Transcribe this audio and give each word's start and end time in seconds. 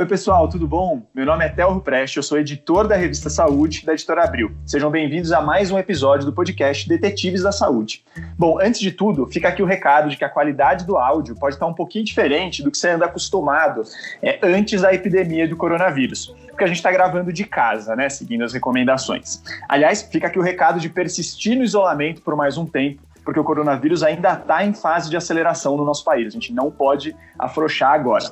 Oi, 0.00 0.06
pessoal, 0.06 0.48
tudo 0.48 0.66
bom? 0.66 1.02
Meu 1.14 1.26
nome 1.26 1.44
é 1.44 1.50
Telro 1.50 1.78
Preste, 1.78 2.16
eu 2.16 2.22
sou 2.22 2.38
editor 2.38 2.88
da 2.88 2.96
revista 2.96 3.28
Saúde 3.28 3.84
da 3.84 3.92
editora 3.92 4.24
Abril. 4.24 4.50
Sejam 4.64 4.90
bem-vindos 4.90 5.30
a 5.30 5.42
mais 5.42 5.70
um 5.70 5.78
episódio 5.78 6.24
do 6.24 6.32
podcast 6.32 6.88
Detetives 6.88 7.42
da 7.42 7.52
Saúde. 7.52 8.02
Bom, 8.38 8.58
antes 8.58 8.80
de 8.80 8.92
tudo, 8.92 9.26
fica 9.26 9.48
aqui 9.48 9.62
o 9.62 9.66
recado 9.66 10.08
de 10.08 10.16
que 10.16 10.24
a 10.24 10.28
qualidade 10.30 10.86
do 10.86 10.96
áudio 10.96 11.34
pode 11.38 11.56
estar 11.56 11.66
um 11.66 11.74
pouquinho 11.74 12.02
diferente 12.02 12.62
do 12.62 12.70
que 12.70 12.78
você 12.78 12.88
anda 12.88 13.04
acostumado 13.04 13.82
é, 14.22 14.38
antes 14.42 14.80
da 14.80 14.94
epidemia 14.94 15.46
do 15.46 15.54
coronavírus, 15.54 16.34
porque 16.48 16.64
a 16.64 16.66
gente 16.66 16.78
está 16.78 16.90
gravando 16.90 17.30
de 17.30 17.44
casa, 17.44 17.94
né, 17.94 18.08
seguindo 18.08 18.42
as 18.42 18.54
recomendações. 18.54 19.42
Aliás, 19.68 20.00
fica 20.00 20.28
aqui 20.28 20.38
o 20.38 20.42
recado 20.42 20.80
de 20.80 20.88
persistir 20.88 21.58
no 21.58 21.62
isolamento 21.62 22.22
por 22.22 22.34
mais 22.34 22.56
um 22.56 22.64
tempo 22.64 23.02
porque 23.22 23.38
o 23.38 23.44
coronavírus 23.44 24.02
ainda 24.02 24.32
está 24.32 24.64
em 24.64 24.72
fase 24.72 25.10
de 25.10 25.16
aceleração 25.16 25.76
no 25.76 25.84
nosso 25.84 26.02
país. 26.02 26.26
A 26.26 26.30
gente 26.30 26.54
não 26.54 26.70
pode 26.70 27.14
afrouxar 27.38 27.92
agora. 27.92 28.24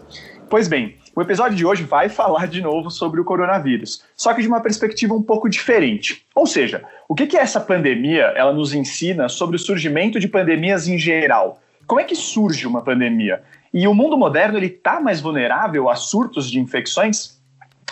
Pois 0.48 0.66
bem, 0.66 0.96
o 1.18 1.22
episódio 1.22 1.56
de 1.56 1.66
hoje 1.66 1.82
vai 1.82 2.08
falar 2.08 2.46
de 2.46 2.62
novo 2.62 2.92
sobre 2.92 3.20
o 3.20 3.24
coronavírus, 3.24 4.04
só 4.14 4.32
que 4.32 4.40
de 4.40 4.46
uma 4.46 4.60
perspectiva 4.60 5.12
um 5.12 5.20
pouco 5.20 5.48
diferente. 5.48 6.24
Ou 6.32 6.46
seja, 6.46 6.84
o 7.08 7.14
que, 7.16 7.26
que 7.26 7.36
essa 7.36 7.58
pandemia 7.58 8.32
ela 8.36 8.52
nos 8.52 8.72
ensina 8.72 9.28
sobre 9.28 9.56
o 9.56 9.58
surgimento 9.58 10.20
de 10.20 10.28
pandemias 10.28 10.86
em 10.86 10.96
geral? 10.96 11.60
Como 11.88 12.00
é 12.00 12.04
que 12.04 12.14
surge 12.14 12.68
uma 12.68 12.82
pandemia? 12.82 13.42
E 13.74 13.88
o 13.88 13.94
mundo 13.94 14.16
moderno 14.16 14.56
ele 14.56 14.66
está 14.66 15.00
mais 15.00 15.20
vulnerável 15.20 15.90
a 15.90 15.96
surtos 15.96 16.48
de 16.48 16.60
infecções? 16.60 17.36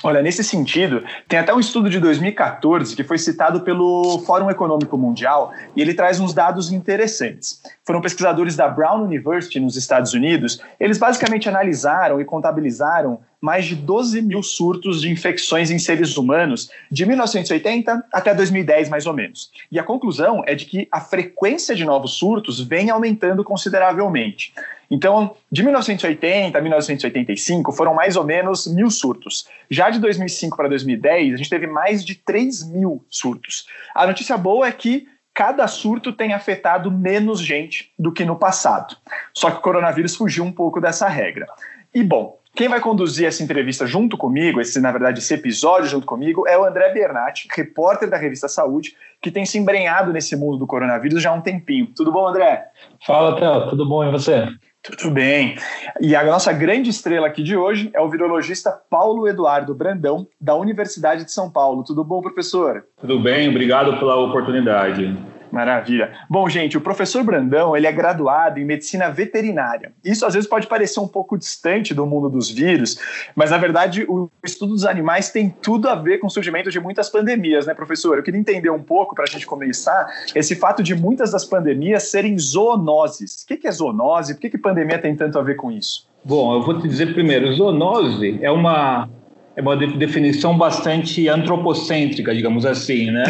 Olha, 0.05 0.23
nesse 0.23 0.45
sentido, 0.45 1.03
tem 1.27 1.41
até 1.41 1.53
um 1.53 1.59
estudo 1.59 1.91
de 1.91 1.99
2014 1.99 2.95
que 2.95 3.03
foi 3.03 3.19
citado 3.19 3.63
pelo 3.63 4.21
Fórum 4.21 4.49
Econômico 4.49 4.97
Mundial 4.97 5.53
e 5.75 5.83
ele 5.83 5.95
traz 5.95 6.21
uns 6.21 6.33
dados 6.33 6.71
interessantes. 6.71 7.61
Foram 7.87 8.01
pesquisadores 8.01 8.57
da 8.57 8.67
Brown 8.67 9.05
University 9.05 9.61
nos 9.61 9.77
Estados 9.77 10.13
Unidos, 10.13 10.61
eles 10.81 10.99
basicamente 10.99 11.49
analisaram 11.49 12.21
e 12.21 12.25
contabilizaram 12.25 13.21
mais 13.41 13.65
de 13.65 13.77
12 13.77 14.23
mil 14.23 14.43
surtos 14.43 15.03
de 15.03 15.09
infecções 15.09 15.71
em 15.71 15.79
seres 15.79 16.17
humanos 16.17 16.69
de 16.91 17.07
1980 17.07 18.05
até 18.13 18.35
2010, 18.35 18.89
mais 18.89 19.07
ou 19.07 19.13
menos. 19.13 19.53
E 19.71 19.79
a 19.79 19.85
conclusão 19.85 20.43
é 20.47 20.57
de 20.57 20.65
que 20.65 20.89
a 20.91 21.01
frequência 21.01 21.77
de 21.77 21.85
novos 21.85 22.15
surtos 22.15 22.61
vem 22.61 22.91
aumentando 22.91 23.45
consideravelmente. 23.45 24.53
Então, 24.91 25.37
de 25.51 25.63
1980 25.63 26.59
a 26.59 26.61
1985 26.61 27.71
foram 27.71 27.95
mais 27.95 28.17
ou 28.17 28.25
menos 28.25 28.67
mil 28.67 28.91
surtos. 28.91 29.47
Já 29.71 29.91
de 29.91 30.01
2005 30.01 30.57
para 30.57 30.69
2010, 30.69 31.35
a 31.35 31.37
gente 31.37 31.51
teve 31.51 31.69
mais 31.69 32.05
de 32.05 32.17
3 32.17 32.69
mil 32.69 33.05
surtos. 33.09 33.67
A 33.95 34.07
notícia 34.09 34.37
boa 34.37 34.67
é 34.67 34.73
que 34.73 35.07
cada 35.37 35.69
surto 35.69 36.15
tem 36.15 36.33
afetado 36.33 36.91
menos 36.91 37.39
gente 37.39 37.93
do 37.99 38.11
que 38.11 38.25
no 38.25 38.37
passado. 38.37 38.97
Só 39.35 39.51
que 39.51 39.59
o 39.59 39.61
coronavírus 39.61 40.17
fugiu 40.17 40.43
um 40.43 40.51
pouco 40.51 40.81
dessa 40.81 41.07
regra. 41.09 41.47
E 41.95 42.03
bom, 42.03 42.39
quem 42.55 42.69
vai 42.69 42.81
conduzir 42.81 43.27
essa 43.27 43.43
entrevista 43.43 43.87
junto 43.87 44.17
comigo, 44.17 44.63
esse 44.63 44.81
na 44.81 44.91
verdade 44.91 45.19
esse 45.19 45.35
episódio 45.35 45.91
junto 45.91 46.07
comigo, 46.07 46.49
é 46.49 46.57
o 46.57 46.65
André 46.65 46.91
Bernatti, 46.95 47.49
repórter 47.55 48.09
da 48.09 48.17
revista 48.17 48.49
Saúde, 48.49 48.97
que 49.21 49.31
tem 49.31 49.45
se 49.45 49.59
embrenhado 49.59 50.11
nesse 50.11 50.35
mundo 50.35 50.57
do 50.57 50.67
coronavírus 50.67 51.23
já 51.23 51.29
há 51.29 51.35
um 51.35 51.43
tempinho. 51.43 51.93
Tudo 51.95 52.11
bom, 52.11 52.27
André? 52.27 52.69
Fala, 53.07 53.39
Theo, 53.39 53.69
tudo 53.69 53.87
bom 53.87 54.03
e 54.03 54.11
você? 54.11 54.49
Tudo 54.87 55.11
bem. 55.11 55.57
E 56.01 56.15
a 56.15 56.25
nossa 56.25 56.53
grande 56.53 56.91
estrela 56.91 57.27
aqui 57.27 57.43
de 57.43 57.57
hoje 57.57 57.91
é 57.93 58.01
o 58.01 58.09
virologista 58.09 58.71
Paulo 58.89 59.27
Eduardo 59.27 59.75
Brandão, 59.75 60.27
da 60.41 60.55
Universidade 60.55 61.25
de 61.25 61.33
São 61.33 61.51
Paulo. 61.51 61.83
Tudo 61.83 62.05
bom, 62.05 62.21
professor? 62.21 62.85
Tudo 63.01 63.19
bem, 63.19 63.49
obrigado 63.49 63.99
pela 63.99 64.17
oportunidade. 64.17 65.17
Maravilha. 65.51 66.13
Bom, 66.29 66.49
gente, 66.49 66.77
o 66.77 66.81
professor 66.81 67.23
Brandão 67.23 67.77
ele 67.77 67.87
é 67.87 67.93
graduado 67.93 68.59
em 68.59 68.65
medicina 68.65 69.11
veterinária. 69.11 69.93
Isso 70.05 70.27
às 70.27 70.35
vezes 70.35 70.49
pode 70.49 70.67
parecer 70.67 71.01
um 71.01 71.09
pouco 71.09 71.39
distante 71.39 71.95
do 71.95 72.07
mundo 72.07 72.29
dos 72.29 72.51
vírus, 72.51 72.99
mas 73.35 73.51
na 73.51 73.59
verdade 73.59 74.05
o 74.09 74.31
estudo 74.45 74.73
dos 74.73 74.85
animais 74.85 75.31
tem 75.31 75.49
tudo 75.49 75.89
a 75.89 75.95
ver 75.95 76.19
com 76.19 76.27
o 76.27 76.31
surgimento 76.31 76.71
de 76.71 76.81
muitas 76.81 77.09
pandemias, 77.09 77.67
né, 77.67 77.75
professor? 77.75 78.17
Eu 78.17 78.23
queria 78.23 78.41
entender 78.41 78.71
um 78.71 78.83
pouco, 78.83 79.15
para 79.15 79.25
a 79.25 79.29
gente 79.29 79.47
começar, 79.47 80.07
esse 80.35 80.55
fato 80.57 80.83
de 80.83 80.95
muitas 80.95 81.31
das 81.31 81.45
pandemias 81.45 82.05
serem 82.05 82.39
zoonoses. 82.39 83.43
O 83.43 83.47
que 83.47 83.67
é 83.67 83.71
zoonose? 83.71 84.35
Por 84.35 84.41
que, 84.41 84.51
que 84.51 84.59
pandemia 84.59 84.99
tem 84.99 85.15
tanto 85.15 85.39
a 85.39 85.43
ver 85.43 85.57
com 85.57 85.71
isso? 85.71 86.07
Bom, 86.25 86.55
eu 86.55 86.63
vou 86.63 86.81
te 86.81 86.89
dizer 86.89 87.15
primeiro, 87.15 87.53
zoonose 87.53 88.39
é 88.43 88.51
uma 88.51 89.09
é 89.57 89.63
uma 89.63 89.75
definição 89.75 90.57
bastante 90.57 91.27
antropocêntrica, 91.31 92.35
digamos 92.35 92.67
assim, 92.67 93.11
né? 93.11 93.25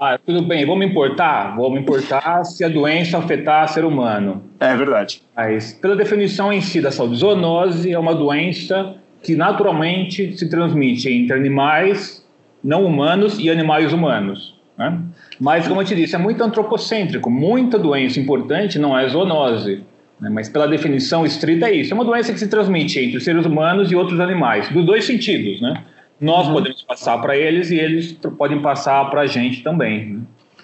ah, 0.00 0.18
tudo 0.26 0.42
bem, 0.42 0.66
vamos 0.66 0.84
importar? 0.84 1.54
Vamos 1.56 1.80
importar 1.80 2.42
se 2.42 2.64
a 2.64 2.68
doença 2.68 3.18
afetar 3.18 3.68
ser 3.68 3.84
humano. 3.84 4.42
É 4.58 4.74
verdade. 4.74 5.22
Mas, 5.36 5.72
pela 5.74 5.94
definição 5.94 6.52
em 6.52 6.60
si 6.60 6.80
da 6.80 6.90
saúde, 6.90 7.16
zoonose 7.16 7.92
é 7.92 7.98
uma 7.98 8.16
doença 8.16 8.96
que 9.22 9.36
naturalmente 9.36 10.36
se 10.36 10.50
transmite 10.50 11.08
entre 11.08 11.36
animais 11.36 12.26
não 12.62 12.84
humanos 12.84 13.38
e 13.38 13.48
animais 13.48 13.92
humanos. 13.92 14.58
Né? 14.76 14.98
Mas, 15.38 15.68
como 15.68 15.80
eu 15.80 15.84
te 15.84 15.94
disse, 15.94 16.16
é 16.16 16.18
muito 16.18 16.42
antropocêntrico. 16.42 17.30
Muita 17.30 17.78
doença 17.78 18.18
importante 18.18 18.76
não 18.76 18.98
é 18.98 19.08
zoonose. 19.08 19.84
Né? 20.20 20.28
Mas, 20.30 20.48
pela 20.48 20.66
definição 20.66 21.24
estrita, 21.24 21.68
é 21.68 21.74
isso. 21.74 21.92
É 21.92 21.94
uma 21.94 22.04
doença 22.04 22.32
que 22.32 22.38
se 22.38 22.48
transmite 22.48 22.98
entre 22.98 23.16
os 23.16 23.24
seres 23.24 23.44
humanos 23.46 23.90
e 23.90 23.96
outros 23.96 24.20
animais, 24.20 24.68
dos 24.70 24.84
dois 24.84 25.04
sentidos. 25.04 25.60
Né? 25.60 25.84
Nós 26.20 26.46
uhum. 26.46 26.54
podemos 26.54 26.82
passar 26.82 27.18
para 27.18 27.36
eles 27.36 27.70
e 27.70 27.76
eles 27.76 28.12
podem 28.36 28.60
passar 28.60 29.08
para 29.10 29.22
a 29.22 29.26
gente 29.26 29.62
também. 29.62 30.06
Né? 30.06 30.20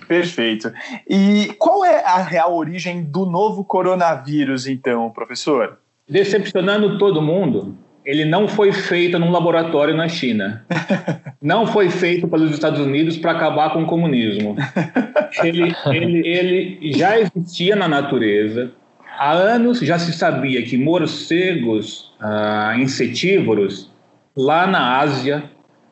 Perfeito. 0.06 0.72
E 1.09 1.54
qual 1.59 1.84
é 1.84 2.04
a 2.04 2.22
real 2.22 2.54
origem 2.54 3.03
do 3.03 3.25
novo 3.25 3.64
coronavírus, 3.64 4.66
então, 4.66 5.10
professor? 5.10 5.78
Decepcionando 6.09 6.98
todo 6.98 7.22
mundo, 7.22 7.78
ele 8.04 8.25
não 8.25 8.47
foi 8.47 8.70
feito 8.70 9.19
num 9.19 9.31
laboratório 9.31 9.97
na 9.97 10.09
China. 10.09 10.64
Não 11.41 11.66
foi 11.66 11.91
feito 11.91 12.26
pelos 12.26 12.50
Estados 12.53 12.81
Unidos 12.81 13.19
para 13.19 13.32
acabar 13.32 13.70
com 13.70 13.82
o 13.82 13.87
comunismo. 13.87 14.56
Ele, 15.43 15.75
ele, 15.87 16.28
ele 16.28 16.93
já 16.93 17.19
existia 17.19 17.75
na 17.75 17.88
natureza, 17.88 18.70
Há 19.19 19.32
anos 19.32 19.80
já 19.80 19.98
se 19.98 20.12
sabia 20.12 20.62
que 20.62 20.76
morcegos 20.76 22.12
ah, 22.20 22.75
insetívoros 22.78 23.91
lá 24.36 24.66
na 24.66 24.98
Ásia, 24.98 25.44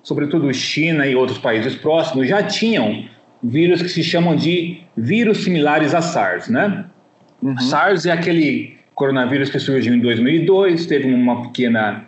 sobretudo 0.03 0.53
China 0.53 1.07
e 1.07 1.15
outros 1.15 1.39
países 1.39 1.75
próximos, 1.75 2.29
já 2.29 2.43
tinham 2.43 3.05
vírus 3.43 3.83
que 3.83 3.89
se 3.89 4.03
chamam 4.03 4.37
de 4.37 4.81
vírus 4.97 5.39
similares 5.39 5.95
a 5.95 6.01
SARS, 6.01 6.49
né? 6.49 6.85
Uhum. 7.43 7.59
SARS 7.59 8.07
é 8.07 8.13
aquele 8.13 8.77
coronavírus 8.95 9.51
que 9.51 9.59
surgiu 9.59 9.95
em 9.95 10.01
2002, 10.01 10.87
teve 10.87 11.13
uma 11.13 11.43
pequena 11.43 12.05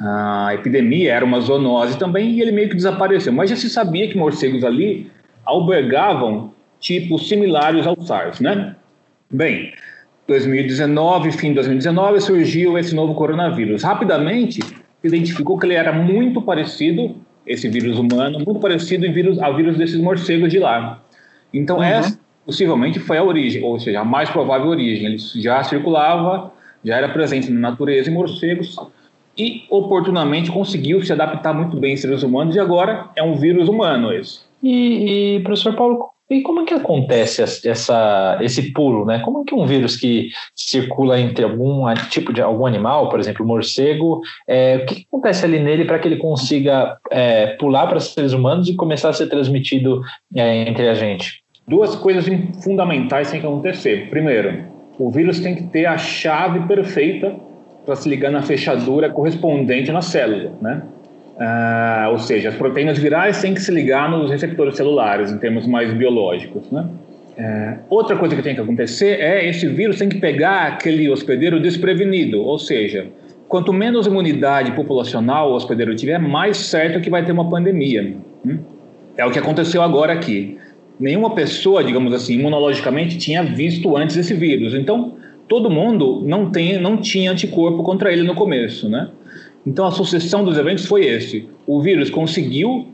uh, 0.00 0.50
epidemia, 0.52 1.14
era 1.14 1.24
uma 1.24 1.40
zoonose 1.40 1.98
também, 1.98 2.32
e 2.32 2.40
ele 2.40 2.52
meio 2.52 2.68
que 2.68 2.76
desapareceu. 2.76 3.32
Mas 3.32 3.50
já 3.50 3.56
se 3.56 3.70
sabia 3.70 4.08
que 4.08 4.16
morcegos 4.16 4.64
ali 4.64 5.10
albergavam 5.44 6.52
tipos 6.80 7.28
similares 7.28 7.86
ao 7.86 8.00
SARS, 8.00 8.40
né? 8.40 8.74
Bem, 9.30 9.72
2019, 10.26 11.32
fim 11.32 11.48
de 11.48 11.54
2019, 11.54 12.20
surgiu 12.20 12.78
esse 12.78 12.94
novo 12.94 13.14
coronavírus. 13.14 13.82
Rapidamente, 13.82 14.60
identificou 15.02 15.58
que 15.58 15.66
ele 15.66 15.74
era 15.74 15.92
muito 15.92 16.40
parecido, 16.40 17.16
esse 17.46 17.68
vírus 17.68 17.98
humano, 17.98 18.38
muito 18.38 18.60
parecido 18.60 19.04
em 19.04 19.12
vírus, 19.12 19.38
ao 19.40 19.56
vírus 19.56 19.76
desses 19.76 20.00
morcegos 20.00 20.50
de 20.50 20.58
lá. 20.58 21.02
Então, 21.52 21.78
uhum. 21.78 21.82
essa 21.82 22.18
possivelmente 22.46 22.98
foi 22.98 23.18
a 23.18 23.24
origem, 23.24 23.62
ou 23.62 23.78
seja, 23.78 24.00
a 24.00 24.04
mais 24.04 24.30
provável 24.30 24.68
origem. 24.68 25.06
Ele 25.06 25.18
já 25.18 25.62
circulava, 25.62 26.52
já 26.84 26.96
era 26.96 27.08
presente 27.08 27.50
na 27.50 27.70
natureza 27.70 28.10
em 28.10 28.14
morcegos 28.14 28.76
e, 29.36 29.64
oportunamente, 29.70 30.50
conseguiu 30.50 31.02
se 31.02 31.12
adaptar 31.12 31.54
muito 31.54 31.76
bem 31.76 31.94
em 31.94 31.96
seres 31.96 32.22
humanos 32.22 32.54
e 32.56 32.60
agora 32.60 33.08
é 33.16 33.22
um 33.22 33.36
vírus 33.36 33.68
humano 33.68 34.12
esse. 34.12 34.40
E, 34.62 35.36
e 35.36 35.40
professor 35.40 35.74
Paulo, 35.74 36.10
e 36.30 36.40
como 36.40 36.60
é 36.60 36.64
que 36.64 36.74
acontece 36.74 37.42
essa, 37.42 38.38
esse 38.40 38.72
pulo, 38.72 39.04
né? 39.04 39.20
Como 39.20 39.42
é 39.42 39.44
que 39.44 39.54
um 39.54 39.66
vírus 39.66 39.96
que 39.96 40.30
circula 40.56 41.20
entre 41.20 41.44
algum 41.44 41.92
tipo 42.08 42.32
de 42.32 42.40
algum 42.40 42.64
animal, 42.64 43.08
por 43.08 43.20
exemplo, 43.20 43.46
morcego, 43.46 44.20
é, 44.48 44.76
o 44.76 44.86
que, 44.86 45.06
acontece 45.06 45.44
ali 45.44 45.58
nele 45.58 45.84
para 45.84 45.98
que 45.98 46.08
ele 46.08 46.16
consiga 46.16 46.96
é, 47.10 47.48
pular 47.56 47.86
para 47.86 48.00
seres 48.00 48.32
humanos 48.32 48.68
e 48.68 48.74
começar 48.74 49.10
a 49.10 49.12
ser 49.12 49.26
transmitido 49.26 50.00
é, 50.34 50.68
entre 50.68 50.88
a 50.88 50.94
gente? 50.94 51.42
Duas 51.68 51.94
coisas 51.94 52.26
fundamentais 52.62 53.30
têm 53.30 53.40
que 53.40 53.46
acontecer. 53.46 54.08
Primeiro, 54.08 54.64
o 54.98 55.10
vírus 55.10 55.40
tem 55.40 55.54
que 55.54 55.64
ter 55.64 55.86
a 55.86 55.98
chave 55.98 56.66
perfeita 56.66 57.36
para 57.84 57.96
se 57.96 58.08
ligar 58.08 58.30
na 58.30 58.42
fechadura 58.42 59.10
correspondente 59.10 59.92
na 59.92 60.02
célula, 60.02 60.52
né? 60.60 60.82
Ah, 61.38 62.08
ou 62.10 62.18
seja, 62.18 62.50
as 62.50 62.54
proteínas 62.54 62.98
virais 62.98 63.40
têm 63.40 63.54
que 63.54 63.60
se 63.60 63.72
ligar 63.72 64.10
nos 64.10 64.30
receptores 64.30 64.76
celulares, 64.76 65.32
em 65.32 65.38
termos 65.38 65.66
mais 65.66 65.92
biológicos. 65.92 66.70
Né? 66.70 66.86
É, 67.36 67.76
outra 67.88 68.16
coisa 68.16 68.36
que 68.36 68.42
tem 68.42 68.54
que 68.54 68.60
acontecer 68.60 69.18
é 69.20 69.48
esse 69.48 69.66
vírus 69.66 69.98
tem 69.98 70.08
que 70.08 70.18
pegar 70.18 70.66
aquele 70.68 71.08
hospedeiro 71.08 71.60
desprevenido, 71.60 72.42
ou 72.42 72.58
seja, 72.58 73.06
quanto 73.48 73.72
menos 73.72 74.06
imunidade 74.06 74.72
populacional 74.72 75.50
o 75.50 75.54
hospedeiro 75.54 75.94
tiver, 75.94 76.18
mais 76.18 76.58
certo 76.58 77.00
que 77.00 77.10
vai 77.10 77.24
ter 77.24 77.32
uma 77.32 77.48
pandemia. 77.48 78.14
Né? 78.44 78.58
É 79.16 79.24
o 79.24 79.30
que 79.30 79.38
aconteceu 79.38 79.82
agora 79.82 80.12
aqui. 80.12 80.58
Nenhuma 81.00 81.34
pessoa, 81.34 81.82
digamos 81.82 82.12
assim, 82.12 82.34
imunologicamente 82.34 83.18
tinha 83.18 83.42
visto 83.42 83.96
antes 83.96 84.16
esse 84.16 84.34
vírus. 84.34 84.74
Então, 84.74 85.16
todo 85.48 85.70
mundo 85.70 86.22
não, 86.24 86.50
tem, 86.50 86.78
não 86.78 86.96
tinha 86.96 87.32
anticorpo 87.32 87.82
contra 87.82 88.12
ele 88.12 88.22
no 88.22 88.34
começo, 88.34 88.88
né? 88.88 89.08
Então, 89.66 89.86
a 89.86 89.90
sucessão 89.90 90.44
dos 90.44 90.58
eventos 90.58 90.86
foi 90.86 91.04
esse. 91.04 91.48
O 91.66 91.80
vírus 91.80 92.10
conseguiu 92.10 92.88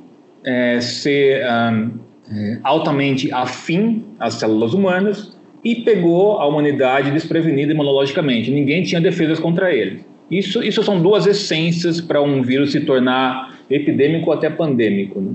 é, 0.45 0.81
ser 0.81 1.45
um, 1.45 1.91
é, 2.31 2.59
altamente 2.63 3.33
afim 3.33 4.05
às 4.21 4.35
células 4.35 4.75
humanas 4.75 5.37
e 5.65 5.77
pegou 5.77 6.39
a 6.39 6.47
humanidade 6.47 7.11
desprevenida 7.11 7.73
imunologicamente. 7.73 8.51
Ninguém 8.51 8.83
tinha 8.83 9.01
defesas 9.01 9.41
contra 9.41 9.75
ele. 9.75 10.05
Isso, 10.31 10.63
isso 10.63 10.83
são 10.83 11.01
duas 11.01 11.27
essências 11.27 12.01
para 12.01 12.21
um 12.21 12.43
vírus 12.43 12.73
se 12.73 12.81
tornar 12.81 13.59
epidêmico 13.71 14.31
até 14.31 14.51
pandêmico. 14.51 15.21
Né? 15.21 15.33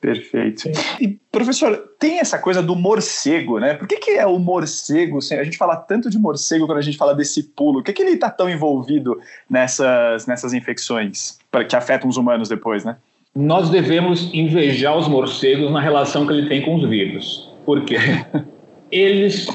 Perfeito. 0.00 0.70
E, 0.98 1.18
professor, 1.30 1.76
tem 1.98 2.20
essa 2.20 2.38
coisa 2.38 2.62
do 2.62 2.74
morcego, 2.74 3.58
né? 3.58 3.74
Por 3.74 3.86
que, 3.86 3.98
que 3.98 4.12
é 4.12 4.26
o 4.26 4.38
morcego? 4.38 5.18
A 5.18 5.44
gente 5.44 5.58
fala 5.58 5.76
tanto 5.76 6.08
de 6.08 6.18
morcego 6.18 6.66
quando 6.66 6.78
a 6.78 6.82
gente 6.82 6.96
fala 6.96 7.14
desse 7.14 7.42
pulo. 7.42 7.80
Por 7.80 7.84
que, 7.84 7.92
que 7.92 8.02
ele 8.02 8.12
está 8.12 8.30
tão 8.30 8.48
envolvido 8.48 9.20
nessas, 9.48 10.26
nessas 10.26 10.54
infecções 10.54 11.38
que 11.68 11.76
afetam 11.76 12.08
os 12.08 12.16
humanos 12.16 12.48
depois, 12.48 12.82
né? 12.82 12.96
Nós 13.36 13.68
devemos 13.68 14.32
invejar 14.32 14.96
os 14.96 15.06
morcegos 15.06 15.70
na 15.70 15.80
relação 15.80 16.26
que 16.26 16.32
ele 16.32 16.48
tem 16.48 16.62
com 16.62 16.76
os 16.76 16.88
vírus. 16.88 17.50
Por 17.66 17.84
quê? 17.84 17.96
Eles 18.90 19.46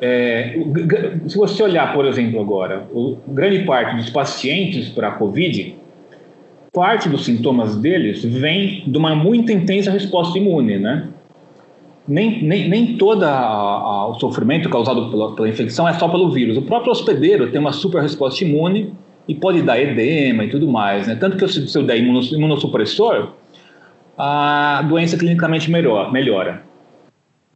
é, 0.00 0.54
se 1.28 1.36
você 1.36 1.62
olhar, 1.62 1.92
por 1.92 2.06
exemplo, 2.06 2.40
agora, 2.40 2.88
o, 2.92 3.18
grande 3.28 3.64
parte 3.64 3.96
dos 3.96 4.08
pacientes 4.08 4.88
para 4.88 5.08
a 5.08 5.10
Covid 5.12 5.76
parte 6.72 7.08
dos 7.08 7.24
sintomas 7.24 7.76
deles 7.76 8.24
vem 8.24 8.84
de 8.86 8.96
uma 8.96 9.14
muito 9.14 9.50
intensa 9.50 9.90
resposta 9.90 10.38
imune, 10.38 10.78
né? 10.78 11.08
Nem, 12.06 12.42
nem, 12.42 12.68
nem 12.68 12.96
todo 12.96 13.24
o 13.24 14.14
sofrimento 14.14 14.68
causado 14.68 15.10
pela, 15.10 15.34
pela, 15.34 15.48
infecção 15.48 15.88
é 15.88 15.92
só 15.94 16.08
pelo 16.08 16.30
vírus. 16.30 16.56
O 16.56 16.62
próprio 16.62 16.90
hospedeiro 16.90 17.50
tem 17.50 17.60
uma 17.60 17.72
super 17.72 18.02
resposta 18.02 18.42
imune 18.42 18.92
e 19.28 19.34
pode 19.34 19.62
dar 19.62 19.80
edema 19.80 20.44
e 20.44 20.48
tudo 20.48 20.66
mais, 20.66 21.06
né? 21.06 21.14
Tanto 21.14 21.36
que 21.36 21.46
se 21.46 21.76
eu 21.76 21.84
der 21.84 21.98
imunossupressor, 21.98 23.32
a 24.18 24.82
doença 24.88 25.16
clinicamente 25.16 25.70
melhor, 25.70 26.12
melhora. 26.12 26.62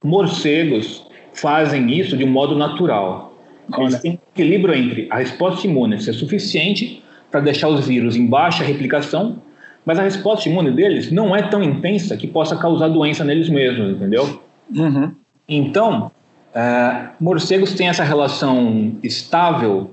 Morcegos 0.03 1.05
fazem 1.33 1.93
isso 1.93 2.17
de 2.17 2.25
um 2.25 2.31
modo 2.31 2.55
natural. 2.55 3.37
Eles 3.79 4.01
têm 4.01 4.21
equilíbrio 4.33 4.75
entre 4.75 5.09
a 5.11 5.17
resposta 5.17 5.67
imune 5.67 6.01
ser 6.01 6.13
suficiente 6.13 7.03
para 7.35 7.41
deixar 7.41 7.67
os 7.67 7.85
vírus 7.85 8.15
em 8.15 8.29
baixa 8.29 8.63
replicação, 8.63 9.43
mas 9.85 9.99
a 9.99 10.03
resposta 10.05 10.49
imune 10.49 10.71
deles 10.71 11.11
não 11.11 11.35
é 11.35 11.43
tão 11.43 11.61
intensa 11.65 12.17
que 12.17 12.29
possa 12.29 12.55
causar 12.57 12.87
doença 12.87 13.25
neles 13.25 13.49
mesmos, 13.49 13.91
entendeu? 13.91 14.41
Uhum. 14.73 15.11
Então, 15.49 16.13
é, 16.55 17.09
morcegos 17.19 17.75
têm 17.75 17.89
essa 17.89 18.05
relação 18.05 18.93
estável, 19.03 19.91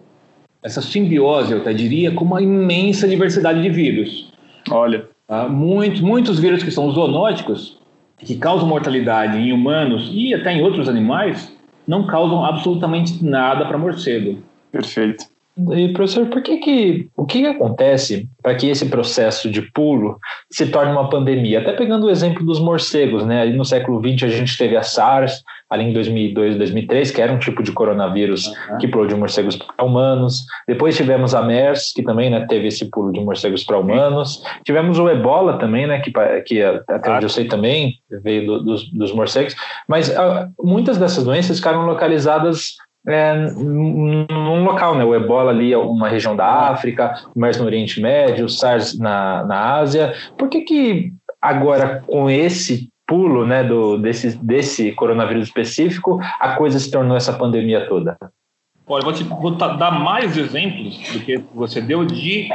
essa 0.61 0.83
simbiose, 0.83 1.51
eu 1.51 1.61
até 1.61 1.73
diria, 1.73 2.11
com 2.11 2.23
uma 2.23 2.39
imensa 2.43 3.07
diversidade 3.07 3.59
de 3.59 3.69
vírus. 3.71 4.31
Olha. 4.69 5.07
Uh, 5.27 5.49
muitos, 5.49 5.99
muitos 5.99 6.37
vírus 6.37 6.61
que 6.61 6.69
são 6.69 6.91
zoonóticos, 6.91 7.79
que 8.19 8.35
causam 8.35 8.67
mortalidade 8.67 9.39
em 9.39 9.51
humanos 9.51 10.11
e 10.13 10.31
até 10.31 10.53
em 10.53 10.61
outros 10.61 10.87
animais, 10.87 11.51
não 11.87 12.05
causam 12.05 12.45
absolutamente 12.45 13.25
nada 13.25 13.65
para 13.65 13.79
morcego. 13.79 14.43
Perfeito. 14.71 15.30
E 15.75 15.89
professor, 15.89 16.27
por 16.27 16.41
que 16.41 16.57
que 16.57 17.09
o 17.15 17.25
que, 17.25 17.41
que 17.41 17.47
acontece 17.47 18.27
para 18.41 18.55
que 18.55 18.69
esse 18.69 18.85
processo 18.87 19.49
de 19.51 19.61
pulo 19.73 20.17
se 20.49 20.65
torne 20.67 20.91
uma 20.91 21.09
pandemia? 21.09 21.59
Até 21.59 21.73
pegando 21.73 22.07
o 22.07 22.09
exemplo 22.09 22.45
dos 22.45 22.59
morcegos, 22.59 23.25
né? 23.25 23.41
Ali 23.41 23.53
no 23.53 23.65
século 23.65 23.99
XX 23.99 24.23
a 24.23 24.27
gente 24.29 24.57
teve 24.57 24.77
a 24.77 24.81
SARS, 24.81 25.43
ali 25.69 25.85
em 25.85 25.93
2002, 25.93 26.57
2003, 26.57 27.11
que 27.11 27.21
era 27.21 27.31
um 27.31 27.39
tipo 27.39 27.61
de 27.61 27.71
coronavírus 27.71 28.47
uhum. 28.47 28.77
que 28.77 28.87
pulou 28.87 29.07
de 29.07 29.15
morcegos 29.15 29.57
para 29.57 29.85
humanos. 29.85 30.45
Depois 30.67 30.95
tivemos 30.95 31.35
a 31.35 31.41
MERS, 31.41 31.93
que 31.93 32.01
também 32.01 32.29
né, 32.29 32.45
teve 32.47 32.67
esse 32.67 32.89
pulo 32.89 33.11
de 33.11 33.19
morcegos 33.19 33.63
para 33.63 33.77
humanos. 33.77 34.43
Tivemos 34.65 34.99
o 34.99 35.09
Ebola 35.09 35.59
também, 35.59 35.85
né? 35.85 35.99
Que, 35.99 36.11
que 36.45 36.61
até 36.61 37.11
onde 37.11 37.25
eu 37.25 37.29
sei 37.29 37.45
também 37.45 37.95
veio 38.23 38.45
do, 38.45 38.63
dos, 38.63 38.91
dos 38.91 39.13
morcegos. 39.13 39.55
Mas 39.87 40.09
uh, 40.09 40.49
muitas 40.61 40.97
dessas 40.97 41.25
doenças 41.25 41.57
ficaram 41.57 41.85
localizadas 41.85 42.75
é, 43.07 43.35
num 43.35 44.63
local, 44.63 44.95
né? 44.95 45.03
O 45.03 45.15
ebola 45.15 45.51
ali 45.51 45.73
é 45.73 45.77
uma 45.77 46.07
região 46.07 46.35
da 46.35 46.69
África, 46.69 47.15
o 47.35 47.39
no 47.39 47.65
Oriente 47.65 47.99
Médio, 47.99 48.45
o 48.45 48.49
SARS 48.49 48.97
na, 48.97 49.43
na 49.45 49.75
Ásia. 49.75 50.13
Por 50.37 50.49
que 50.49 50.61
que 50.61 51.13
agora 51.41 52.03
com 52.05 52.29
esse 52.29 52.89
pulo, 53.07 53.45
né, 53.45 53.63
do, 53.63 53.97
desse, 53.97 54.37
desse 54.37 54.91
coronavírus 54.93 55.47
específico, 55.47 56.19
a 56.39 56.55
coisa 56.55 56.79
se 56.79 56.89
tornou 56.89 57.17
essa 57.17 57.33
pandemia 57.33 57.87
toda? 57.87 58.17
Olha, 58.87 59.03
vou, 59.03 59.13
te, 59.13 59.23
vou 59.23 59.51
dar 59.51 59.91
mais 59.91 60.37
exemplos 60.37 60.97
do 61.11 61.19
que 61.19 61.37
você 61.53 61.81
deu 61.81 62.05
de 62.05 62.49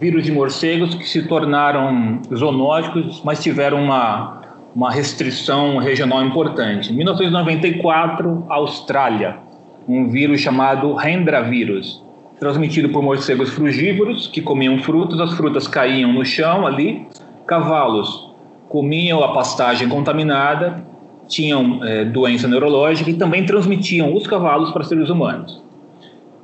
vírus 0.00 0.24
de 0.24 0.32
morcegos 0.32 0.94
que 0.94 1.06
se 1.06 1.26
tornaram 1.26 2.20
zoonóticos, 2.34 3.22
mas 3.24 3.42
tiveram 3.42 3.82
uma, 3.82 4.40
uma 4.74 4.90
restrição 4.90 5.76
regional 5.78 6.24
importante. 6.24 6.92
Em 6.92 6.96
1994, 6.96 8.46
Austrália 8.48 9.49
um 9.88 10.08
vírus 10.08 10.40
chamado 10.40 10.96
Hendra-vírus, 11.00 12.02
transmitido 12.38 12.88
por 12.88 13.02
morcegos 13.02 13.50
frugívoros 13.50 14.26
que 14.26 14.40
comiam 14.40 14.78
frutas, 14.78 15.20
as 15.20 15.32
frutas 15.34 15.68
caíam 15.68 16.12
no 16.12 16.24
chão 16.24 16.66
ali, 16.66 17.06
cavalos 17.46 18.30
comiam 18.68 19.22
a 19.24 19.32
pastagem 19.32 19.88
contaminada, 19.88 20.84
tinham 21.26 21.84
é, 21.84 22.04
doença 22.04 22.46
neurológica 22.46 23.10
e 23.10 23.14
também 23.14 23.44
transmitiam 23.44 24.14
os 24.14 24.26
cavalos 24.26 24.70
para 24.70 24.84
seres 24.84 25.10
humanos. 25.10 25.60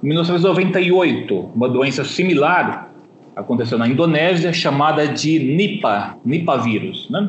Em 0.02 0.08
1998, 0.08 1.50
uma 1.54 1.68
doença 1.68 2.04
similar 2.04 2.90
aconteceu 3.34 3.78
na 3.78 3.86
Indonésia, 3.86 4.52
chamada 4.52 5.06
de 5.06 5.38
Nipah, 5.38 6.16
Nipah 6.24 6.56
vírus, 6.56 7.08
né? 7.10 7.28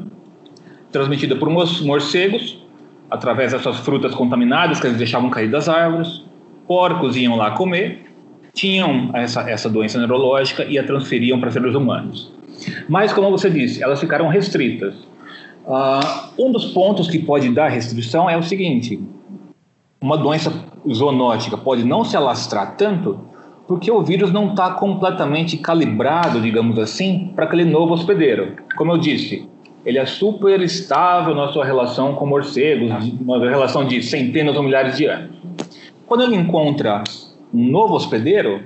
transmitida 0.92 1.36
por 1.36 1.50
morcegos 1.50 2.65
através 3.09 3.51
dessas 3.54 3.77
frutas 3.77 4.13
contaminadas 4.13 4.80
que 4.80 4.88
eles 4.88 4.98
deixavam 4.98 5.30
cair 5.30 5.50
das 5.50 5.69
árvores. 5.69 6.24
Porcos 6.68 7.15
iam 7.15 7.36
lá 7.36 7.51
comer, 7.51 8.06
tinham 8.54 9.12
essa, 9.13 9.50
essa 9.50 9.69
doença 9.69 9.98
neurológica 9.98 10.65
e 10.65 10.77
a 10.77 10.83
transferiam 10.83 11.39
para 11.39 11.51
seres 11.51 11.75
humanos. 11.75 12.31
Mas, 12.89 13.13
como 13.13 13.30
você 13.30 13.50
disse, 13.50 13.81
elas 13.81 14.00
ficaram 14.00 14.27
restritas. 14.27 14.95
Uh, 15.65 16.45
um 16.48 16.51
dos 16.51 16.65
pontos 16.65 17.09
que 17.09 17.19
pode 17.19 17.50
dar 17.50 17.68
restrição 17.69 18.30
é 18.30 18.38
o 18.38 18.44
seguinte: 18.44 19.00
uma 20.01 20.18
doença 20.18 20.51
zoonótica 20.92 21.57
pode 21.57 21.83
não 21.83 22.04
se 22.04 22.15
alastrar 22.15 22.75
tanto 22.75 23.19
porque 23.68 23.92
o 23.92 24.01
vírus 24.01 24.31
não 24.31 24.52
está 24.52 24.71
completamente 24.71 25.57
calibrado, 25.57 26.40
digamos 26.40 26.80
assim, 26.80 27.33
para 27.35 27.45
aquele 27.45 27.66
novo 27.66 27.94
hospedeiro. 27.94 28.56
Como 28.78 28.94
eu 28.94 28.97
disse, 28.97 29.47
ele 29.88 29.98
é 29.98 30.06
super 30.06 30.60
estável 30.60 31.34
na 31.34 31.48
sua 31.48 31.64
relação 31.64 32.14
com 32.14 32.26
morcegos, 32.26 32.92
uma 33.22 33.40
relação 33.40 33.88
de 33.88 34.04
centenas 34.04 34.58
ou 34.58 34.62
milhares 34.62 34.98
de 34.98 35.06
anos. 35.06 35.38
Quando 36.06 36.24
ele 36.24 36.36
encontra 36.36 37.06
um 37.54 37.70
novo 37.70 37.96
hospedeiro, 37.96 38.64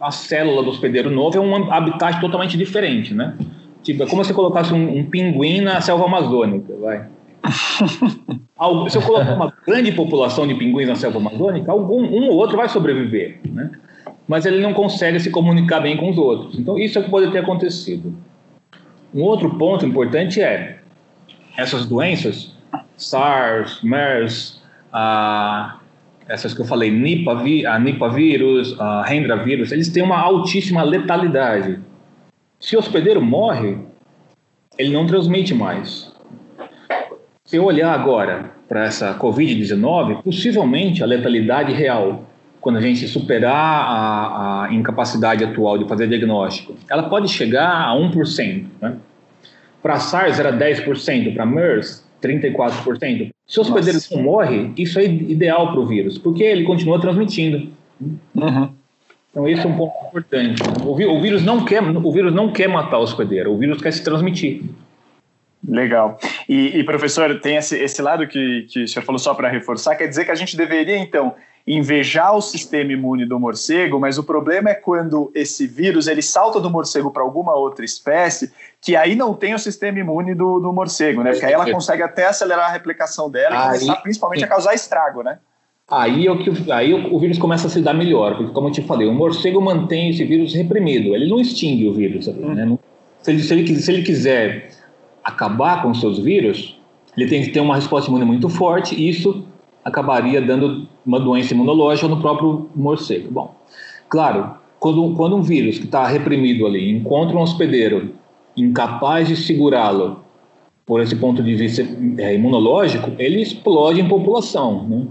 a 0.00 0.12
célula 0.12 0.62
do 0.62 0.70
hospedeiro 0.70 1.10
novo 1.10 1.36
é 1.36 1.40
um 1.40 1.72
habitat 1.72 2.20
totalmente 2.20 2.56
diferente, 2.56 3.12
né? 3.12 3.34
Tipo, 3.82 4.04
é 4.04 4.06
como 4.06 4.24
se 4.24 4.32
colocasse 4.32 4.72
um, 4.72 4.98
um 4.98 5.04
pinguim 5.04 5.62
na 5.62 5.80
selva 5.80 6.04
amazônica, 6.04 6.76
vai. 6.80 7.06
se 8.88 8.98
eu 8.98 9.02
colocar 9.02 9.34
uma 9.34 9.52
grande 9.66 9.90
população 9.90 10.46
de 10.46 10.54
pinguins 10.54 10.86
na 10.86 10.94
selva 10.94 11.18
amazônica, 11.18 11.72
algum 11.72 12.04
um 12.04 12.28
ou 12.28 12.36
outro 12.36 12.56
vai 12.56 12.68
sobreviver, 12.68 13.40
né? 13.44 13.68
Mas 14.28 14.46
ele 14.46 14.60
não 14.60 14.72
consegue 14.74 15.18
se 15.18 15.28
comunicar 15.28 15.80
bem 15.80 15.96
com 15.96 16.08
os 16.08 16.16
outros. 16.16 16.56
Então 16.56 16.78
isso 16.78 16.98
é 16.98 17.00
o 17.00 17.04
que 17.04 17.10
pode 17.10 17.32
ter 17.32 17.38
acontecido. 17.38 18.14
Um 19.12 19.22
outro 19.22 19.50
ponto 19.58 19.84
importante 19.84 20.40
é 20.40 20.78
essas 21.56 21.84
doenças, 21.86 22.54
SARS, 22.96 23.82
MERS, 23.82 24.62
essas 26.28 26.54
que 26.54 26.60
eu 26.60 26.64
falei, 26.64 26.90
Nipah, 26.90 27.42
a 27.68 27.78
Nipah 27.78 28.08
vírus, 28.08 28.78
a 28.80 29.04
Hendra 29.12 29.36
vírus, 29.36 29.72
eles 29.72 29.88
têm 29.88 30.02
uma 30.02 30.18
altíssima 30.18 30.82
letalidade. 30.82 31.80
Se 32.60 32.76
o 32.76 32.78
hospedeiro 32.78 33.20
morre, 33.20 33.78
ele 34.78 34.92
não 34.92 35.06
transmite 35.06 35.52
mais. 35.54 36.14
Se 37.44 37.56
eu 37.56 37.64
olhar 37.64 37.92
agora 37.92 38.52
para 38.68 38.84
essa 38.84 39.18
Covid-19, 39.18 40.22
possivelmente 40.22 41.02
a 41.02 41.06
letalidade 41.06 41.72
real, 41.72 42.29
quando 42.60 42.76
a 42.76 42.80
gente 42.80 43.08
superar 43.08 43.54
a, 43.54 44.64
a, 44.64 44.72
incapacidade 44.74 45.42
atual 45.42 45.78
de 45.78 45.88
fazer 45.88 46.06
diagnóstico, 46.08 46.74
ela 46.88 47.04
pode 47.04 47.28
chegar 47.28 47.88
a 47.88 47.94
1%. 47.94 48.64
Né? 48.80 48.96
Para 49.82 49.98
SARS 49.98 50.38
era 50.38 50.52
10%, 50.52 51.34
para 51.34 51.46
MERS 51.46 52.06
34%. 52.22 53.30
Se 53.46 53.58
o 53.58 53.62
hospedeiro 53.62 53.98
não 54.12 54.22
morre, 54.22 54.72
isso 54.76 54.98
é 54.98 55.04
ideal 55.04 55.72
para 55.72 55.80
o 55.80 55.86
vírus, 55.86 56.18
porque 56.18 56.42
ele 56.42 56.64
continua 56.64 57.00
transmitindo. 57.00 57.68
Uhum. 58.34 58.70
Então 59.30 59.48
esse 59.48 59.64
é 59.64 59.68
um 59.68 59.76
ponto 59.76 59.94
importante. 60.08 60.62
O, 60.84 61.20
vírus 61.20 61.42
não 61.42 61.64
quer, 61.64 61.82
o 61.82 62.12
vírus 62.12 62.34
não 62.34 62.52
quer 62.52 62.68
matar 62.68 62.98
o 62.98 63.02
hospedeiro, 63.02 63.52
o 63.52 63.58
vírus 63.58 63.80
quer 63.80 63.92
se 63.92 64.04
transmitir. 64.04 64.62
Legal. 65.66 66.18
E, 66.48 66.78
e, 66.78 66.84
professor, 66.84 67.38
tem 67.38 67.56
esse, 67.56 67.76
esse 67.76 68.00
lado 68.00 68.26
que, 68.26 68.66
que 68.70 68.84
o 68.84 68.88
senhor 68.88 69.04
falou 69.04 69.18
só 69.18 69.34
para 69.34 69.48
reforçar, 69.48 69.94
quer 69.94 70.06
dizer 70.06 70.24
que 70.24 70.30
a 70.30 70.34
gente 70.34 70.56
deveria, 70.56 70.96
então, 70.96 71.34
invejar 71.66 72.34
o 72.34 72.40
sistema 72.40 72.92
imune 72.92 73.26
do 73.26 73.38
morcego, 73.38 74.00
mas 74.00 74.18
o 74.18 74.24
problema 74.24 74.70
é 74.70 74.74
quando 74.74 75.30
esse 75.34 75.66
vírus 75.66 76.06
ele 76.06 76.22
salta 76.22 76.60
do 76.60 76.70
morcego 76.70 77.10
para 77.10 77.22
alguma 77.22 77.54
outra 77.54 77.84
espécie 77.84 78.52
que 78.80 78.96
aí 78.96 79.14
não 79.14 79.34
tem 79.34 79.54
o 79.54 79.58
sistema 79.58 79.98
imune 79.98 80.34
do, 80.34 80.58
do 80.58 80.72
morcego, 80.72 81.22
né? 81.22 81.32
Porque 81.32 81.46
aí 81.46 81.52
ela 81.52 81.70
consegue 81.70 82.02
até 82.02 82.26
acelerar 82.26 82.70
a 82.70 82.72
replicação 82.72 83.30
dela 83.30 83.54
e 83.54 83.78
começar 83.78 83.96
principalmente 83.96 84.44
a 84.44 84.48
causar 84.48 84.74
estrago, 84.74 85.22
né? 85.22 85.38
Aí, 85.90 86.26
é 86.26 86.30
o, 86.30 86.38
que, 86.38 86.70
aí 86.70 86.94
o, 86.94 87.14
o, 87.14 87.18
vírus 87.18 87.36
começa 87.36 87.66
a 87.66 87.70
se 87.70 87.82
dar 87.82 87.92
melhor, 87.92 88.36
porque, 88.36 88.52
como 88.52 88.68
eu 88.68 88.72
te 88.72 88.80
falei, 88.80 89.08
o 89.08 89.12
morcego 89.12 89.60
mantém 89.60 90.10
esse 90.10 90.24
vírus 90.24 90.54
reprimido, 90.54 91.16
ele 91.16 91.28
não 91.28 91.40
extingue 91.40 91.88
o 91.88 91.92
vírus. 91.92 92.28
Hum. 92.28 92.54
Né? 92.54 92.78
Se, 93.20 93.32
ele, 93.32 93.42
se, 93.42 93.52
ele, 93.52 93.76
se 93.76 93.92
ele 93.92 94.02
quiser 94.02 94.70
acabar 95.24 95.82
com 95.82 95.90
os 95.90 96.00
seus 96.00 96.20
vírus, 96.20 96.80
ele 97.16 97.28
tem 97.28 97.42
que 97.42 97.50
ter 97.50 97.58
uma 97.58 97.74
resposta 97.74 98.08
imune 98.08 98.24
muito 98.24 98.48
forte, 98.48 98.94
e 98.94 99.08
isso 99.08 99.44
acabaria 99.84 100.40
dando 100.40 100.88
uma 101.10 101.18
doença 101.18 101.52
imunológica 101.52 102.06
no 102.06 102.20
próprio 102.20 102.70
morcego. 102.72 103.28
Bom, 103.32 103.56
claro, 104.08 104.54
quando, 104.78 105.12
quando 105.14 105.34
um 105.34 105.42
vírus 105.42 105.76
que 105.76 105.84
está 105.84 106.06
reprimido 106.06 106.64
ali 106.66 106.88
encontra 106.88 107.36
um 107.36 107.40
hospedeiro 107.40 108.14
incapaz 108.56 109.26
de 109.26 109.34
segurá-lo 109.34 110.20
por 110.86 111.00
esse 111.00 111.16
ponto 111.16 111.42
de 111.42 111.54
vista 111.56 111.82
é, 112.18 112.36
imunológico, 112.36 113.10
ele 113.18 113.42
explode 113.42 114.00
em 114.00 114.06
população. 114.06 114.88
Né? 114.88 115.06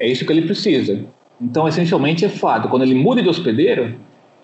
É 0.00 0.08
isso 0.08 0.26
que 0.26 0.32
ele 0.32 0.42
precisa. 0.42 1.04
Então, 1.40 1.68
essencialmente, 1.68 2.24
é 2.24 2.28
fato. 2.28 2.68
Quando 2.68 2.82
ele 2.82 2.94
muda 2.94 3.22
de 3.22 3.28
hospedeiro, 3.28 3.94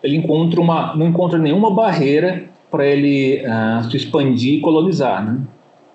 ele 0.05 0.17
encontra 0.17 0.61
uma, 0.61 0.95
não 0.95 1.09
encontra 1.09 1.39
nenhuma 1.39 1.71
barreira 1.71 2.45
para 2.71 2.87
ele 2.87 3.43
uh, 3.45 3.91
se 3.91 3.97
expandir 3.97 4.55
e 4.55 4.61
colonizar. 4.61 5.25
Né? 5.25 5.41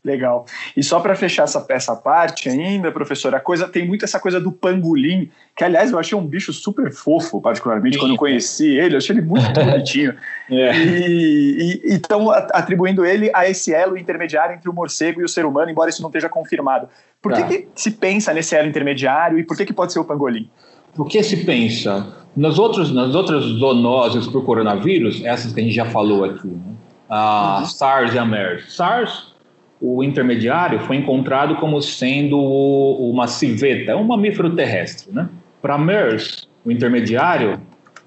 Legal. 0.08 0.46
E 0.76 0.82
só 0.82 1.02
para 1.02 1.14
fechar 1.16 1.44
essa, 1.44 1.66
essa 1.68 1.94
parte 1.94 2.48
ainda, 2.48 2.90
professor, 2.94 3.36
a 3.36 3.42
coisa 3.42 3.68
tem 3.68 3.86
muito 3.86 4.06
essa 4.06 4.18
coisa 4.18 4.40
do 4.40 4.54
pangolim, 4.54 5.30
que 5.54 5.66
aliás 5.66 5.92
eu 5.92 6.00
achei 6.00 6.18
um 6.18 6.26
bicho 6.26 6.54
super 6.54 6.94
fofo, 6.94 7.42
particularmente 7.42 7.96
Sim. 7.96 8.00
quando 8.00 8.12
eu 8.12 8.18
conheci 8.18 8.78
ele, 8.78 8.96
eu 8.96 9.00
achei 9.00 9.14
ele 9.14 9.26
muito 9.26 9.52
bonitinho. 9.60 10.16
É. 10.50 10.78
E 10.78 11.82
estão 11.84 12.32
atribuindo 12.32 13.06
ele 13.06 13.30
a 13.34 13.50
esse 13.50 13.74
elo 13.74 13.98
intermediário 13.98 14.56
entre 14.56 14.70
o 14.70 14.74
morcego 14.74 15.20
e 15.20 15.26
o 15.26 15.28
ser 15.28 15.46
humano, 15.46 15.70
embora 15.70 15.90
isso 15.90 16.02
não 16.02 16.10
esteja 16.10 16.30
confirmado. 16.30 16.88
Por 17.22 17.34
tá. 17.34 17.44
que, 17.44 17.58
que, 17.58 17.68
se 17.76 17.92
pensa 17.92 18.34
nesse 18.34 18.56
elo 18.56 18.70
intermediário 18.70 19.38
e 19.38 19.44
por 19.44 19.58
que, 19.58 19.66
que 19.66 19.74
pode 19.74 19.92
ser 19.92 20.00
o 20.00 20.06
pangolim? 20.06 20.50
O 20.98 21.04
que 21.04 21.22
se 21.22 21.44
pensa? 21.44 22.16
Nas 22.34 22.58
outras, 22.58 22.92
nas 22.92 23.14
outras 23.14 23.44
zoonoses 23.44 24.26
por 24.28 24.46
coronavírus, 24.46 25.22
essas 25.26 25.52
que 25.52 25.60
a 25.60 25.64
gente 25.64 25.76
já 25.76 25.86
falou 25.86 26.24
aqui, 26.24 26.48
né? 26.48 26.76
a 27.10 27.60
uhum. 27.60 27.66
SARS 27.66 28.14
e 28.14 28.20
a 28.20 28.26
MERS. 28.26 28.74
SARS 28.74 29.37
o 29.80 30.04
intermediário 30.04 30.80
foi 30.80 30.96
encontrado 30.96 31.56
como 31.56 31.82
sendo 31.82 32.40
uma 32.40 33.28
civeta, 33.28 33.96
um 33.96 34.04
mamífero 34.04 34.56
terrestre. 34.56 35.14
Né? 35.14 35.30
Para 35.62 35.78
MERS, 35.78 36.48
o 36.66 36.72
intermediário 36.72 37.60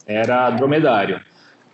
era 0.07 0.51
dromedário. 0.51 1.21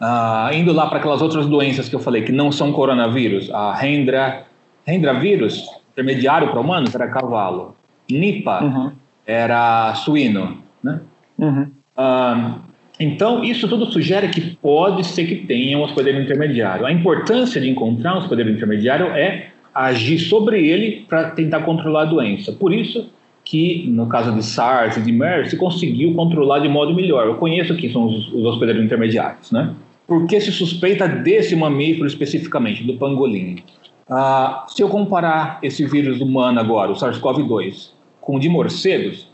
Ah, 0.01 0.51
indo 0.53 0.73
lá 0.73 0.87
para 0.87 0.99
aquelas 0.99 1.23
outras 1.23 1.47
doenças 1.47 1.89
que 1.89 1.95
eu 1.95 2.01
falei, 2.01 2.23
que 2.23 2.33
não 2.33 2.53
são 2.53 2.73
coronavírus, 2.73 3.51
a 3.53 3.79
Hendra, 3.83 4.45
Hendra 4.87 5.15
vírus, 5.15 5.65
intermediário 5.93 6.51
para 6.51 6.61
humanos, 6.61 6.95
era 6.95 7.09
cavalo. 7.09 7.75
Nipa 8.11 8.63
uhum. 8.63 8.93
era 9.27 9.95
suíno. 9.95 10.63
Né? 10.85 11.01
Uhum. 11.39 11.71
Ah, 11.97 12.59
então, 13.01 13.45
isso 13.45 13.69
tudo 13.69 13.91
sugere 13.93 14.29
que 14.29 14.57
pode 14.57 15.05
ser 15.05 15.27
que 15.27 15.37
tenha 15.47 15.77
um 15.79 15.83
hospedeiro 15.83 16.21
intermediário. 16.21 16.87
A 16.87 16.93
importância 16.93 17.61
de 17.61 17.69
encontrar 17.69 18.15
um 18.15 18.19
hospedeiro 18.19 18.51
intermediário 18.51 19.07
é 19.09 19.49
agir 19.85 20.19
sobre 20.19 20.67
ele 20.67 21.05
para 21.09 21.31
tentar 21.31 21.61
controlar 21.61 22.03
a 22.03 22.07
doença. 22.07 22.53
Por 22.53 22.73
isso 22.73 23.11
que, 23.45 23.87
no 23.89 24.07
caso 24.07 24.33
de 24.33 24.43
SARS 24.43 24.97
e 24.97 25.03
de 25.03 25.13
MERS, 25.13 25.51
se 25.51 25.57
conseguiu 25.57 26.15
controlar 26.15 26.61
de 26.61 26.69
modo 26.69 26.95
melhor. 26.95 27.27
Eu 27.27 27.35
conheço 27.37 27.77
que 27.77 27.93
são 27.93 28.07
os, 28.07 28.33
os 28.33 28.45
hospedeiros 28.45 28.83
intermediários, 28.83 29.53
né? 29.53 29.75
Por 30.07 30.27
que 30.27 30.41
se 30.41 30.51
suspeita 30.51 31.09
desse 31.09 31.55
mamífero 31.55 32.07
especificamente, 32.07 32.85
do 32.85 32.95
pangolim? 32.95 33.63
Ah, 34.09 34.65
se 34.69 34.83
eu 34.83 34.89
comparar 34.89 35.59
esse 35.63 35.85
vírus 35.85 36.21
humano 36.21 36.59
agora, 36.59 36.93
o 36.93 36.95
SARS-CoV-2, 36.95 37.91
com 38.21 38.37
o 38.37 38.41
de 38.41 38.49
morcegos, 38.49 39.29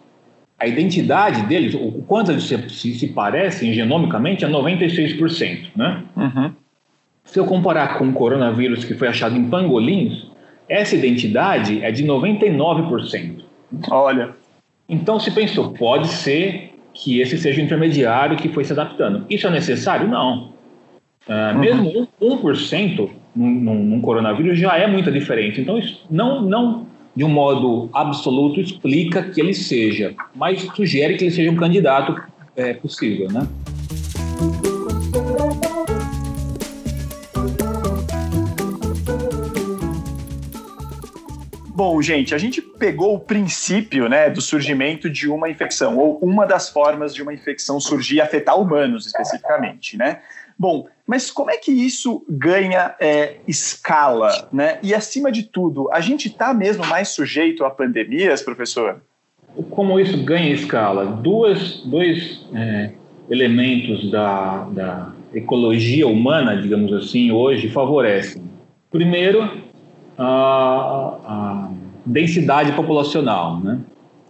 a 0.59 0.67
identidade 0.67 1.43
deles, 1.43 1.75
o 1.75 2.03
quanto 2.07 2.31
eles 2.31 2.45
se, 2.45 2.69
se, 2.69 2.95
se 2.95 3.09
parecem 3.09 3.73
genomicamente, 3.73 4.45
é 4.45 4.49
96%, 4.49 5.71
né? 5.77 6.03
Uhum. 6.17 6.53
Se 7.25 7.39
eu 7.39 7.45
comparar 7.45 7.99
com 7.99 8.09
o 8.09 8.13
coronavírus 8.13 8.85
que 8.85 8.95
foi 8.95 9.09
achado 9.09 9.37
em 9.37 9.49
pangolins, 9.49 10.32
essa 10.73 10.97
identidade 10.97 11.85
é 11.85 11.93
de 11.93 12.03
99%. 12.05 13.43
Olha. 13.91 14.31
Então 14.89 15.21
se 15.21 15.31
pensou, 15.31 15.73
pode 15.73 16.09
ser 16.09 16.73
que 16.95 17.21
esse 17.21 17.37
seja 17.37 17.61
o 17.61 17.65
intermediário 17.65 18.37
que 18.37 18.49
foi 18.49 18.65
se 18.65 18.73
adaptando. 18.73 19.27
Isso 19.29 19.47
é 19.47 19.51
necessário? 19.51 20.09
Não. 20.09 20.53
Uh, 21.29 21.55
uhum. 21.55 21.59
Mesmo 21.59 22.09
1% 22.21 23.11
num, 23.37 23.51
num, 23.51 23.85
num 23.85 24.01
coronavírus 24.01 24.59
já 24.59 24.77
é 24.77 24.87
muita 24.87 25.13
diferença. 25.13 25.61
Então, 25.61 25.79
isso 25.79 26.05
não, 26.11 26.43
não 26.43 26.87
de 27.15 27.25
um 27.25 27.29
modo 27.29 27.91
absoluto 27.93 28.61
explica 28.61 29.23
que 29.23 29.41
ele 29.41 29.53
seja, 29.53 30.15
mas 30.35 30.63
sugere 30.75 31.17
que 31.17 31.25
ele 31.25 31.31
seja 31.31 31.51
um 31.51 31.57
candidato 31.57 32.17
é, 32.57 32.73
possível, 32.75 33.29
né? 33.31 33.47
Bom, 41.85 42.01
gente, 42.01 42.33
a 42.33 42.39
gente 42.39 42.63
pegou 42.63 43.17
o 43.17 43.19
princípio 43.19 44.09
né, 44.09 44.31
do 44.31 44.41
surgimento 44.41 45.11
de 45.11 45.29
uma 45.29 45.51
infecção, 45.51 45.99
ou 45.99 46.17
uma 46.23 46.47
das 46.47 46.69
formas 46.69 47.13
de 47.13 47.21
uma 47.21 47.35
infecção 47.35 47.81
surgir 47.81 48.15
e 48.15 48.21
afetar 48.21 48.57
humanos 48.57 49.05
especificamente, 49.05 49.97
né? 49.97 50.21
Bom, 50.57 50.87
mas 51.05 51.29
como 51.29 51.51
é 51.51 51.57
que 51.57 51.73
isso 51.73 52.25
ganha 52.29 52.95
é, 53.01 53.39
escala, 53.49 54.49
né? 54.53 54.79
E 54.81 54.95
acima 54.95 55.33
de 55.33 55.43
tudo, 55.43 55.91
a 55.93 56.01
gente 56.01 56.29
está 56.29 56.55
mesmo 56.55 56.87
mais 56.87 57.09
sujeito 57.09 57.65
a 57.65 57.71
pandemias, 57.71 58.43
professor? 58.43 59.03
Como 59.71 59.99
isso 59.99 60.23
ganha 60.23 60.55
escala? 60.55 61.05
Duas, 61.05 61.83
dois 61.85 62.47
é, 62.55 62.93
elementos 63.29 64.09
da, 64.09 64.69
da 64.71 65.13
ecologia 65.35 66.07
humana, 66.07 66.57
digamos 66.57 66.93
assim, 66.93 67.33
hoje 67.33 67.69
favorecem. 67.69 68.41
Primeiro, 68.89 69.51
a, 70.17 71.19
a 71.27 71.72
densidade 72.05 72.73
populacional, 72.73 73.61
né? 73.61 73.79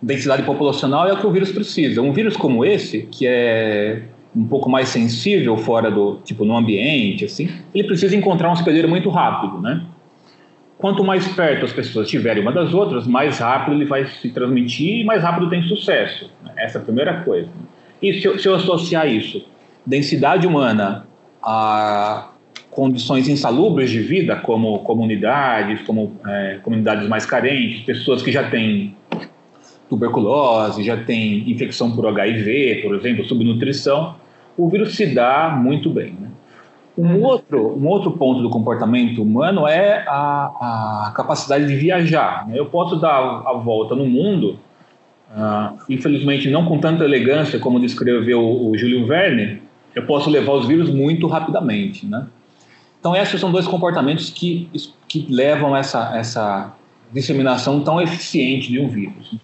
Densidade 0.00 0.42
populacional 0.42 1.08
é 1.08 1.12
o 1.12 1.16
que 1.16 1.26
o 1.26 1.30
vírus 1.30 1.52
precisa. 1.52 2.02
Um 2.02 2.12
vírus 2.12 2.36
como 2.36 2.64
esse, 2.64 3.02
que 3.10 3.26
é 3.26 4.02
um 4.34 4.44
pouco 4.44 4.68
mais 4.68 4.88
sensível 4.88 5.56
fora 5.56 5.90
do, 5.90 6.18
tipo, 6.24 6.44
no 6.44 6.56
ambiente, 6.56 7.24
assim, 7.24 7.48
ele 7.74 7.84
precisa 7.84 8.16
encontrar 8.16 8.48
um 8.48 8.52
hospedeiro 8.52 8.88
muito 8.88 9.08
rápido, 9.10 9.60
né? 9.60 9.82
Quanto 10.78 11.04
mais 11.04 11.28
perto 11.28 11.64
as 11.64 11.72
pessoas 11.72 12.06
estiverem 12.06 12.42
uma 12.42 12.50
das 12.50 12.74
outras, 12.74 13.06
mais 13.06 13.38
rápido 13.38 13.74
ele 13.74 13.84
vai 13.84 14.06
se 14.06 14.30
transmitir 14.30 15.00
e 15.00 15.04
mais 15.04 15.22
rápido 15.22 15.48
tem 15.48 15.62
sucesso. 15.62 16.28
Essa 16.56 16.78
é 16.78 16.80
a 16.80 16.84
primeira 16.84 17.20
coisa. 17.22 17.48
E 18.02 18.14
se 18.14 18.26
eu, 18.26 18.38
se 18.38 18.48
eu 18.48 18.54
associar 18.56 19.06
isso, 19.06 19.44
densidade 19.86 20.46
humana 20.46 21.06
a 21.40 22.31
condições 22.72 23.28
insalubres 23.28 23.90
de 23.90 24.00
vida, 24.00 24.36
como 24.36 24.78
comunidades, 24.80 25.82
como 25.82 26.16
é, 26.26 26.58
comunidades 26.62 27.06
mais 27.06 27.26
carentes, 27.26 27.82
pessoas 27.82 28.22
que 28.22 28.32
já 28.32 28.48
têm 28.48 28.96
tuberculose, 29.90 30.82
já 30.82 30.96
têm 30.96 31.50
infecção 31.50 31.94
por 31.94 32.06
HIV, 32.06 32.80
por 32.82 32.94
exemplo, 32.94 33.24
subnutrição, 33.26 34.16
o 34.56 34.68
vírus 34.70 34.96
se 34.96 35.06
dá 35.06 35.50
muito 35.50 35.90
bem. 35.90 36.14
Né? 36.18 36.28
Um, 36.96 37.06
uhum. 37.06 37.22
outro, 37.24 37.78
um 37.78 37.86
outro 37.86 38.10
ponto 38.12 38.40
do 38.40 38.48
comportamento 38.48 39.22
humano 39.22 39.68
é 39.68 40.04
a, 40.08 41.08
a 41.08 41.12
capacidade 41.14 41.66
de 41.66 41.76
viajar. 41.76 42.48
Né? 42.48 42.58
Eu 42.58 42.66
posso 42.66 42.96
dar 42.96 43.42
a 43.46 43.52
volta 43.52 43.94
no 43.94 44.06
mundo, 44.06 44.58
uh, 45.30 45.78
infelizmente 45.90 46.48
não 46.48 46.64
com 46.64 46.78
tanta 46.78 47.04
elegância 47.04 47.58
como 47.58 47.78
descreveu 47.78 48.40
o, 48.40 48.70
o 48.70 48.78
Júlio 48.78 49.06
Verne, 49.06 49.60
eu 49.94 50.06
posso 50.06 50.30
levar 50.30 50.54
os 50.54 50.66
vírus 50.66 50.88
muito 50.88 51.26
rapidamente, 51.26 52.06
né? 52.06 52.26
Então, 53.02 53.16
esses 53.16 53.40
são 53.40 53.50
dois 53.50 53.66
comportamentos 53.66 54.30
que, 54.30 54.70
que 55.08 55.26
levam 55.28 55.74
a 55.74 55.80
essa, 55.80 56.16
essa 56.16 56.72
disseminação 57.12 57.80
tão 57.82 58.00
eficiente 58.00 58.70
de 58.70 58.78
um 58.78 58.88
vírus. 58.88 59.34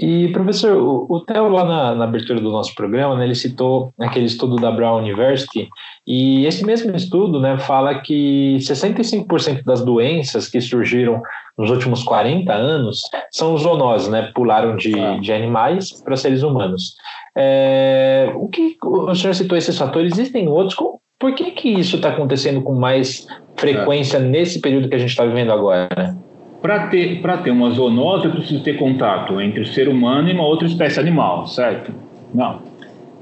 E, 0.00 0.28
professor, 0.28 0.74
o, 0.78 1.06
o 1.06 1.20
Theo, 1.20 1.50
lá 1.50 1.66
na, 1.66 1.94
na, 1.94 2.04
abertura 2.04 2.40
do 2.40 2.50
nosso 2.50 2.74
programa, 2.74 3.14
né, 3.14 3.26
ele 3.26 3.34
citou 3.34 3.92
aquele 4.00 4.24
estudo 4.24 4.56
da 4.56 4.70
Brown 4.70 5.00
University, 5.00 5.68
e 6.06 6.46
esse 6.46 6.64
mesmo 6.64 6.96
estudo 6.96 7.38
né, 7.38 7.58
fala 7.58 8.00
que 8.00 8.56
65% 8.60 9.62
das 9.64 9.84
doenças 9.84 10.48
que 10.48 10.58
surgiram 10.58 11.20
nos 11.58 11.70
últimos 11.70 12.02
40 12.02 12.50
anos 12.54 13.02
são 13.30 13.54
zoonoses, 13.58 14.08
né, 14.08 14.32
pularam 14.34 14.76
de, 14.76 14.98
ah. 14.98 15.18
de 15.20 15.30
animais 15.30 15.92
para 16.02 16.16
seres 16.16 16.42
humanos. 16.42 16.96
É, 17.36 18.32
o 18.34 18.48
que 18.48 18.78
o 18.82 19.14
senhor 19.14 19.34
citou 19.34 19.58
esses 19.58 19.76
fatores, 19.76 20.14
existem 20.14 20.48
outros? 20.48 20.74
Por 21.18 21.34
que, 21.34 21.50
que 21.52 21.68
isso 21.68 21.96
está 21.96 22.10
acontecendo 22.10 22.60
com 22.62 22.74
mais 22.74 23.26
frequência 23.56 24.18
é. 24.18 24.20
nesse 24.20 24.60
período 24.60 24.88
que 24.88 24.94
a 24.94 24.98
gente 24.98 25.10
está 25.10 25.24
vivendo 25.24 25.52
agora? 25.52 26.16
Para 26.60 26.88
ter, 26.88 27.22
ter 27.42 27.50
uma 27.50 27.70
zoonose, 27.70 28.26
eu 28.26 28.32
preciso 28.32 28.62
ter 28.62 28.78
contato 28.78 29.40
entre 29.40 29.60
o 29.60 29.66
ser 29.66 29.88
humano 29.88 30.28
e 30.28 30.32
uma 30.32 30.46
outra 30.46 30.66
espécie 30.66 30.98
animal, 30.98 31.46
certo? 31.46 31.92
Não. 32.32 32.62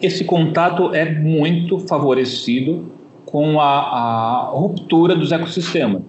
Esse 0.01 0.25
contato 0.25 0.95
é 0.95 1.11
muito 1.11 1.79
favorecido 1.81 2.93
com 3.27 3.61
a, 3.61 3.67
a 3.67 4.51
ruptura 4.53 5.15
dos 5.15 5.33
ecossistemas. 5.33 6.03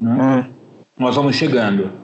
Né? 0.00 0.46
Hum. 0.48 0.52
Nós 0.98 1.16
vamos 1.16 1.36
chegando 1.36 2.02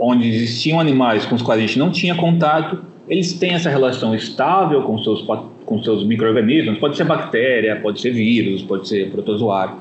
onde 0.00 0.26
existiam 0.26 0.80
animais 0.80 1.26
com 1.26 1.34
os 1.34 1.42
quais 1.42 1.62
a 1.62 1.66
gente 1.66 1.78
não 1.78 1.90
tinha 1.90 2.14
contato, 2.14 2.82
eles 3.06 3.34
têm 3.34 3.52
essa 3.52 3.68
relação 3.68 4.14
estável 4.14 4.82
com 4.82 4.96
seus, 4.98 5.24
com 5.70 5.80
seus 5.84 6.04
micro-organismos, 6.04 6.78
pode 6.78 6.96
ser 6.96 7.04
bactéria, 7.04 7.76
pode 7.76 8.00
ser 8.00 8.10
vírus, 8.10 8.60
pode 8.60 8.88
ser 8.88 9.08
protozoário. 9.12 9.76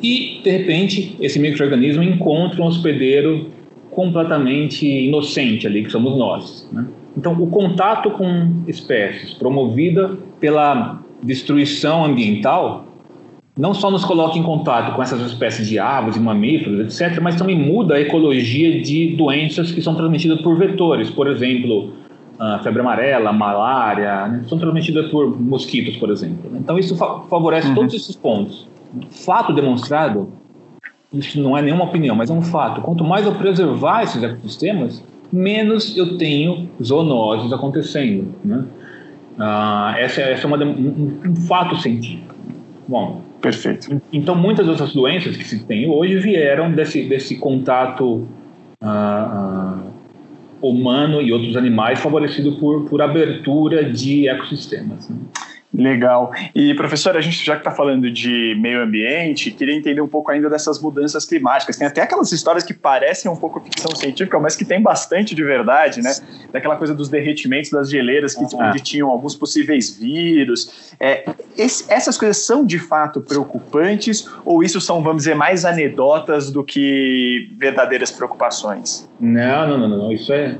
E, 0.00 0.40
de 0.44 0.50
repente, 0.50 1.16
esse 1.20 1.36
microorganismo 1.40 2.00
encontra 2.00 2.62
um 2.62 2.66
hospedeiro 2.66 3.48
completamente 3.90 4.86
inocente 4.86 5.66
ali, 5.66 5.82
que 5.82 5.90
somos 5.90 6.16
nós. 6.16 6.70
Né? 6.72 6.86
Então, 7.16 7.32
o 7.32 7.48
contato 7.48 8.12
com 8.12 8.62
espécies 8.68 9.34
promovida 9.34 10.16
pela 10.38 11.02
destruição 11.20 12.04
ambiental 12.04 12.86
não 13.58 13.74
só 13.74 13.90
nos 13.90 14.04
coloca 14.04 14.38
em 14.38 14.44
contato 14.44 14.94
com 14.94 15.02
essas 15.02 15.20
espécies 15.22 15.68
de 15.68 15.76
aves 15.76 16.14
e 16.14 16.20
mamíferos, 16.20 17.00
etc., 17.00 17.20
mas 17.20 17.34
também 17.34 17.58
muda 17.58 17.96
a 17.96 18.00
ecologia 18.00 18.80
de 18.80 19.16
doenças 19.16 19.72
que 19.72 19.82
são 19.82 19.96
transmitidas 19.96 20.40
por 20.40 20.56
vetores. 20.56 21.10
Por 21.10 21.26
exemplo, 21.26 21.94
a 22.40 22.58
febre 22.60 22.80
amarela, 22.80 23.32
malária, 23.32 24.26
né? 24.26 24.44
são 24.48 24.58
transmitidas 24.58 25.10
por 25.10 25.38
mosquitos, 25.38 25.96
por 25.98 26.10
exemplo. 26.10 26.50
Então, 26.56 26.78
isso 26.78 26.96
fa 26.96 27.20
favorece 27.28 27.68
uhum. 27.68 27.74
todos 27.74 27.94
esses 27.94 28.16
pontos. 28.16 28.66
Fato 29.10 29.52
demonstrado, 29.52 30.32
isso 31.12 31.38
não 31.40 31.56
é 31.56 31.60
nenhuma 31.60 31.84
opinião, 31.84 32.16
mas 32.16 32.30
é 32.30 32.32
um 32.32 32.40
fato. 32.40 32.80
Quanto 32.80 33.04
mais 33.04 33.26
eu 33.26 33.34
preservar 33.34 34.04
esses 34.04 34.22
ecossistemas, 34.22 35.04
menos 35.30 35.94
eu 35.94 36.16
tenho 36.16 36.66
zoonoses 36.82 37.52
acontecendo. 37.52 38.34
Né? 38.42 38.64
Ah, 39.38 39.94
essa, 39.98 40.22
essa 40.22 40.44
é 40.44 40.46
uma, 40.46 40.56
um, 40.64 41.20
um 41.26 41.36
fato 41.36 41.76
científico. 41.76 42.34
Bom, 42.88 43.20
Perfeito. 43.40 44.00
Então, 44.12 44.34
muitas 44.34 44.66
dessas 44.66 44.92
doenças 44.92 45.34
que 45.36 45.44
se 45.44 45.64
tem 45.64 45.88
hoje 45.88 46.18
vieram 46.18 46.70
desse, 46.72 47.08
desse 47.08 47.36
contato 47.36 48.28
ah, 48.82 49.78
ah, 49.78 49.89
humano 50.62 51.20
e 51.20 51.32
outros 51.32 51.56
animais 51.56 52.00
favorecido 52.00 52.52
por, 52.52 52.84
por 52.88 53.00
abertura 53.00 53.84
de 53.90 54.28
ecossistemas. 54.28 55.08
Né? 55.08 55.16
Legal. 55.72 56.32
E, 56.52 56.74
professor, 56.74 57.16
a 57.16 57.20
gente 57.20 57.44
já 57.44 57.54
que 57.54 57.60
está 57.60 57.70
falando 57.70 58.10
de 58.10 58.56
meio 58.58 58.82
ambiente, 58.82 59.52
queria 59.52 59.74
entender 59.74 60.00
um 60.00 60.08
pouco 60.08 60.30
ainda 60.30 60.50
dessas 60.50 60.80
mudanças 60.80 61.24
climáticas. 61.24 61.76
Tem 61.76 61.86
até 61.86 62.02
aquelas 62.02 62.32
histórias 62.32 62.64
que 62.64 62.74
parecem 62.74 63.30
um 63.30 63.36
pouco 63.36 63.60
ficção 63.60 63.94
científica, 63.94 64.38
mas 64.40 64.56
que 64.56 64.64
tem 64.64 64.82
bastante 64.82 65.32
de 65.32 65.44
verdade, 65.44 66.02
né? 66.02 66.12
Daquela 66.52 66.74
coisa 66.74 66.92
dos 66.92 67.08
derretimentos 67.08 67.70
das 67.70 67.88
geleiras, 67.88 68.34
que, 68.34 68.42
ah. 68.42 68.68
onde 68.68 68.80
tinham 68.80 69.08
alguns 69.08 69.36
possíveis 69.36 69.96
vírus. 69.96 70.92
É, 70.98 71.24
esse, 71.56 71.90
essas 71.90 72.18
coisas 72.18 72.38
são 72.38 72.66
de 72.66 72.78
fato 72.80 73.20
preocupantes 73.20 74.28
ou 74.44 74.64
isso 74.64 74.80
são, 74.80 75.00
vamos 75.04 75.22
dizer, 75.22 75.36
mais 75.36 75.64
anedotas 75.64 76.50
do 76.50 76.64
que 76.64 77.48
verdadeiras 77.56 78.10
preocupações? 78.10 79.08
Não, 79.20 79.68
não, 79.68 79.78
não, 79.78 79.88
não. 79.88 80.12
Isso, 80.12 80.32
é, 80.32 80.58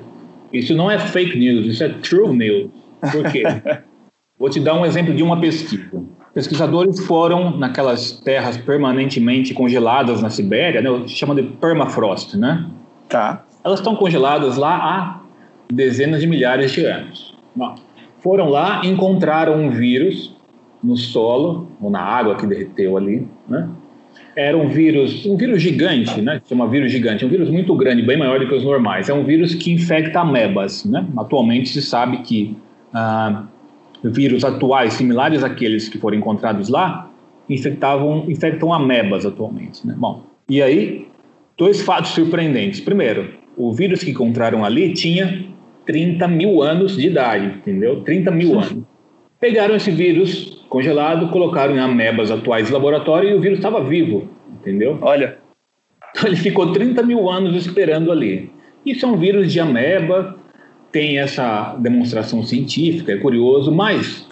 isso 0.52 0.72
não 0.72 0.88
é 0.88 1.00
fake 1.00 1.36
news, 1.36 1.66
isso 1.66 1.82
é 1.82 1.88
true 1.88 2.36
news. 2.36 2.70
Por 3.00 3.28
quê? 3.32 3.42
Vou 4.40 4.48
te 4.48 4.58
dar 4.58 4.74
um 4.74 4.86
exemplo 4.86 5.14
de 5.14 5.22
uma 5.22 5.38
pesquisa. 5.38 6.02
Pesquisadores 6.32 6.98
foram 7.00 7.58
naquelas 7.58 8.12
terras 8.12 8.56
permanentemente 8.56 9.52
congeladas 9.52 10.22
na 10.22 10.30
Sibéria, 10.30 10.80
né? 10.80 11.06
chama 11.06 11.34
de 11.34 11.42
permafrost, 11.42 12.38
né? 12.38 12.64
Tá. 13.06 13.44
Elas 13.62 13.80
estão 13.80 13.94
congeladas 13.94 14.56
lá 14.56 14.76
há 14.76 15.20
dezenas 15.70 16.22
de 16.22 16.26
milhares 16.26 16.72
de 16.72 16.86
anos. 16.86 17.36
Bom, 17.54 17.74
foram 18.20 18.48
lá, 18.48 18.80
encontraram 18.82 19.60
um 19.60 19.70
vírus 19.70 20.34
no 20.82 20.96
solo 20.96 21.68
ou 21.78 21.90
na 21.90 22.00
água 22.00 22.34
que 22.36 22.46
derreteu 22.46 22.96
ali, 22.96 23.28
né? 23.46 23.68
Era 24.34 24.56
um 24.56 24.68
vírus, 24.68 25.26
um 25.26 25.36
vírus 25.36 25.60
gigante, 25.60 26.22
né? 26.22 26.40
Chama 26.48 26.66
vírus 26.66 26.90
gigante, 26.90 27.26
um 27.26 27.28
vírus 27.28 27.50
muito 27.50 27.74
grande, 27.74 28.00
bem 28.00 28.16
maior 28.16 28.40
do 28.40 28.48
que 28.48 28.54
os 28.54 28.64
normais. 28.64 29.10
É 29.10 29.12
um 29.12 29.22
vírus 29.22 29.54
que 29.54 29.70
infecta 29.70 30.20
amebas, 30.20 30.86
né? 30.86 31.04
Atualmente 31.18 31.68
se 31.68 31.82
sabe 31.82 32.18
que 32.18 32.56
ah, 32.94 33.44
vírus 34.02 34.44
atuais 34.44 34.94
similares 34.94 35.42
àqueles 35.42 35.88
que 35.88 35.98
foram 35.98 36.16
encontrados 36.18 36.68
lá 36.68 37.10
infectavam, 37.50 38.24
infectam 38.28 38.72
amebas 38.72 39.26
atualmente. 39.26 39.84
Né? 39.86 39.94
Bom, 39.98 40.24
e 40.48 40.62
aí, 40.62 41.08
dois 41.58 41.82
fatos 41.82 42.12
surpreendentes. 42.12 42.80
Primeiro, 42.80 43.28
o 43.56 43.72
vírus 43.72 44.04
que 44.04 44.10
encontraram 44.10 44.64
ali 44.64 44.94
tinha 44.94 45.44
30 45.84 46.28
mil 46.28 46.62
anos 46.62 46.96
de 46.96 47.08
idade, 47.08 47.46
entendeu? 47.46 48.02
30 48.02 48.30
mil 48.30 48.52
anos. 48.52 48.84
Pegaram 49.40 49.74
esse 49.74 49.90
vírus 49.90 50.64
congelado, 50.68 51.28
colocaram 51.30 51.74
em 51.74 51.80
amebas 51.80 52.30
atuais 52.30 52.68
de 52.68 52.72
laboratório 52.72 53.30
e 53.30 53.34
o 53.34 53.40
vírus 53.40 53.58
estava 53.58 53.82
vivo, 53.82 54.28
entendeu? 54.48 54.98
Olha. 55.02 55.38
Então 56.10 56.28
ele 56.28 56.36
ficou 56.36 56.72
30 56.72 57.02
mil 57.02 57.28
anos 57.28 57.54
esperando 57.54 58.12
ali. 58.12 58.50
Isso 58.84 59.04
é 59.04 59.08
um 59.08 59.16
vírus 59.16 59.52
de 59.52 59.60
ameba 59.60 60.36
tem 60.92 61.18
essa 61.18 61.76
demonstração 61.78 62.42
científica, 62.42 63.12
é 63.12 63.16
curioso, 63.16 63.70
mas 63.70 64.26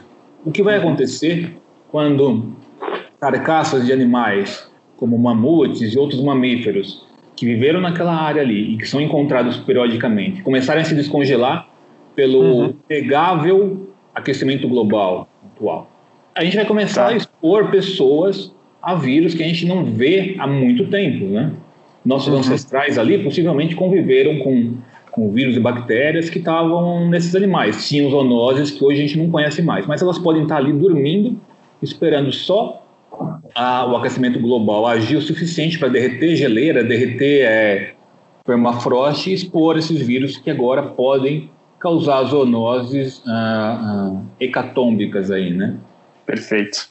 o 0.45 0.51
que 0.51 0.63
vai 0.63 0.77
acontecer 0.77 1.53
quando 1.91 2.53
carcaças 3.21 3.87
de 3.87 3.93
animais, 3.93 4.69
como 4.97 5.19
mamutes 5.19 5.95
e 5.95 5.99
outros 5.99 6.23
mamíferos, 6.23 7.07
que 7.37 7.47
viveram 7.47 7.81
naquela 7.81 8.15
área 8.15 8.43
ali 8.43 8.75
e 8.75 8.79
que 8.79 8.87
são 8.87 9.01
encontrados 9.01 9.57
periodicamente, 9.59 10.43
começarem 10.43 10.83
a 10.83 10.85
se 10.85 10.95
descongelar 10.95 11.69
pelo 12.17 12.41
uhum. 12.41 12.75
negável 12.91 13.89
aquecimento 14.13 14.69
global 14.69 15.29
atual? 15.55 15.89
A 16.35 16.45
gente 16.45 16.57
vai 16.57 16.67
começar 16.67 17.07
tá. 17.07 17.13
a 17.13 17.17
expor 17.17 17.71
pessoas 17.71 18.53
a 18.83 18.95
vírus 18.95 19.35
que 19.35 19.43
a 19.43 19.47
gente 19.47 19.67
não 19.67 19.85
vê 19.85 20.35
há 20.39 20.47
muito 20.47 20.87
tempo, 20.87 21.27
né? 21.27 21.53
Nossos 22.05 22.33
uhum. 22.33 22.41
ancestrais 22.41 22.99
ali 22.99 23.23
possivelmente 23.23 23.77
conviveram 23.77 24.39
com 24.39 24.75
com 25.11 25.31
vírus 25.31 25.57
e 25.57 25.61
bactérias 25.61 26.31
que 26.31 26.39
estavam 26.39 27.09
nesses 27.09 27.35
animais. 27.35 27.89
Tinham 27.89 28.11
zoonoses 28.11 28.71
que 28.71 28.85
hoje 28.85 28.99
a 28.99 29.07
gente 29.07 29.19
não 29.19 29.31
conhece 29.31 29.63
mais, 29.63 29.87
mas 29.87 30.03
elas 30.03 30.19
podem 30.19 30.43
estar 30.43 30.57
ali 30.57 30.73
dormindo, 30.73 31.39
esperando 31.83 32.33
só 32.33 32.85
a, 33.55 33.87
o 33.87 33.97
aquecimento 33.97 34.39
global 34.39 34.87
agir 34.87 35.17
o 35.17 35.23
suficiente 35.23 35.79
para 35.79 35.89
derreter 35.89 36.37
geleira, 36.37 36.85
derreter 36.85 37.45
é, 37.47 37.95
permafrost 38.45 39.29
e 39.29 39.35
expor 39.35 39.77
esses 39.77 40.01
vírus 40.01 40.37
que 40.37 40.51
agora 40.51 40.83
podem 40.83 41.51
causar 41.79 42.25
zoonoses 42.25 43.23
ah, 43.27 43.81
ah, 43.81 44.23
hecatômbicas 44.41 45.31
aí, 45.31 45.51
né? 45.51 45.77
Perfeito. 46.27 46.89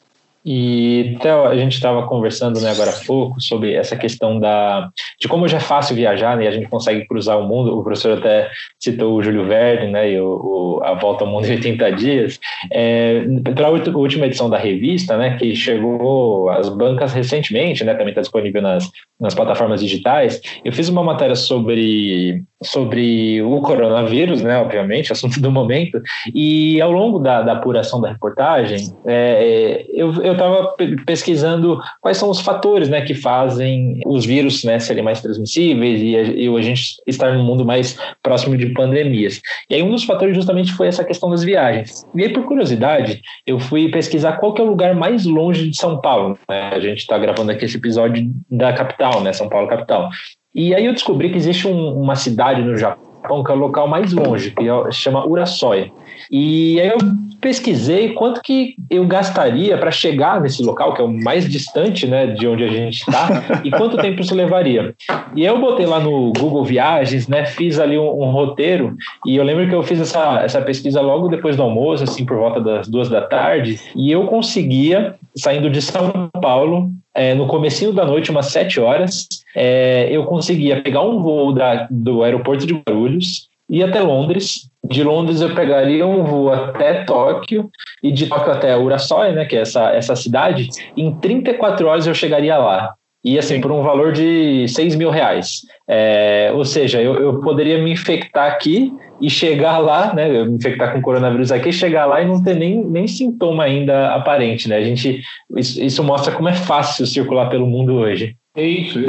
E 0.50 1.14
até 1.18 1.30
a 1.30 1.58
gente 1.58 1.74
estava 1.74 2.08
conversando 2.08 2.62
né, 2.62 2.72
agora 2.72 2.92
há 2.92 3.06
pouco 3.06 3.42
sobre 3.42 3.74
essa 3.74 3.98
questão 3.98 4.40
da, 4.40 4.90
de 5.20 5.28
como 5.28 5.46
já 5.46 5.58
é 5.58 5.60
fácil 5.60 5.94
viajar 5.94 6.38
né, 6.38 6.46
e 6.46 6.48
a 6.48 6.52
gente 6.52 6.70
consegue 6.70 7.06
cruzar 7.06 7.38
o 7.38 7.46
mundo. 7.46 7.78
O 7.78 7.84
professor 7.84 8.18
até 8.18 8.50
citou 8.80 9.14
o 9.14 9.22
Júlio 9.22 9.46
Verne 9.46 9.92
né, 9.92 10.14
e 10.14 10.22
o, 10.22 10.80
o 10.80 10.84
A 10.86 10.94
Volta 10.94 11.26
ao 11.26 11.30
Mundo 11.30 11.48
em 11.48 11.52
80 11.52 11.92
Dias. 11.92 12.40
É, 12.72 13.26
Para 13.54 13.68
a 13.68 13.98
última 13.98 14.26
edição 14.26 14.50
da 14.50 14.58
revista, 14.58 15.18
né, 15.18 15.38
que 15.38 15.54
chegou 15.54 16.50
às 16.50 16.70
bancas 16.70 17.12
recentemente, 17.12 17.84
né, 17.84 17.94
também 17.94 18.10
está 18.10 18.22
disponível 18.22 18.62
nas, 18.62 18.90
nas 19.20 19.34
plataformas 19.34 19.82
digitais, 19.82 20.42
eu 20.64 20.72
fiz 20.72 20.90
uma 20.90 21.04
matéria 21.04 21.36
sobre, 21.36 22.44
sobre 22.64 23.42
o 23.42 23.62
coronavírus, 23.62 24.42
né, 24.42 24.58
obviamente, 24.58 25.12
assunto 25.14 25.42
do 25.42 25.52
momento, 25.52 26.02
e 26.34 26.80
ao 26.82 26.92
longo 26.92 27.20
da, 27.20 27.42
da 27.42 27.54
apuração 27.54 28.00
da 28.00 28.12
reportagem, 28.12 28.92
é, 29.06 29.86
eu, 29.90 30.14
eu 30.24 30.34
estava 30.34 30.76
pesquisando 31.06 31.80
quais 32.02 32.18
são 32.18 32.30
os 32.30 32.42
fatores 32.42 32.90
né, 32.90 33.02
que 33.02 33.14
fazem 33.14 34.02
os 34.06 34.26
vírus 34.26 34.64
né, 34.64 34.80
serem 34.80 35.04
mais 35.04 35.22
transmissíveis 35.22 36.02
e 36.02 36.16
a, 36.16 36.22
e 36.22 36.48
a 36.48 36.62
gente 36.62 37.02
estar 37.08 37.34
num 37.34 37.44
mundo 37.44 37.66
mais 37.66 37.98
próximo 38.22 38.56
de 38.58 38.68
pandemias. 38.68 39.42
E 39.70 39.76
aí 39.76 39.84
um 39.84 39.92
dos 39.92 40.04
fatores 40.04 40.36
justamente 40.36 40.74
foi 40.74 40.88
essa 40.88 41.04
questão 41.04 41.30
das 41.30 41.44
viagens. 41.44 42.06
E 42.16 42.24
aí, 42.24 42.30
por 42.30 42.46
curiosidade, 42.46 43.22
eu 43.46 43.60
fui 43.60 43.90
pesquisar 43.90 44.34
qual 44.34 44.54
que 44.54 44.62
é 44.62 44.64
o 44.64 44.68
lugar 44.68 44.96
mais 44.96 45.26
longe 45.26 45.70
de 45.70 45.78
São 45.78 46.00
Paulo. 46.00 46.38
Né? 46.50 46.70
A 46.74 46.80
gente 46.80 47.00
está 47.00 47.18
gravando 47.18 47.52
aqui 47.52 47.66
esse 47.66 47.78
episódio 47.78 48.30
da 48.50 48.74
capital, 48.74 49.07
né? 49.22 49.34
São 49.34 49.50
Paulo 49.50 49.68
capital. 49.68 50.10
E 50.54 50.74
aí 50.74 50.86
eu 50.86 50.94
descobri 50.94 51.30
que 51.30 51.38
existe 51.38 51.68
um, 51.68 51.94
uma 51.94 52.16
cidade 52.16 52.62
no 52.62 52.78
Japão 52.78 53.07
que 53.44 53.52
é 53.52 53.56
o 53.56 53.58
local 53.58 53.88
mais 53.88 54.14
longe, 54.14 54.52
que 54.52 54.68
é, 54.68 54.92
se 54.92 55.00
chama 55.00 55.26
Urasoy. 55.26 55.92
E 56.32 56.80
aí 56.82 56.88
eu 56.88 56.98
pesquisei 57.40 58.14
quanto 58.14 58.42
que 58.42 58.76
eu 58.90 59.06
gastaria 59.06 59.78
para 59.78 59.92
chegar 59.92 60.42
nesse 60.42 60.64
local, 60.64 60.94
que 60.94 61.02
é 61.02 61.06
o 61.06 61.12
mais 61.12 61.48
distante 61.48 62.08
né, 62.08 62.28
de 62.28 62.48
onde 62.48 62.64
a 62.64 62.68
gente 62.68 63.02
está, 63.02 63.44
e 63.64 63.70
quanto 63.72 63.98
tempo 63.98 64.22
isso 64.22 64.36
levaria. 64.36 64.96
E 65.36 65.46
eu 65.46 65.60
botei 65.60 65.86
lá 65.86 66.00
no 66.00 66.34
Google 66.34 66.66
Viagens, 66.66 67.28
né, 67.28 67.46
fiz 67.46 67.80
ali 67.80 67.98
um, 67.98 68.24
um, 68.24 68.32
roteiro, 68.32 68.96
e 69.26 69.36
eu 69.36 69.44
lembro 69.44 69.68
que 69.68 69.76
eu 69.76 69.84
fiz 69.84 70.00
essa, 70.00 70.42
essa 70.42 70.62
pesquisa 70.62 71.00
logo 71.02 71.28
depois 71.28 71.56
do 71.56 71.64
almoço, 71.64 72.04
assim, 72.04 72.26
por 72.26 72.38
volta 72.38 72.60
das 72.60 72.88
duas 72.88 73.10
da 73.10 73.22
tarde, 73.22 73.80
e 73.96 74.12
eu 74.12 74.26
conseguia, 74.26 75.16
saindo 75.36 75.70
de 75.70 75.82
São 75.82 76.30
Paulo, 76.42 76.90
é, 77.14 77.34
no 77.34 77.48
comecinho 77.48 77.94
da 77.94 78.06
noite, 78.06 78.32
umas 78.32 78.48
sete 78.48 78.80
horas, 78.80 79.28
é, 79.60 80.08
eu 80.12 80.24
conseguia 80.26 80.84
pegar 80.84 81.02
um 81.02 81.20
voo 81.20 81.52
da, 81.52 81.88
do 81.90 82.24
aeroporto 82.24 82.68
de 82.68 82.76
Guarulhos, 82.76 83.48
ir 83.68 83.84
até 83.84 84.00
Londres, 84.00 84.70
De 84.88 85.04
Londres 85.04 85.42
eu 85.42 85.56
pegaria 85.56 86.06
um 86.06 86.24
voo 86.24 86.54
até 86.54 87.04
Tóquio 87.04 87.68
e 88.04 88.12
de 88.12 88.28
Tóquio 88.28 88.54
até 88.54 88.78
Urasoy, 88.78 89.32
né, 89.32 89.46
que 89.46 89.56
é 89.56 89.62
essa, 89.62 89.90
essa 89.90 90.16
cidade, 90.16 90.70
em 90.96 91.12
34 91.20 91.88
horas 91.88 92.06
eu 92.06 92.14
chegaria 92.14 92.56
lá. 92.56 92.94
E 93.26 93.40
assim, 93.40 93.60
por 93.60 93.72
um 93.72 93.82
valor 93.82 94.14
de 94.14 94.68
6 94.68 94.96
mil 94.96 95.10
reais. 95.10 95.62
É, 95.90 96.52
ou 96.54 96.64
seja, 96.64 97.02
eu, 97.02 97.16
eu 97.16 97.42
poderia 97.42 97.80
me 97.80 97.92
infectar 97.92 98.52
aqui 98.52 98.94
e 99.20 99.28
chegar 99.28 99.80
lá, 99.80 100.14
né, 100.14 100.46
me 100.46 100.54
infectar 100.54 100.94
com 100.94 101.02
coronavírus 101.02 101.52
aqui, 101.52 101.72
chegar 101.72 102.06
lá 102.06 102.22
e 102.22 102.28
não 102.28 102.42
ter 102.42 102.56
nem, 102.56 102.86
nem 102.86 103.08
sintoma 103.08 103.64
ainda 103.64 104.14
aparente, 104.14 104.70
né? 104.70 104.78
A 104.78 104.84
gente, 104.84 105.22
isso, 105.58 105.84
isso 105.84 106.04
mostra 106.04 106.32
como 106.32 106.48
é 106.48 106.54
fácil 106.54 107.08
circular 107.08 107.50
pelo 107.50 107.66
mundo 107.66 107.96
hoje. 107.96 108.36
É 108.58 108.64
isso. 108.64 109.00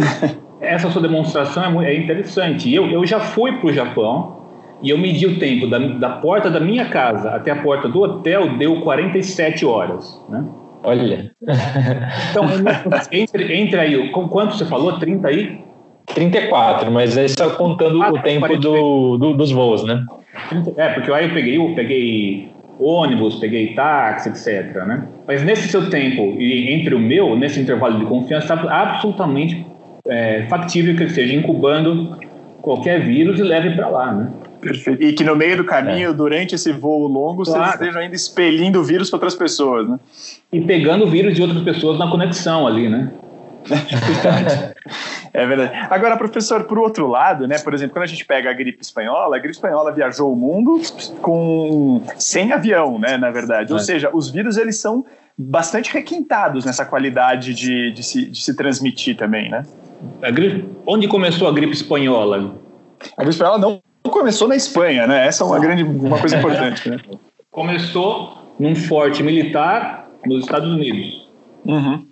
Essa 0.61 0.91
sua 0.91 1.01
demonstração 1.01 1.81
é, 1.81 1.95
é 1.95 1.99
interessante. 1.99 2.73
Eu, 2.73 2.87
eu 2.91 3.07
já 3.07 3.19
fui 3.19 3.53
para 3.53 3.67
o 3.67 3.73
Japão 3.73 4.37
e 4.83 4.91
eu 4.91 4.99
medi 4.99 5.27
o 5.27 5.39
tempo 5.39 5.67
da, 5.67 5.79
da 5.79 6.11
porta 6.11 6.51
da 6.51 6.61
minha 6.61 6.85
casa 6.85 7.31
até 7.31 7.51
a 7.51 7.63
porta 7.63 7.89
do 7.89 8.03
hotel, 8.03 8.57
deu 8.59 8.81
47 8.83 9.65
horas, 9.65 10.23
né? 10.29 10.45
Olha. 10.85 11.33
Então, 12.31 12.45
entre, 13.11 13.57
entre 13.57 13.81
aí, 13.81 14.11
quanto 14.11 14.57
você 14.57 14.67
falou? 14.67 14.99
30 14.99 15.27
aí? 15.27 15.61
34, 16.15 16.91
mas 16.91 17.17
é 17.17 17.29
só 17.29 17.51
contando 17.51 18.03
ah, 18.03 18.11
o 18.11 18.19
tempo 18.23 18.57
do, 18.57 19.19
do, 19.19 19.35
dos 19.35 19.51
voos, 19.51 19.85
né? 19.85 20.05
É, 20.77 20.91
porque 20.91 21.11
aí 21.13 21.27
eu 21.27 21.35
peguei, 21.35 21.57
eu 21.59 21.75
peguei 21.75 22.49
ônibus, 22.79 23.37
peguei 23.37 23.75
táxi, 23.75 24.29
etc. 24.29 24.85
Né? 24.87 25.03
Mas 25.27 25.43
nesse 25.43 25.69
seu 25.69 25.91
tempo 25.91 26.37
e 26.41 26.73
entre 26.73 26.95
o 26.95 26.99
meu, 26.99 27.37
nesse 27.37 27.61
intervalo 27.61 27.99
de 27.99 28.07
confiança, 28.07 28.55
está 28.55 28.83
absolutamente 28.83 29.67
é, 30.07 30.47
factível 30.49 30.95
que 30.95 31.03
ele 31.03 31.11
esteja 31.11 31.35
incubando 31.35 32.17
qualquer 32.63 33.05
vírus 33.05 33.39
e 33.41 33.43
leve 33.43 33.71
para 33.75 33.89
lá, 33.89 34.13
né? 34.13 34.29
Perfeito. 34.61 35.03
E 35.03 35.13
que 35.13 35.23
no 35.23 35.37
meio 35.37 35.57
do 35.57 35.65
caminho, 35.65 36.11
é. 36.11 36.13
durante 36.13 36.55
esse 36.55 36.73
voo 36.73 37.07
longo, 37.07 37.45
claro. 37.45 37.63
vocês 37.63 37.75
estejam 37.75 38.03
ainda 38.03 38.17
expelindo 38.17 38.81
o 38.81 38.85
vírus 38.85 39.09
para 39.09 39.17
outras 39.19 39.35
pessoas, 39.35 39.89
né? 39.89 39.99
E 40.53 40.61
pegando 40.61 41.05
o 41.05 41.09
vírus 41.09 41.35
de 41.35 41.43
outras 41.43 41.63
pessoas 41.63 41.99
na 41.99 42.11
conexão 42.11 42.67
ali, 42.67 42.89
né? 42.89 43.11
É 45.33 45.47
verdade. 45.47 45.73
Agora, 45.91 46.17
professor, 46.17 46.65
por 46.65 46.79
outro 46.79 47.07
lado, 47.07 47.47
né, 47.47 47.59
por 47.59 47.75
exemplo, 47.75 47.95
quando 47.95 48.05
a 48.05 48.09
gente 48.09 48.25
pega 48.25 48.51
a 48.51 48.53
gripe 48.53 48.81
espanhola, 48.81 49.37
a 49.37 49.39
gripe 49.39 49.55
espanhola 49.55 49.93
viajou 49.93 50.33
o 50.33 50.37
mundo 50.37 50.81
com 51.21 52.03
sem 52.17 52.53
avião, 52.53 52.99
né, 52.99 53.17
na 53.17 53.31
verdade. 53.31 53.73
É. 53.73 53.75
Ou 53.75 53.79
seja, 53.79 54.11
os 54.13 54.31
vírus 54.31 54.57
eles 54.57 54.79
são 54.79 55.05
bastante 55.37 55.93
requintados 55.93 56.65
nessa 56.65 56.85
qualidade 56.85 57.55
de, 57.55 57.93
de, 57.93 58.03
se, 58.03 58.31
de 58.31 58.43
se 58.43 58.55
transmitir 58.55 59.17
também, 59.17 59.49
né? 59.49 59.65
Gripe, 60.33 60.69
onde 60.87 61.07
começou 61.07 61.49
a 61.49 61.53
gripe 61.53 61.73
espanhola? 61.73 62.55
A 63.17 63.23
gripe 63.23 63.31
espanhola 63.31 63.59
não 63.59 63.81
começou 64.11 64.49
na 64.49 64.57
Espanha, 64.57 65.07
né? 65.07 65.27
Essa 65.27 65.45
é 65.45 65.47
uma 65.47 65.59
grande 65.59 65.85
uma 65.85 66.19
coisa 66.19 66.39
importante, 66.39 66.89
né? 66.89 66.99
Começou 67.51 68.55
num 68.59 68.75
forte 68.75 69.23
militar 69.23 70.09
nos 70.25 70.45
Estados 70.45 70.73
Unidos. 70.73 71.29
Uhum 71.65 72.08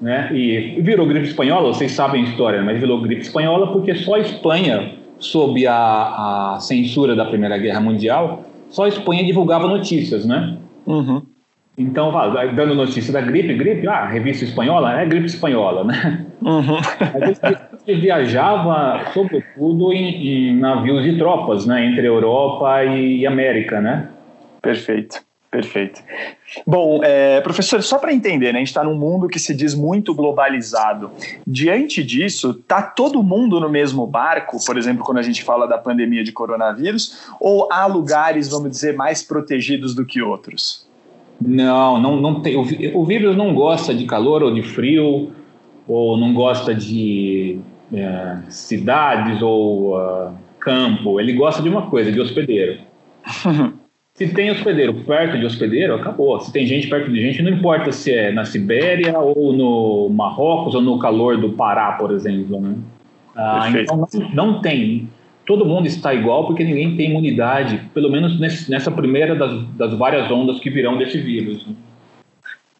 né? 0.00 0.30
E 0.32 0.80
virou 0.80 1.06
gripe 1.06 1.26
espanhola, 1.26 1.72
vocês 1.72 1.92
sabem 1.92 2.22
a 2.22 2.24
história, 2.24 2.62
mas 2.62 2.78
virou 2.78 3.00
gripe 3.00 3.22
espanhola 3.22 3.72
porque 3.72 3.94
só 3.94 4.14
a 4.14 4.20
Espanha, 4.20 4.92
sob 5.18 5.66
a, 5.66 6.54
a 6.54 6.60
censura 6.60 7.16
da 7.16 7.24
Primeira 7.24 7.58
Guerra 7.58 7.80
Mundial, 7.80 8.44
só 8.70 8.84
a 8.84 8.88
Espanha 8.88 9.24
divulgava 9.24 9.66
notícias, 9.66 10.24
né? 10.24 10.56
Uhum. 10.86 11.22
Então, 11.76 12.12
dando 12.56 12.74
notícia 12.74 13.12
da 13.12 13.20
gripe, 13.20 13.54
gripe, 13.54 13.86
ah, 13.86 14.04
revista 14.08 14.44
espanhola, 14.44 15.00
é 15.00 15.06
gripe 15.06 15.26
espanhola, 15.26 15.84
né? 15.84 16.26
Uhum. 16.42 16.76
Mas 17.86 18.00
viajava, 18.00 19.12
sobretudo, 19.12 19.92
em, 19.92 20.50
em, 20.50 20.56
navios 20.56 21.04
de 21.04 21.16
tropas, 21.16 21.66
né? 21.66 21.84
Entre 21.86 22.06
Europa 22.06 22.84
e, 22.84 23.18
e 23.18 23.26
América, 23.26 23.80
né? 23.80 24.08
Perfeito. 24.60 25.27
Perfeito. 25.50 26.02
Bom, 26.66 27.00
é, 27.02 27.40
professor, 27.40 27.82
só 27.82 27.98
para 27.98 28.12
entender, 28.12 28.52
né, 28.52 28.58
a 28.58 28.60
gente 28.60 28.68
está 28.68 28.84
num 28.84 28.94
mundo 28.94 29.28
que 29.28 29.38
se 29.38 29.54
diz 29.54 29.74
muito 29.74 30.14
globalizado. 30.14 31.10
Diante 31.46 32.04
disso, 32.04 32.52
tá 32.52 32.82
todo 32.82 33.22
mundo 33.22 33.58
no 33.58 33.68
mesmo 33.68 34.06
barco, 34.06 34.58
por 34.64 34.76
exemplo, 34.76 35.02
quando 35.02 35.18
a 35.18 35.22
gente 35.22 35.42
fala 35.42 35.66
da 35.66 35.78
pandemia 35.78 36.22
de 36.22 36.32
coronavírus, 36.32 37.26
ou 37.40 37.72
há 37.72 37.86
lugares, 37.86 38.50
vamos 38.50 38.70
dizer, 38.70 38.94
mais 38.94 39.22
protegidos 39.22 39.94
do 39.94 40.04
que 40.04 40.20
outros? 40.20 40.86
Não, 41.40 41.98
não, 41.98 42.20
não 42.20 42.40
tem. 42.42 42.56
O, 42.56 42.98
o 42.98 43.06
vírus 43.06 43.34
não 43.34 43.54
gosta 43.54 43.94
de 43.94 44.04
calor 44.04 44.42
ou 44.42 44.52
de 44.52 44.62
frio, 44.62 45.32
ou 45.86 46.18
não 46.18 46.34
gosta 46.34 46.74
de 46.74 47.58
é, 47.92 48.38
cidades 48.50 49.40
ou 49.40 49.96
uh, 49.96 50.34
campo. 50.60 51.18
Ele 51.18 51.32
gosta 51.32 51.62
de 51.62 51.70
uma 51.70 51.88
coisa, 51.88 52.12
de 52.12 52.20
hospedeiro. 52.20 52.80
Se 54.18 54.26
tem 54.26 54.50
hospedeiro 54.50 54.92
perto 54.94 55.38
de 55.38 55.46
hospedeiro, 55.46 55.94
acabou. 55.94 56.40
Se 56.40 56.52
tem 56.52 56.66
gente 56.66 56.88
perto 56.88 57.08
de 57.08 57.20
gente, 57.20 57.40
não 57.40 57.52
importa 57.52 57.92
se 57.92 58.12
é 58.12 58.32
na 58.32 58.44
Sibéria 58.44 59.16
ou 59.16 59.52
no 59.52 60.08
Marrocos 60.10 60.74
ou 60.74 60.82
no 60.82 60.98
calor 60.98 61.36
do 61.36 61.50
Pará, 61.50 61.92
por 61.92 62.10
exemplo. 62.10 62.60
Né? 62.60 62.74
Ah, 63.36 63.70
então 63.70 64.08
não, 64.34 64.60
tem. 64.60 65.08
Todo 65.46 65.64
mundo 65.64 65.86
está 65.86 66.12
igual 66.12 66.48
porque 66.48 66.64
ninguém 66.64 66.96
tem 66.96 67.10
imunidade, 67.10 67.80
pelo 67.94 68.10
menos 68.10 68.40
nessa 68.68 68.90
primeira 68.90 69.36
das, 69.36 69.62
das, 69.76 69.94
várias 69.94 70.28
ondas 70.32 70.58
que 70.58 70.68
virão 70.68 70.98
desse 70.98 71.18
vírus. 71.18 71.64
Né? 71.64 71.74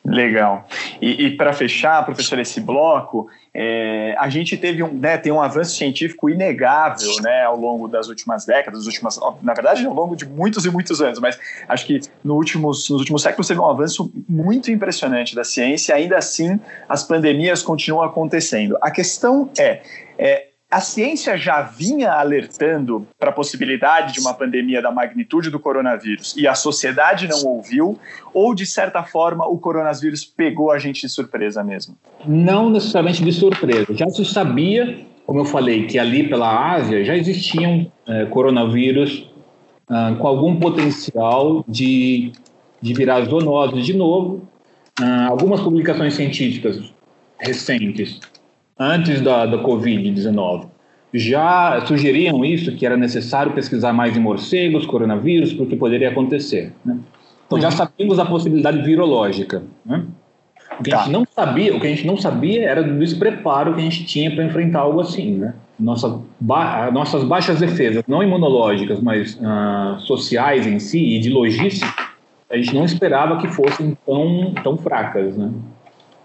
Legal. 0.08 0.66
E, 1.00 1.26
e 1.26 1.36
para 1.36 1.52
fechar, 1.52 2.04
professor, 2.04 2.38
esse 2.38 2.60
bloco, 2.60 3.28
é, 3.52 4.14
a 4.18 4.28
gente 4.28 4.56
teve 4.56 4.82
um, 4.82 4.92
né, 4.92 5.18
tem 5.18 5.30
um 5.30 5.40
avanço 5.40 5.76
científico 5.76 6.30
inegável 6.30 7.10
né, 7.22 7.42
ao 7.42 7.56
longo 7.56 7.88
das 7.88 8.08
últimas 8.08 8.44
décadas, 8.44 8.86
últimas, 8.86 9.18
na 9.42 9.54
verdade, 9.54 9.84
ao 9.86 9.94
longo 9.94 10.16
de 10.16 10.26
muitos 10.26 10.64
e 10.64 10.70
muitos 10.70 11.00
anos, 11.00 11.18
mas 11.18 11.38
acho 11.68 11.86
que 11.86 12.00
no 12.24 12.34
últimos, 12.34 12.88
nos 12.88 13.00
últimos 13.00 13.22
séculos 13.22 13.46
teve 13.46 13.60
um 13.60 13.68
avanço 13.68 14.10
muito 14.28 14.70
impressionante 14.70 15.34
da 15.34 15.44
ciência, 15.44 15.94
ainda 15.94 16.16
assim 16.16 16.58
as 16.88 17.02
pandemias 17.02 17.62
continuam 17.62 18.04
acontecendo. 18.04 18.78
A 18.80 18.90
questão 18.90 19.50
é, 19.58 19.80
é 20.18 20.47
a 20.70 20.80
ciência 20.80 21.36
já 21.36 21.62
vinha 21.62 22.12
alertando 22.12 23.06
para 23.18 23.30
a 23.30 23.32
possibilidade 23.32 24.12
de 24.12 24.20
uma 24.20 24.34
pandemia 24.34 24.82
da 24.82 24.90
magnitude 24.90 25.48
do 25.48 25.58
coronavírus 25.58 26.36
e 26.36 26.46
a 26.46 26.54
sociedade 26.54 27.26
não 27.26 27.42
ouviu, 27.46 27.98
ou 28.34 28.54
de 28.54 28.66
certa 28.66 29.02
forma 29.02 29.46
o 29.46 29.56
coronavírus 29.56 30.26
pegou 30.26 30.70
a 30.70 30.78
gente 30.78 31.00
de 31.00 31.08
surpresa 31.08 31.64
mesmo? 31.64 31.96
Não 32.26 32.68
necessariamente 32.68 33.24
de 33.24 33.32
surpresa. 33.32 33.86
Já 33.94 34.10
se 34.10 34.24
sabia, 34.26 35.06
como 35.24 35.40
eu 35.40 35.46
falei, 35.46 35.86
que 35.86 35.98
ali 35.98 36.28
pela 36.28 36.74
Ásia 36.74 37.02
já 37.02 37.16
existiam 37.16 37.90
é, 38.06 38.26
coronavírus 38.26 39.26
ah, 39.88 40.14
com 40.18 40.26
algum 40.26 40.56
potencial 40.56 41.64
de, 41.66 42.32
de 42.82 42.92
virar 42.92 43.22
zoonoses 43.22 43.86
de 43.86 43.96
novo. 43.96 44.46
Ah, 45.00 45.28
algumas 45.30 45.62
publicações 45.62 46.12
científicas 46.12 46.92
recentes 47.40 48.20
antes 48.78 49.20
da, 49.20 49.46
da 49.46 49.58
Covid-19, 49.62 50.68
já 51.12 51.84
sugeriam 51.86 52.44
isso, 52.44 52.72
que 52.76 52.84
era 52.84 52.96
necessário 52.96 53.52
pesquisar 53.52 53.92
mais 53.92 54.16
em 54.16 54.20
morcegos, 54.20 54.86
coronavírus, 54.86 55.52
porque 55.52 55.74
poderia 55.74 56.10
acontecer. 56.10 56.72
Né? 56.84 56.98
Então 57.46 57.60
já 57.60 57.68
uhum. 57.68 57.76
sabíamos 57.76 58.18
a 58.18 58.26
possibilidade 58.26 58.82
virológica. 58.82 59.62
Né? 59.84 60.04
O 60.78 60.82
que, 60.82 60.90
tá. 60.90 60.98
a 60.98 61.02
gente 61.02 61.12
não 61.12 61.26
sabia, 61.26 61.74
o 61.74 61.80
que 61.80 61.86
a 61.86 61.90
gente 61.90 62.06
não 62.06 62.16
sabia 62.16 62.68
era 62.68 62.82
do 62.82 62.98
despreparo 62.98 63.74
que 63.74 63.80
a 63.80 63.84
gente 63.84 64.04
tinha 64.04 64.30
para 64.30 64.44
enfrentar 64.44 64.80
algo 64.80 65.00
assim. 65.00 65.36
Né? 65.36 65.54
Nossa 65.80 66.20
ba 66.38 66.90
nossas 66.90 67.24
baixas 67.24 67.58
defesas, 67.58 68.04
não 68.06 68.22
imunológicas, 68.22 69.00
mas 69.00 69.34
uh, 69.36 69.98
sociais 70.00 70.66
em 70.66 70.78
si 70.78 71.16
e 71.16 71.18
de 71.18 71.30
logística, 71.30 71.90
a 72.50 72.56
gente 72.56 72.74
não 72.74 72.84
esperava 72.84 73.38
que 73.38 73.48
fossem 73.48 73.96
tão, 74.06 74.52
tão 74.62 74.76
fracas. 74.76 75.36
Né? 75.36 75.50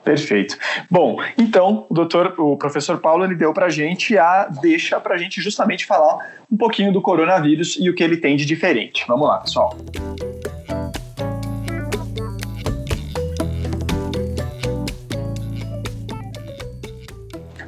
Perfeito. 0.03 0.57
Bom, 0.89 1.17
então 1.37 1.85
o 1.89 1.93
doutor, 1.93 2.35
o 2.37 2.57
professor 2.57 2.99
Paulo, 2.99 3.23
ele 3.23 3.35
deu 3.35 3.53
para 3.53 3.69
gente 3.69 4.17
a 4.17 4.49
deixa 4.61 4.99
para 4.99 5.15
a 5.15 5.17
gente 5.17 5.41
justamente 5.41 5.85
falar 5.85 6.17
um 6.51 6.57
pouquinho 6.57 6.91
do 6.91 7.01
coronavírus 7.01 7.77
e 7.79 7.89
o 7.89 7.95
que 7.95 8.03
ele 8.03 8.17
tem 8.17 8.35
de 8.35 8.45
diferente. 8.45 9.05
Vamos 9.07 9.27
lá, 9.27 9.37
pessoal. 9.39 9.77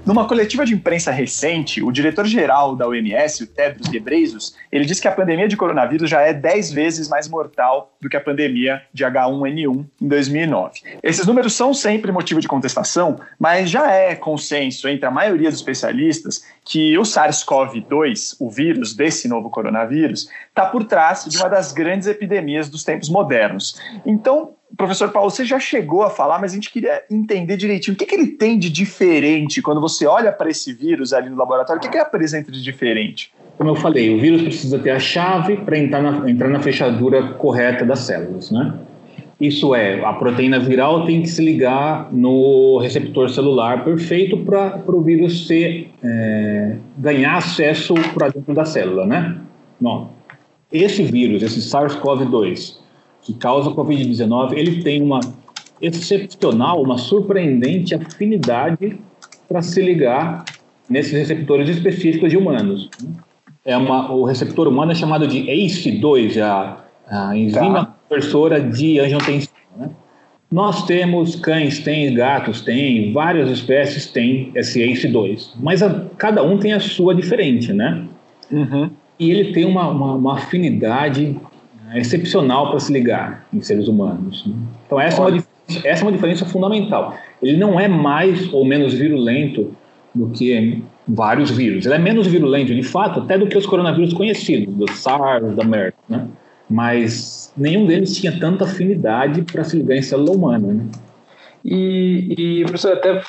Numa 0.06 0.28
coletiva 0.28 0.64
de 0.64 0.74
imprensa 0.76 1.10
recente, 1.10 1.82
o 1.82 1.92
diretor-geral 1.92 2.76
da 2.76 2.88
OMS, 2.88 3.44
o 3.44 3.48
Tedros 3.48 3.88
Ghebreyesus, 3.88 4.56
ele 4.72 4.86
disse 4.86 5.02
que 5.02 5.08
a 5.08 5.12
pandemia 5.12 5.48
de 5.48 5.58
coronavírus 5.58 6.08
já 6.08 6.22
é 6.22 6.32
10 6.32 6.74
vezes 6.74 7.10
mais 7.10 7.28
mortal 7.28 7.92
do 8.00 8.08
que 8.08 8.16
a 8.16 8.22
pandemia 8.22 8.84
de 8.94 9.04
H1N1 9.04 9.86
em 10.00 10.08
2009. 10.08 10.82
Esses 11.02 11.26
números 11.26 11.54
são 11.54 11.74
sempre 11.74 12.12
motivo 12.12 12.40
de 12.40 12.48
contestação, 12.48 13.20
mas 13.40 13.68
já 13.68 13.92
é 13.92 14.14
consenso 14.14 14.88
entre 14.88 15.08
a 15.08 15.12
maioria 15.12 15.50
dos 15.50 15.60
especialistas 15.60 16.44
que 16.64 16.96
o 17.00 17.02
SARS-CoV-2, 17.02 18.36
o 18.40 18.50
vírus 18.52 18.94
desse 18.94 19.28
novo 19.28 19.50
coronavírus, 19.50 20.30
está 20.50 20.68
por 20.68 20.84
trás 20.84 21.26
de 21.26 21.36
uma 21.38 21.50
das 21.50 21.72
grandes 21.72 22.08
epidemias 22.08 22.70
dos 22.70 22.84
tempos 22.84 23.10
modernos. 23.10 23.82
Então, 24.06 24.54
Professor 24.78 25.10
Paulo, 25.10 25.30
você 25.30 25.46
já 25.46 25.60
chegou 25.60 26.04
a 26.04 26.10
falar, 26.10 26.40
mas 26.40 26.52
a 26.52 26.56
gente 26.56 26.72
queria 26.72 27.04
entender 27.10 27.56
direitinho 27.58 27.94
o 27.94 27.98
que, 27.98 28.06
que 28.06 28.16
ele 28.16 28.28
tem 28.28 28.60
de 28.60 28.70
diferente 28.70 29.62
quando 29.62 29.80
você 29.80 30.06
olha 30.06 30.32
para 30.32 30.50
esse 30.50 30.74
vírus 30.74 31.14
ali 31.14 31.30
no 31.30 31.38
laboratório, 31.38 31.80
o 31.80 31.82
que, 31.82 31.90
que 31.90 31.96
ele 31.96 32.04
apresenta 32.04 32.52
de 32.52 32.62
diferente? 32.62 33.32
como 33.58 33.70
eu 33.70 33.76
falei, 33.76 34.14
o 34.14 34.20
vírus 34.20 34.42
precisa 34.42 34.78
ter 34.80 34.92
a 34.92 35.00
chave 35.00 35.58
para 35.58 35.78
entrar 35.78 36.02
na, 36.02 36.30
entrar 36.30 36.50
na 36.50 36.60
fechadura 36.60 37.34
correta 37.34 37.86
das 37.86 38.00
células, 38.00 38.52
né? 38.52 38.74
Isso 39.40 39.76
é, 39.76 40.04
a 40.04 40.14
proteína 40.14 40.60
viral 40.60 41.06
tem 41.06 41.22
que 41.22 41.28
se 41.28 41.44
ligar 41.44 42.10
no 42.12 42.78
receptor 42.78 43.30
celular 43.30 43.84
perfeito 43.84 44.38
para 44.38 44.82
o 44.88 45.02
vírus 45.02 45.48
ser, 45.48 45.92
é, 46.02 46.78
ganhar 46.98 47.36
acesso 47.36 47.94
para 48.14 48.30
dentro 48.30 48.54
da 48.54 48.64
célula, 48.64 49.06
né? 49.06 49.38
Bom, 49.80 50.14
esse 50.72 51.04
vírus, 51.04 51.44
esse 51.44 51.60
SARS-CoV-2, 51.60 52.78
que 53.26 53.34
causa 53.34 53.72
Covid-19, 53.72 54.54
ele 54.54 54.84
tem 54.84 55.02
uma 55.02 55.20
excepcional, 55.82 56.82
uma 56.82 56.98
surpreendente 56.98 57.94
afinidade 57.96 58.98
para 59.48 59.62
se 59.62 59.82
ligar 59.82 60.46
nesses 60.88 61.12
receptores 61.12 61.68
específicos 61.68 62.30
de 62.30 62.38
humanos. 62.38 62.90
É 63.66 63.76
uma, 63.76 64.12
o 64.12 64.24
receptor 64.24 64.68
humano 64.68 64.92
é 64.92 64.96
chamado 64.96 65.28
de 65.28 65.42
ACE2, 65.48 66.40
a, 66.40 66.86
a 67.08 67.36
enzima 67.36 67.86
tá. 67.86 67.96
precursora 68.08 68.62
de 68.62 69.00
angiotensina. 69.00 69.54
Né? 69.76 69.90
Nós 70.52 70.86
temos 70.86 71.36
cães, 71.36 71.80
tem 71.80 72.14
gatos, 72.14 72.62
tem 72.62 73.12
várias 73.12 73.50
espécies 73.50 74.06
têm 74.06 74.52
esse 74.54 74.80
ACE2, 74.82 75.50
mas 75.60 75.82
a, 75.82 76.06
cada 76.16 76.44
um 76.44 76.60
tem 76.60 76.74
a 76.74 76.80
sua 76.80 77.16
diferente, 77.16 77.74
né? 77.74 78.06
Uhum. 78.52 78.92
E 79.20 79.32
ele 79.32 79.52
tem 79.52 79.66
uma, 79.66 79.90
uma, 79.90 80.14
uma 80.14 80.34
afinidade 80.36 81.36
né, 81.86 82.00
excepcional 82.00 82.70
para 82.70 82.80
se 82.80 82.92
ligar 82.92 83.46
em 83.54 83.62
seres 83.62 83.88
humanos. 83.88 84.46
Né? 84.46 84.54
Então 84.86 85.00
essa 85.00 85.22
é, 85.22 85.26
uma, 85.26 85.44
essa 85.84 86.02
é 86.02 86.06
uma 86.06 86.12
diferença 86.12 86.46
fundamental. 86.46 87.16
Ele 87.42 87.58
não 87.58 87.80
é 87.80 87.88
mais 87.88 88.52
ou 88.54 88.66
menos 88.66 88.94
virulento 88.94 89.72
do 90.14 90.30
que 90.30 90.82
vários 91.08 91.52
vírus. 91.52 91.86
Ele 91.86 91.96
é 91.96 92.00
menos 92.00 92.26
virulento, 92.28 92.74
de 92.74 92.84
fato, 92.84 93.20
até 93.20 93.38
do 93.38 93.48
que 93.48 93.58
os 93.58 93.66
coronavírus 93.66 94.14
conhecidos, 94.14 94.74
do 94.74 94.90
SARS, 94.92 95.56
da 95.56 95.64
MERS, 95.64 95.94
né? 96.10 96.28
Mas 96.68 97.54
nenhum 97.56 97.86
deles 97.86 98.18
tinha 98.18 98.40
tanta 98.40 98.64
afinidade 98.64 99.44
para 99.44 99.64
se 99.64 99.78
ligar 99.78 99.98
em 99.98 100.02
célula 100.02 100.32
humana, 100.32 100.74
né? 100.74 100.86
E, 101.66 102.36
e, 102.38 102.64
professor, 102.64 102.94
até 102.94 103.22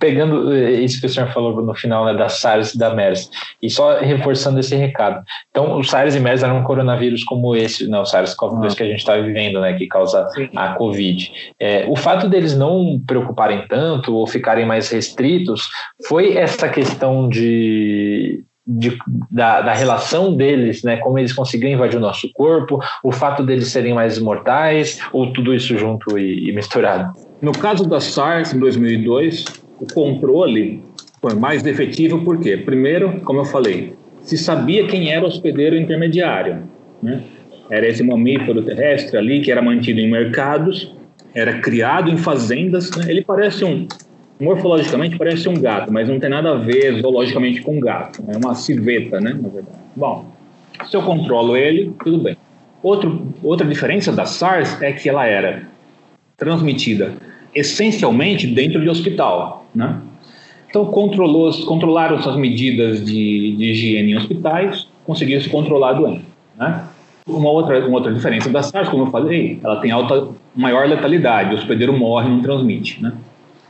pegando 0.00 0.52
isso 0.56 1.00
que 1.00 1.06
o 1.06 1.08
senhor 1.08 1.32
falou 1.32 1.62
no 1.62 1.74
final, 1.74 2.04
né, 2.04 2.14
da 2.14 2.28
SARS 2.28 2.74
e 2.74 2.78
da 2.78 2.92
MERS, 2.92 3.30
e 3.62 3.70
só 3.70 4.00
reforçando 4.00 4.58
esse 4.58 4.74
recado. 4.74 5.24
Então, 5.50 5.78
o 5.78 5.84
SARS 5.84 6.16
e 6.16 6.20
MERS 6.20 6.42
eram 6.42 6.58
um 6.58 6.64
coronavírus 6.64 7.22
como 7.22 7.54
esse, 7.54 7.86
não, 7.86 8.02
o 8.02 8.04
SARS-CoV-2 8.04 8.72
ah. 8.72 8.76
que 8.76 8.82
a 8.82 8.86
gente 8.86 8.98
está 8.98 9.16
vivendo, 9.16 9.60
né, 9.60 9.74
que 9.74 9.86
causa 9.86 10.26
Sim. 10.30 10.48
a 10.56 10.74
Covid. 10.74 11.30
É, 11.60 11.86
o 11.88 11.94
fato 11.94 12.28
deles 12.28 12.56
não 12.56 13.00
preocuparem 13.06 13.64
tanto 13.68 14.12
ou 14.12 14.26
ficarem 14.26 14.66
mais 14.66 14.90
restritos 14.90 15.68
foi 16.08 16.36
essa 16.36 16.68
questão 16.68 17.28
de 17.28 18.42
de, 18.66 18.96
da, 19.30 19.60
da, 19.60 19.74
relação 19.74 20.34
deles, 20.34 20.82
né, 20.82 20.96
como 20.96 21.18
eles 21.18 21.34
conseguiam 21.34 21.70
invadir 21.70 21.98
o 21.98 22.00
nosso 22.00 22.30
corpo, 22.32 22.80
o 23.02 23.12
fato 23.12 23.42
deles 23.42 23.68
serem 23.68 23.92
mais 23.92 24.18
mortais, 24.18 24.98
ou 25.12 25.30
tudo 25.32 25.52
isso 25.52 25.76
junto 25.76 26.18
e, 26.18 26.48
e 26.48 26.52
misturado? 26.52 27.12
No 27.44 27.52
caso 27.52 27.86
da 27.86 28.00
SARS, 28.00 28.54
em 28.54 28.58
2002, 28.58 29.44
o 29.78 29.84
controle 29.92 30.82
foi 31.20 31.34
mais 31.34 31.66
efetivo 31.66 32.24
por 32.24 32.40
quê? 32.40 32.56
Primeiro, 32.56 33.20
como 33.20 33.40
eu 33.40 33.44
falei, 33.44 33.92
se 34.22 34.38
sabia 34.38 34.86
quem 34.86 35.12
era 35.12 35.22
o 35.22 35.28
hospedeiro 35.28 35.76
intermediário. 35.76 36.62
Né? 37.02 37.22
Era 37.68 37.86
esse 37.86 38.02
mamífero 38.02 38.62
terrestre 38.62 39.18
ali 39.18 39.42
que 39.42 39.52
era 39.52 39.60
mantido 39.60 40.00
em 40.00 40.10
mercados, 40.10 40.90
era 41.34 41.58
criado 41.58 42.10
em 42.10 42.16
fazendas. 42.16 42.90
Né? 42.92 43.10
Ele 43.10 43.22
parece 43.22 43.62
um, 43.62 43.86
morfologicamente 44.40 45.18
parece 45.18 45.46
um 45.46 45.60
gato, 45.60 45.92
mas 45.92 46.08
não 46.08 46.18
tem 46.18 46.30
nada 46.30 46.52
a 46.52 46.54
ver 46.54 46.98
zoologicamente 47.02 47.60
com 47.60 47.78
gato. 47.78 48.24
É 48.26 48.38
uma 48.38 48.54
civeta, 48.54 49.20
né, 49.20 49.34
na 49.38 49.50
verdade. 49.50 49.78
Bom, 49.94 50.32
se 50.88 50.96
eu 50.96 51.02
controlo 51.02 51.58
ele, 51.58 51.92
tudo 52.02 52.16
bem. 52.16 52.38
Outro, 52.82 53.34
outra 53.42 53.66
diferença 53.66 54.10
da 54.10 54.24
SARS 54.24 54.80
é 54.80 54.92
que 54.92 55.10
ela 55.10 55.26
era 55.26 55.62
transmitida 56.38 57.12
essencialmente 57.54 58.46
dentro 58.46 58.80
de 58.80 58.88
hospital, 58.88 59.66
né? 59.74 60.00
Então, 60.68 60.86
controlaram 60.86 62.16
essas 62.16 62.36
medidas 62.36 63.04
de, 63.04 63.54
de 63.56 63.64
higiene 63.70 64.12
em 64.12 64.16
hospitais, 64.16 64.88
conseguiram 65.06 65.40
se 65.40 65.48
controlar 65.48 65.90
a 65.90 65.92
doença, 65.92 66.24
né? 66.56 66.84
Uma 67.28 67.50
outra, 67.50 67.86
uma 67.86 67.96
outra 67.96 68.12
diferença 68.12 68.50
da 68.50 68.62
SARS, 68.62 68.88
como 68.88 69.04
eu 69.04 69.10
falei, 69.10 69.58
ela 69.62 69.76
tem 69.76 69.90
alta, 69.92 70.28
maior 70.54 70.86
letalidade, 70.88 71.54
o 71.54 71.58
hospedeiro 71.58 71.92
morre, 71.96 72.28
não 72.28 72.40
transmite, 72.42 73.02
né? 73.02 73.12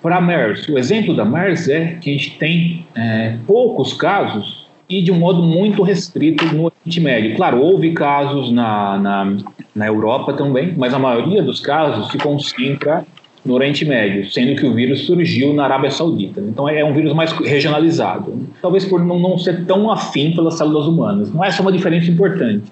Para 0.03 0.16
a 0.16 0.20
MERS, 0.20 0.68
o 0.68 0.79
exemplo 0.79 1.14
da 1.14 1.25
MERS 1.25 1.68
é 1.68 1.99
que 2.01 2.11
a 2.11 2.12
gente 2.12 2.38
tem 2.38 2.87
é, 2.94 3.37
poucos 3.47 3.92
casos 3.94 4.66
e 4.88 5.03
de 5.03 5.11
um 5.11 5.18
modo 5.18 5.42
muito 5.42 5.83
restrito 5.83 6.44
no 6.55 6.64
Oriente 6.64 7.01
Médio. 7.01 7.37
Claro, 7.37 7.61
houve 7.61 7.92
casos 7.92 8.51
na, 8.51 8.99
na, 8.99 9.37
na 9.75 9.87
Europa 9.87 10.35
também, 10.35 10.75
mas 10.77 10.92
a 10.92 10.99
maioria 10.99 11.42
dos 11.42 11.61
casos 11.61 12.11
se 12.11 12.18
concentra 12.18 13.05
no 13.44 13.54
Oriente 13.54 13.85
Médio, 13.85 14.30
sendo 14.30 14.57
que 14.57 14.66
o 14.66 14.74
vírus 14.74 15.04
surgiu 15.04 15.52
na 15.52 15.64
Arábia 15.64 15.90
Saudita. 15.90 16.40
Então 16.40 16.68
é 16.68 16.85
um 16.85 16.94
vírus 16.94 17.12
mais 17.12 17.30
regionalizado, 17.33 18.48
talvez 18.62 18.85
por 18.85 19.04
não, 19.04 19.37
ser 19.37 19.66
tão 19.66 19.90
afim 19.90 20.33
pelas 20.33 20.54
células 20.54 20.87
humanas. 20.87 21.33
Não 21.33 21.44
é 21.44 21.50
só 21.50 21.62
uma 21.62 21.72
diferença 21.72 22.11
importante. 22.11 22.64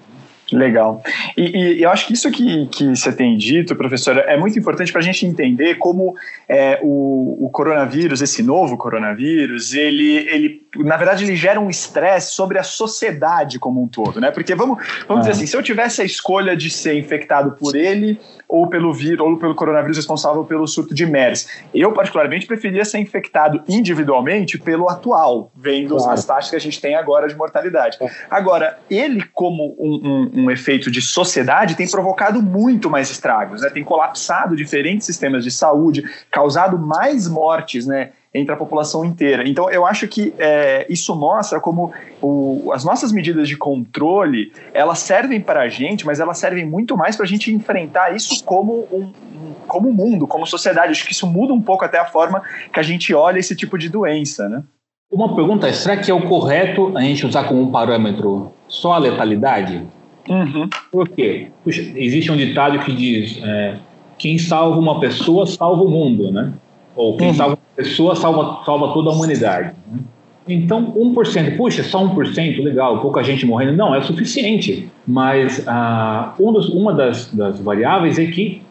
Legal. 0.53 1.01
E, 1.35 1.57
e, 1.57 1.83
eu 1.83 1.89
acho 1.89 2.07
que 2.07 2.13
isso 2.13 2.29
que, 2.31 2.67
que 2.67 2.95
você 2.95 3.11
tem 3.11 3.37
dito, 3.37 3.75
professora, 3.75 4.21
é 4.21 4.37
muito 4.37 4.57
importante 4.57 4.91
para 4.91 5.01
a 5.01 5.03
gente 5.03 5.25
entender 5.25 5.75
como 5.75 6.15
é, 6.47 6.79
o, 6.81 7.45
o, 7.45 7.49
coronavírus, 7.49 8.21
esse 8.21 8.43
novo 8.43 8.77
coronavírus, 8.77 9.73
ele, 9.73 10.17
ele, 10.29 10.61
na 10.77 10.97
verdade, 10.97 11.23
ele 11.23 11.35
gera 11.35 11.59
um 11.59 11.69
estresse 11.69 12.31
sobre 12.31 12.57
a 12.57 12.63
sociedade 12.63 13.59
como 13.59 13.81
um 13.81 13.87
todo, 13.87 14.19
né? 14.19 14.31
Porque 14.31 14.55
vamos, 14.55 14.77
vamos 15.07 15.25
ah. 15.25 15.29
dizer 15.29 15.31
assim, 15.31 15.47
se 15.47 15.57
eu 15.57 15.63
tivesse 15.63 16.01
a 16.01 16.05
escolha 16.05 16.55
de 16.55 16.69
ser 16.69 16.97
infectado 16.97 17.51
por 17.51 17.75
ele 17.75 18.19
ou 18.47 18.67
pelo 18.67 18.93
vírus, 18.93 19.19
ou 19.19 19.37
pelo 19.37 19.55
coronavírus 19.55 19.97
responsável 19.97 20.43
pelo 20.43 20.67
surto 20.67 20.93
de 20.93 21.05
MERS, 21.05 21.47
eu 21.73 21.91
particularmente 21.91 22.45
preferia 22.45 22.85
ser 22.85 22.99
infectado 22.99 23.63
individualmente 23.67 24.59
pelo 24.59 24.89
atual, 24.89 25.51
vendo 25.55 25.95
claro. 25.95 26.11
as 26.13 26.23
taxas 26.23 26.51
que 26.51 26.55
a 26.55 26.59
gente 26.59 26.79
tem 26.79 26.95
agora 26.95 27.27
de 27.27 27.35
mortalidade. 27.35 27.97
É. 27.99 28.07
Agora, 28.29 28.77
ele 28.89 29.23
como 29.33 29.75
um, 29.79 30.29
um 30.33 30.42
um 30.43 30.51
efeito 30.51 30.91
de 30.91 31.01
sociedade, 31.01 31.75
tem 31.75 31.89
provocado 31.89 32.41
muito 32.41 32.89
mais 32.89 33.09
estragos, 33.09 33.61
né? 33.61 33.69
tem 33.69 33.83
colapsado 33.83 34.55
diferentes 34.55 35.05
sistemas 35.05 35.43
de 35.43 35.51
saúde, 35.51 36.03
causado 36.29 36.77
mais 36.77 37.27
mortes, 37.27 37.85
né? 37.85 38.11
entre 38.33 38.53
a 38.53 38.57
população 38.57 39.05
inteira. 39.05 39.47
Então, 39.47 39.69
eu 39.69 39.85
acho 39.85 40.07
que 40.07 40.33
é, 40.39 40.87
isso 40.89 41.15
mostra 41.15 41.59
como 41.59 41.93
o, 42.19 42.71
as 42.73 42.83
nossas 42.83 43.11
medidas 43.11 43.47
de 43.47 43.55
controle 43.55 44.51
elas 44.73 44.99
servem 44.99 45.39
para 45.39 45.61
a 45.61 45.69
gente, 45.69 46.05
mas 46.05 46.19
elas 46.19 46.39
servem 46.39 46.65
muito 46.65 46.97
mais 46.97 47.15
para 47.15 47.25
a 47.25 47.27
gente 47.27 47.53
enfrentar 47.53 48.15
isso 48.15 48.43
como 48.43 48.87
um, 48.91 49.03
um, 49.03 49.53
como 49.67 49.93
mundo, 49.93 50.25
como 50.25 50.47
sociedade. 50.47 50.91
Acho 50.91 51.05
que 51.05 51.13
isso 51.13 51.27
muda 51.27 51.53
um 51.53 51.61
pouco 51.61 51.85
até 51.85 51.99
a 51.99 52.05
forma 52.05 52.41
que 52.73 52.79
a 52.79 52.83
gente 52.83 53.13
olha 53.13 53.37
esse 53.37 53.55
tipo 53.55 53.77
de 53.77 53.87
doença, 53.87 54.49
né? 54.49 54.63
Uma 55.11 55.35
pergunta 55.35 55.71
será 55.71 55.95
que 55.95 56.09
é 56.09 56.13
o 56.13 56.27
correto 56.27 56.97
a 56.97 57.01
gente 57.01 57.23
usar 57.23 57.43
como 57.43 57.71
parâmetro 57.71 58.51
só 58.67 58.93
a 58.93 58.97
letalidade? 58.97 59.85
Uhum. 60.29 60.69
Por 60.91 61.09
quê? 61.09 61.47
Puxa, 61.63 61.81
existe 61.95 62.31
um 62.31 62.37
ditado 62.37 62.79
que 62.79 62.91
diz: 62.93 63.39
é, 63.43 63.75
quem 64.17 64.37
salva 64.37 64.79
uma 64.79 64.99
pessoa 64.99 65.45
salva 65.45 65.83
o 65.83 65.89
mundo, 65.89 66.31
né? 66.31 66.53
Ou 66.95 67.17
quem 67.17 67.29
uhum. 67.29 67.33
salva 67.33 67.55
uma 67.55 67.75
pessoa 67.75 68.15
salva, 68.15 68.63
salva 68.65 68.93
toda 68.93 69.09
a 69.09 69.13
humanidade. 69.13 69.73
Né? 69.91 69.99
Então, 70.47 70.91
1%, 70.91 71.55
puxa, 71.55 71.83
só 71.83 72.05
1%, 72.05 72.61
legal, 72.61 72.99
pouca 72.99 73.23
gente 73.23 73.45
morrendo. 73.45 73.77
Não, 73.77 73.95
é 73.95 73.99
o 73.99 74.03
suficiente. 74.03 74.89
Mas 75.07 75.65
ah, 75.67 76.33
um 76.39 76.51
dos, 76.51 76.69
uma 76.69 76.93
das, 76.93 77.33
das 77.33 77.59
variáveis 77.61 78.19
é 78.19 78.25
que, 78.25 78.61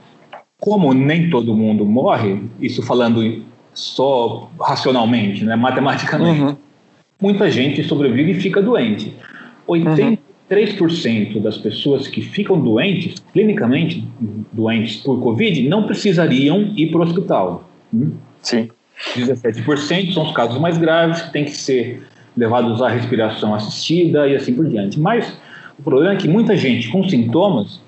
como 0.61 0.93
nem 0.93 1.31
todo 1.31 1.55
mundo 1.55 1.85
morre, 1.85 2.43
isso 2.61 2.83
falando 2.83 3.43
só 3.73 4.51
racionalmente, 4.61 5.45
né, 5.45 5.57
matematicamente, 5.57 6.43
uhum. 6.43 6.57
muita 7.21 7.51
gente 7.51 7.83
sobrevive 7.83 8.33
e 8.33 8.35
fica 8.35 8.61
doente. 8.61 9.17
80, 9.67 10.03
uhum. 10.03 10.19
3% 10.53 11.41
das 11.41 11.57
pessoas 11.57 12.07
que 12.07 12.21
ficam 12.21 12.61
doentes, 12.61 13.23
clinicamente 13.33 14.07
doentes 14.53 14.97
por 14.97 15.19
Covid, 15.21 15.67
não 15.67 15.85
precisariam 15.85 16.73
ir 16.77 16.91
para 16.91 17.01
o 17.01 17.03
hospital. 17.03 17.69
Hum? 17.93 18.13
Sim. 18.43 18.69
17% 19.17 20.13
são 20.13 20.25
os 20.25 20.33
casos 20.33 20.61
mais 20.61 20.77
graves, 20.77 21.23
que 21.23 21.33
têm 21.33 21.45
que 21.47 21.57
ser 21.57 22.03
levados 22.37 22.83
à 22.83 22.89
respiração 22.89 23.55
assistida 23.55 24.29
e 24.29 24.37
assim 24.37 24.53
por 24.53 24.69
diante. 24.69 25.01
Mas 25.01 25.33
o 25.79 25.83
problema 25.83 26.13
é 26.13 26.17
que 26.17 26.29
muita 26.29 26.55
gente 26.55 26.89
com 26.91 27.03
sintomas 27.09 27.81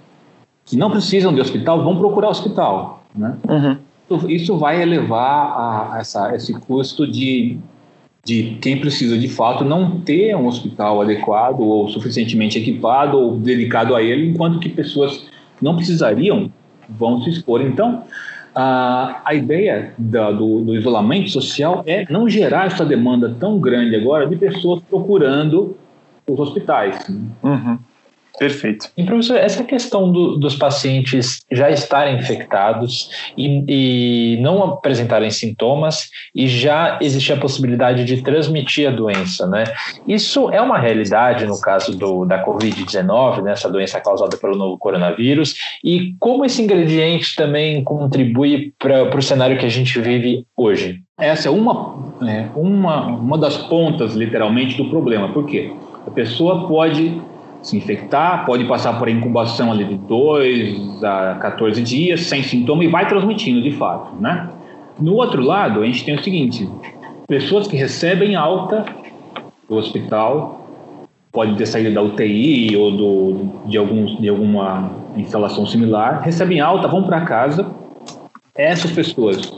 que 0.64 0.77
não 0.77 0.90
precisam 0.90 1.35
de 1.35 1.40
hospital 1.40 1.85
vão 1.85 1.96
procurar 1.96 2.31
hospital. 2.31 3.05
Né? 3.14 3.37
Uhum. 3.46 4.29
Isso 4.29 4.57
vai 4.57 4.81
elevar 4.81 5.20
a, 5.20 5.94
a 5.94 5.98
essa, 5.98 6.35
esse 6.35 6.53
custo 6.55 7.07
de 7.07 7.59
de 8.25 8.57
quem 8.61 8.79
precisa 8.81 9.19
de 9.19 9.29
fato 9.29 9.65
não 9.65 10.01
ter 10.01 10.35
um 10.35 10.47
hospital 10.47 11.03
adequado 11.03 11.61
ou 11.61 11.89
suficientemente 11.89 12.59
equipado 12.59 13.19
ou 13.19 13.37
dedicado 13.37 13.95
a 13.95 14.03
ele, 14.03 14.31
enquanto 14.31 14.59
que 14.59 14.69
pessoas 14.69 15.19
que 15.57 15.65
não 15.65 15.77
precisariam 15.77 16.51
vão 16.89 17.23
se 17.23 17.31
expor. 17.31 17.61
Então, 17.61 18.05
a, 18.55 19.21
a 19.25 19.35
ideia 19.35 19.93
da, 19.99 20.31
do, 20.31 20.65
do, 20.65 20.75
isolamento 20.75 21.29
social 21.31 21.83
é 21.87 22.07
não 22.11 22.29
gerar 22.29 22.67
essa 22.67 22.85
demanda 22.85 23.35
tão 23.39 23.59
grande 23.59 23.97
agora 23.97 24.27
de 24.27 24.37
pessoas 24.37 24.81
procurando 24.89 25.77
os 26.27 26.39
hospitais. 26.39 27.07
Uhum. 27.43 27.79
Perfeito. 28.38 28.90
E 28.97 29.05
professor, 29.05 29.37
essa 29.37 29.62
questão 29.62 30.11
do, 30.11 30.37
dos 30.37 30.57
pacientes 30.57 31.44
já 31.53 31.70
estarem 31.70 32.16
infectados 32.16 33.09
e, 33.38 33.64
e, 33.68 34.40
não 34.40 34.62
apresentarem 34.64 35.31
sintomas 35.31 36.09
e 36.35 36.49
já 36.49 36.99
existir 37.01 37.33
a 37.33 37.37
possibilidade 37.37 38.05
de 38.05 38.23
transmitir 38.23 38.88
a 38.88 38.90
doença, 38.90 39.47
né? 39.47 39.64
Isso 40.07 40.51
é 40.51 40.61
uma 40.61 40.79
realidade 40.79 41.47
no 41.47 41.61
caso 41.61 41.97
do, 41.97 42.25
da 42.25 42.44
Covid-19, 42.44 43.42
né, 43.42 43.53
essa 43.53 43.70
doença 43.70 44.01
causada 44.01 44.37
pelo 44.37 44.57
novo 44.57 44.79
coronavírus, 44.79 45.55
e 45.83 46.14
como 46.18 46.44
esse 46.44 46.61
ingrediente 46.61 47.37
também 47.37 47.85
contribui 47.85 48.73
para 48.79 49.16
o 49.16 49.23
cenário 49.23 49.57
que 49.59 49.66
a 49.66 49.70
gente 49.70 50.01
vive 50.01 50.44
hoje? 50.57 51.01
Essa 51.18 51.49
é 51.49 51.51
uma, 51.51 52.12
é, 52.27 52.47
uma, 52.57 53.07
uma 53.07 53.38
das 53.38 53.57
pontas, 53.57 54.14
literalmente, 54.14 54.77
do 54.77 54.90
problema. 54.90 55.33
Por 55.33 55.47
quê? 55.47 55.73
A 56.07 56.11
pessoa 56.11 56.66
pode 56.66 57.23
se 57.64 57.77
infectar, 57.77 58.44
pode 58.44 58.64
passar 58.64 58.98
por 58.98 59.09
incubação 59.09 59.72
ali 59.72 59.85
de 59.85 59.96
2 59.96 61.03
a 61.03 61.38
14 61.40 61.83
dias, 61.83 62.20
sem 62.20 62.42
sintoma, 62.42 62.85
e 62.85 62.88
vai 62.88 63.09
transmitindo 63.09 63.62
de 63.62 63.72
fato, 63.72 64.14
né? 64.20 64.50
No 65.00 65.14
outro 65.14 65.42
lado, 65.42 65.81
a 65.81 65.87
gente 65.87 66.05
tem 66.05 66.14
o 66.14 66.22
seguinte, 66.22 66.68
pessoas 67.27 67.66
que 67.66 67.74
recebem 67.74 68.37
alta 68.37 68.85
do 69.68 69.77
hospital, 69.77 70.68
pode 71.33 71.57
ter 71.57 71.66
saído 71.66 71.92
da 71.92 72.03
UTI 72.03 72.77
ou 72.77 72.90
do, 72.90 73.50
de, 73.66 73.79
alguns, 73.79 74.18
de 74.20 74.29
alguma 74.29 74.90
instalação 75.16 75.66
similar, 75.66 76.20
recebem 76.22 76.61
alta, 76.61 76.87
vão 76.87 77.05
para 77.05 77.22
casa, 77.22 77.66
essas 78.55 78.92
pessoas 78.92 79.53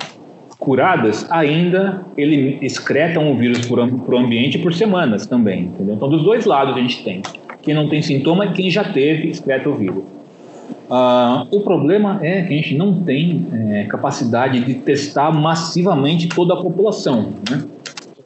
curadas 0.59 1.31
ainda 1.31 2.03
ele 2.17 2.59
excretam 2.63 3.31
o 3.31 3.37
vírus 3.37 3.67
para 3.67 4.15
o 4.15 4.19
ambiente 4.19 4.59
por 4.59 4.73
semanas 4.73 5.27
também, 5.27 5.65
entendeu? 5.65 5.97
Então, 5.97 6.09
dos 6.09 6.23
dois 6.23 6.47
lados 6.47 6.77
a 6.77 6.81
gente 6.81 7.05
tem 7.05 7.21
quem 7.67 7.75
não 7.75 7.89
tem 7.89 8.01
sintoma 8.01 8.47
e 8.47 8.53
quem 8.53 8.71
já 8.71 8.85
teve 8.85 9.29
excreta 9.29 9.69
o 9.69 9.75
vírus. 9.75 10.05
Uh, 10.89 11.49
o 11.51 11.61
problema 11.63 12.21
é 12.23 12.43
que 12.43 12.55
a 12.55 12.57
gente 12.57 12.77
não 12.77 13.03
tem 13.03 13.45
é, 13.53 13.85
capacidade 13.85 14.61
de 14.61 14.75
testar 14.75 15.33
massivamente 15.33 16.29
toda 16.29 16.55
a 16.55 16.57
população. 16.59 17.33
Né? 17.51 17.65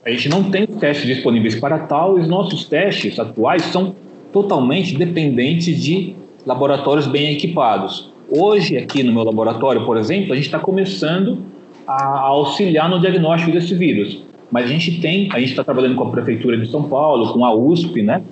A 0.04 0.10
gente 0.10 0.28
não 0.28 0.44
tem 0.44 0.66
testes 0.66 1.06
disponíveis 1.06 1.58
para 1.58 1.78
tal 1.78 2.18
e 2.18 2.20
os 2.20 2.28
nossos 2.28 2.66
testes 2.66 3.18
atuais 3.18 3.62
são 3.62 3.94
totalmente 4.30 4.94
dependentes 4.94 5.82
de 5.82 6.14
laboratórios 6.44 7.06
bem 7.06 7.32
equipados. 7.32 8.10
Hoje, 8.30 8.76
aqui 8.76 9.02
no 9.02 9.10
meu 9.10 9.24
laboratório, 9.24 9.86
por 9.86 9.96
exemplo, 9.96 10.34
a 10.34 10.36
gente 10.36 10.44
está 10.44 10.58
começando 10.58 11.38
a 11.86 12.20
auxiliar 12.20 12.90
no 12.90 13.00
diagnóstico 13.00 13.52
desse 13.52 13.74
vírus. 13.74 14.22
Mas 14.50 14.66
a 14.66 14.68
gente 14.68 15.00
tem, 15.00 15.28
a 15.32 15.38
gente 15.38 15.50
está 15.50 15.64
trabalhando 15.64 15.96
com 15.96 16.04
a 16.04 16.10
Prefeitura 16.10 16.58
de 16.58 16.68
São 16.68 16.82
Paulo, 16.82 17.32
com 17.32 17.44
a 17.44 17.54
USP, 17.54 18.02
né? 18.02 18.22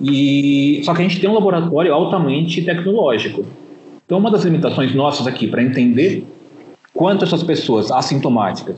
E 0.00 0.80
só 0.84 0.94
que 0.94 1.02
a 1.02 1.04
gente 1.04 1.20
tem 1.20 1.28
um 1.28 1.34
laboratório 1.34 1.92
altamente 1.92 2.62
tecnológico. 2.62 3.44
Então, 4.04 4.18
uma 4.18 4.30
das 4.30 4.44
limitações 4.44 4.94
nossas 4.94 5.26
aqui 5.26 5.46
para 5.46 5.62
entender 5.62 6.24
quanto 6.94 7.24
essas 7.24 7.42
pessoas 7.42 7.90
assintomáticas 7.92 8.76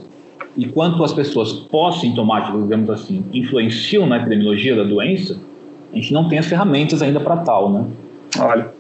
e 0.57 0.67
quanto 0.67 1.03
as 1.03 1.13
pessoas 1.13 1.53
pós-sintomáticas, 1.53 2.63
digamos 2.63 2.91
assim, 2.91 3.25
influenciam 3.33 4.07
na 4.07 4.19
epidemiologia 4.19 4.77
da 4.77 4.83
doença, 4.83 5.41
a 5.93 5.97
gente 5.97 6.13
não 6.13 6.29
tem 6.29 6.39
as 6.39 6.47
ferramentas 6.47 7.01
ainda 7.01 7.21
para 7.21 7.39
tal, 7.39 7.73
né? 7.73 7.87
Olha, 8.39 8.71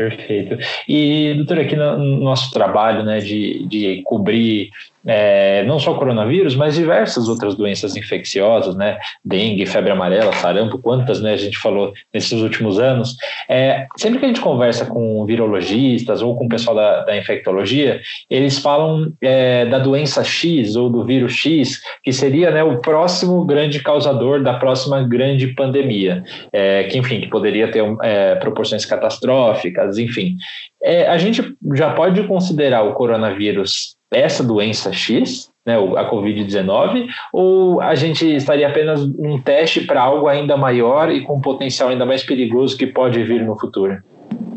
Perfeito. 0.00 0.56
E, 0.88 1.34
doutor, 1.34 1.58
aqui 1.58 1.76
no 1.76 2.20
nosso 2.20 2.50
trabalho 2.52 3.02
né, 3.02 3.18
de, 3.18 3.66
de 3.66 4.00
cobrir 4.04 4.70
é, 5.06 5.64
não 5.64 5.78
só 5.78 5.94
coronavírus, 5.94 6.54
mas 6.54 6.74
diversas 6.74 7.28
outras 7.28 7.54
doenças 7.54 7.96
infecciosas, 7.96 8.76
né? 8.76 8.98
Dengue, 9.24 9.66
febre 9.66 9.90
amarela, 9.90 10.32
sarampo, 10.34 10.78
quantas 10.78 11.20
né, 11.20 11.32
a 11.32 11.36
gente 11.36 11.58
falou 11.58 11.92
nesses 12.12 12.40
últimos 12.40 12.78
anos. 12.78 13.16
É, 13.48 13.86
sempre 13.96 14.18
que 14.18 14.24
a 14.24 14.28
gente 14.28 14.40
conversa 14.40 14.86
com 14.86 15.24
virologistas 15.24 16.22
ou 16.22 16.36
com 16.36 16.46
o 16.46 16.48
pessoal 16.48 16.76
da, 16.76 17.04
da 17.04 17.16
infectologia, 17.16 18.00
eles 18.28 18.58
falam 18.58 19.12
é, 19.22 19.66
da 19.66 19.78
doença 19.78 20.22
X 20.22 20.76
ou 20.76 20.90
do 20.90 21.04
vírus 21.04 21.32
X, 21.32 21.80
que 22.02 22.12
seria 22.12 22.50
né, 22.50 22.62
o 22.62 22.80
próximo 22.80 23.44
grande 23.44 23.80
causador 23.80 24.42
da 24.42 24.54
próxima 24.54 25.02
grande 25.02 25.48
pandemia, 25.48 26.22
é, 26.52 26.84
que 26.84 26.98
enfim, 26.98 27.20
que 27.20 27.28
poderia 27.28 27.70
ter 27.70 27.82
é, 28.02 28.34
proporções 28.36 28.84
catastróficas, 28.84 29.98
enfim. 29.98 30.36
É, 30.82 31.06
a 31.08 31.18
gente 31.18 31.54
já 31.74 31.92
pode 31.92 32.22
considerar 32.26 32.82
o 32.82 32.94
coronavírus 32.94 33.99
essa 34.12 34.42
doença 34.42 34.92
X, 34.92 35.50
né, 35.64 35.76
a 35.76 36.10
Covid-19, 36.10 37.06
ou 37.32 37.80
a 37.80 37.94
gente 37.94 38.26
estaria 38.26 38.66
apenas 38.66 39.04
um 39.18 39.40
teste 39.40 39.82
para 39.82 40.02
algo 40.02 40.26
ainda 40.26 40.56
maior 40.56 41.10
e 41.10 41.22
com 41.22 41.40
potencial 41.40 41.90
ainda 41.90 42.04
mais 42.04 42.22
perigoso 42.22 42.76
que 42.76 42.86
pode 42.86 43.22
vir 43.22 43.44
no 43.44 43.58
futuro? 43.58 44.02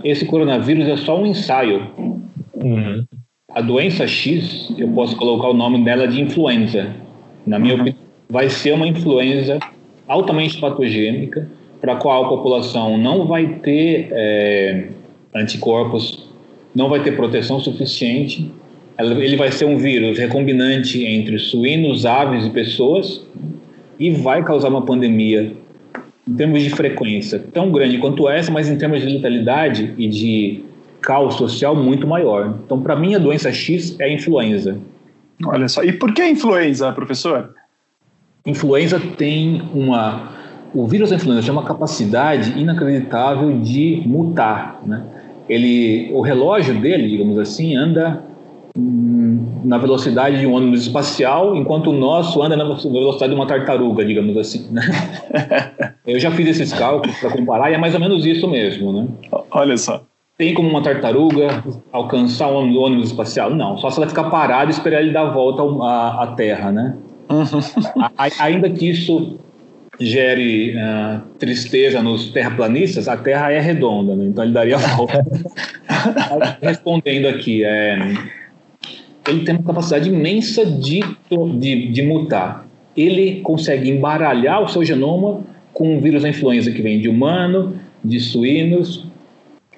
Esse 0.04 0.26
coronavírus 0.26 0.88
é 0.88 0.98
só 0.98 1.18
um 1.18 1.26
ensaio. 1.26 1.88
Uhum. 2.56 3.06
A 3.54 3.62
doença 3.62 4.08
X, 4.08 4.74
eu 4.78 4.88
posso 4.90 5.16
colocar 5.16 5.50
o 5.50 5.54
nome 5.54 5.84
dela 5.84 6.08
de 6.08 6.20
influenza. 6.20 6.92
Na 7.46 7.60
minha 7.60 7.76
uhum. 7.76 7.82
opinião, 7.82 8.04
vai 8.30 8.50
ser 8.50 8.74
uma 8.74 8.88
influenza 8.88 9.60
altamente 10.08 10.60
patogênica, 10.60 11.48
para 11.80 11.94
a 11.94 11.96
qual 11.98 12.26
a 12.26 12.30
população 12.30 12.98
não 12.98 13.28
vai 13.28 13.46
ter 13.46 14.08
é, 14.12 14.88
anticorpos, 15.36 16.30
não 16.74 16.88
vai 16.90 17.04
ter 17.04 17.14
proteção 17.16 17.60
suficiente 17.60 18.50
ele 18.98 19.36
vai 19.36 19.52
ser 19.52 19.66
um 19.66 19.78
vírus 19.78 20.18
recombinante 20.18 21.04
entre 21.04 21.40
suínos, 21.40 22.06
aves 22.06 22.46
e 22.46 22.50
pessoas 22.50 23.26
e 24.00 24.12
vai 24.12 24.44
causar 24.44 24.70
uma 24.70 24.84
pandemia 24.84 25.54
em 26.28 26.34
termos 26.36 26.62
de 26.62 26.70
frequência 26.70 27.44
tão 27.54 27.72
grande 27.72 27.98
quanto 27.98 28.30
essa, 28.30 28.52
mas 28.52 28.70
em 28.70 28.78
termos 28.78 29.02
de 29.02 29.08
letalidade 29.08 29.94
e 29.98 30.08
de 30.08 30.64
caos 31.02 31.36
social 31.36 31.76
muito 31.76 32.08
maior. 32.08 32.58
Então, 32.66 32.82
para 32.82 32.96
mim, 32.96 33.14
a 33.14 33.20
doença 33.20 33.52
X 33.52 33.96
é 34.00 34.06
a 34.06 34.14
influenza. 34.14 34.78
Olha 35.46 35.68
só. 35.68 35.84
E 35.84 35.92
por 35.92 36.14
que 36.14 36.26
influenza, 36.26 36.92
professor? 36.94 37.54
Influenza 38.46 39.00
tem 39.18 39.62
uma. 39.74 40.32
O 40.74 40.88
vírus 40.88 41.10
da 41.10 41.18
influenza 41.18 41.42
tem 41.44 41.52
uma 41.52 41.66
capacidade 41.66 42.58
inacreditável 42.60 43.60
de 43.60 44.02
mutar. 44.06 44.82
Né? 44.86 45.04
Ele, 45.50 46.10
o 46.14 46.22
relógio 46.22 46.80
dele, 46.80 47.10
digamos 47.10 47.38
assim, 47.38 47.76
anda 47.76 48.24
na 48.76 49.78
velocidade 49.78 50.40
de 50.40 50.48
um 50.48 50.54
ônibus 50.54 50.82
espacial, 50.82 51.56
enquanto 51.56 51.92
o 51.92 51.94
nosso 51.94 52.42
anda 52.42 52.58
na 52.58 52.64
velocidade 52.64 53.32
de 53.32 53.36
uma 53.36 53.46
tartaruga, 53.46 54.04
digamos 54.04 54.36
assim. 54.36 54.68
Né? 54.72 54.82
Eu 56.08 56.20
já 56.20 56.32
fiz 56.32 56.48
esses 56.48 56.74
cálculos 56.74 57.16
para 57.20 57.30
comparar 57.30 57.72
e 57.72 57.76
é 57.76 57.78
mais 57.78 57.94
ou 57.94 58.00
menos 58.00 58.26
isso 58.26 58.48
mesmo. 58.48 58.92
Né? 58.92 59.08
Olha 59.52 59.78
só. 59.78 60.02
Tem 60.38 60.56
como 60.56 60.68
uma 60.68 60.82
tartaruga 60.82 61.64
alcançar 61.92 62.52
um 62.52 62.76
ônibus 62.78 63.10
espacial? 63.10 63.52
Não, 63.52 63.78
só 63.78 63.92
se 63.92 64.00
ela 64.00 64.10
ficar 64.10 64.26
parada 64.26 64.72
e 64.72 64.74
esperar 64.74 65.02
ele 65.02 65.12
dar 65.12 65.28
a 65.28 65.32
volta 65.32 65.62
à, 65.62 66.34
Terra, 66.36 66.72
né? 66.72 66.98
Uhum. 67.30 67.60
Ainda 68.40 68.68
que 68.72 68.90
isso 68.90 69.38
gere 70.00 70.76
uh, 70.76 71.22
tristeza 71.38 72.02
nos 72.02 72.32
terraplanistas, 72.32 73.08
a 73.08 73.16
Terra 73.16 73.52
é 73.52 73.60
redonda, 73.60 74.16
né? 74.16 74.26
então 74.26 74.44
ele 74.44 74.54
daria 74.54 74.76
a 74.76 74.80
volta. 74.80 75.24
Respondendo 76.62 77.28
aqui, 77.28 77.64
é, 77.64 78.00
ele 79.28 79.44
tem 79.44 79.56
uma 79.56 79.64
capacidade 79.64 80.10
imensa 80.10 80.66
de, 80.66 81.02
de, 81.60 81.92
de 81.92 82.02
mutar. 82.02 82.68
Ele 82.96 83.42
consegue 83.42 83.90
embaralhar 83.90 84.62
o 84.62 84.68
seu 84.68 84.84
genoma 84.84 85.42
com 85.74 85.98
o 85.98 86.02
vírus 86.02 86.24
da 86.24 86.30
influenza 86.30 86.72
que 86.72 86.82
vem 86.82 87.00
de 87.00 87.10
humano, 87.10 87.76
de 88.04 88.20
suínos, 88.20 89.06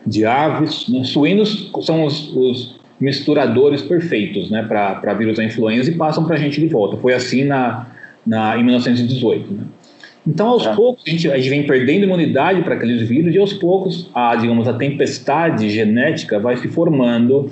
de 0.06 0.26
aves. 0.26 0.90
Né? 0.90 1.04
Suínos 1.04 1.72
são 1.82 2.04
os, 2.06 2.36
os, 2.36 2.76
misturadores 2.98 3.82
perfeitos 3.82 4.50
né, 4.50 4.64
para 4.64 5.14
vírus 5.16 5.36
da 5.36 5.44
influenza 5.44 5.92
e 5.92 5.96
passam 5.96 6.24
para 6.24 6.36
a 6.36 6.40
gente 6.40 6.62
de 6.62 6.68
volta. 6.68 6.96
Foi 6.96 7.14
assim 7.14 7.44
na, 7.44 7.88
na, 8.26 8.58
em 8.58 8.64
1918. 8.64 9.54
Né? 9.54 9.64
Então, 10.26 10.48
aos 10.48 10.66
é. 10.66 10.74
poucos, 10.74 11.04
a 11.06 11.10
gente, 11.10 11.30
a 11.30 11.38
gente, 11.38 11.50
vem 11.50 11.68
perdendo 11.68 12.06
imunidade 12.06 12.64
para 12.64 12.76
aqueles 12.76 13.08
vírus 13.08 13.36
e 13.36 13.38
aos 13.38 13.54
poucos, 13.54 14.10
a, 14.14 14.36
digamos, 14.36 14.68
a 14.68 14.74
tempestade 14.74 15.70
genética 15.70 16.40
vai 16.40 16.58
se 16.58 16.68
formando 16.70 17.52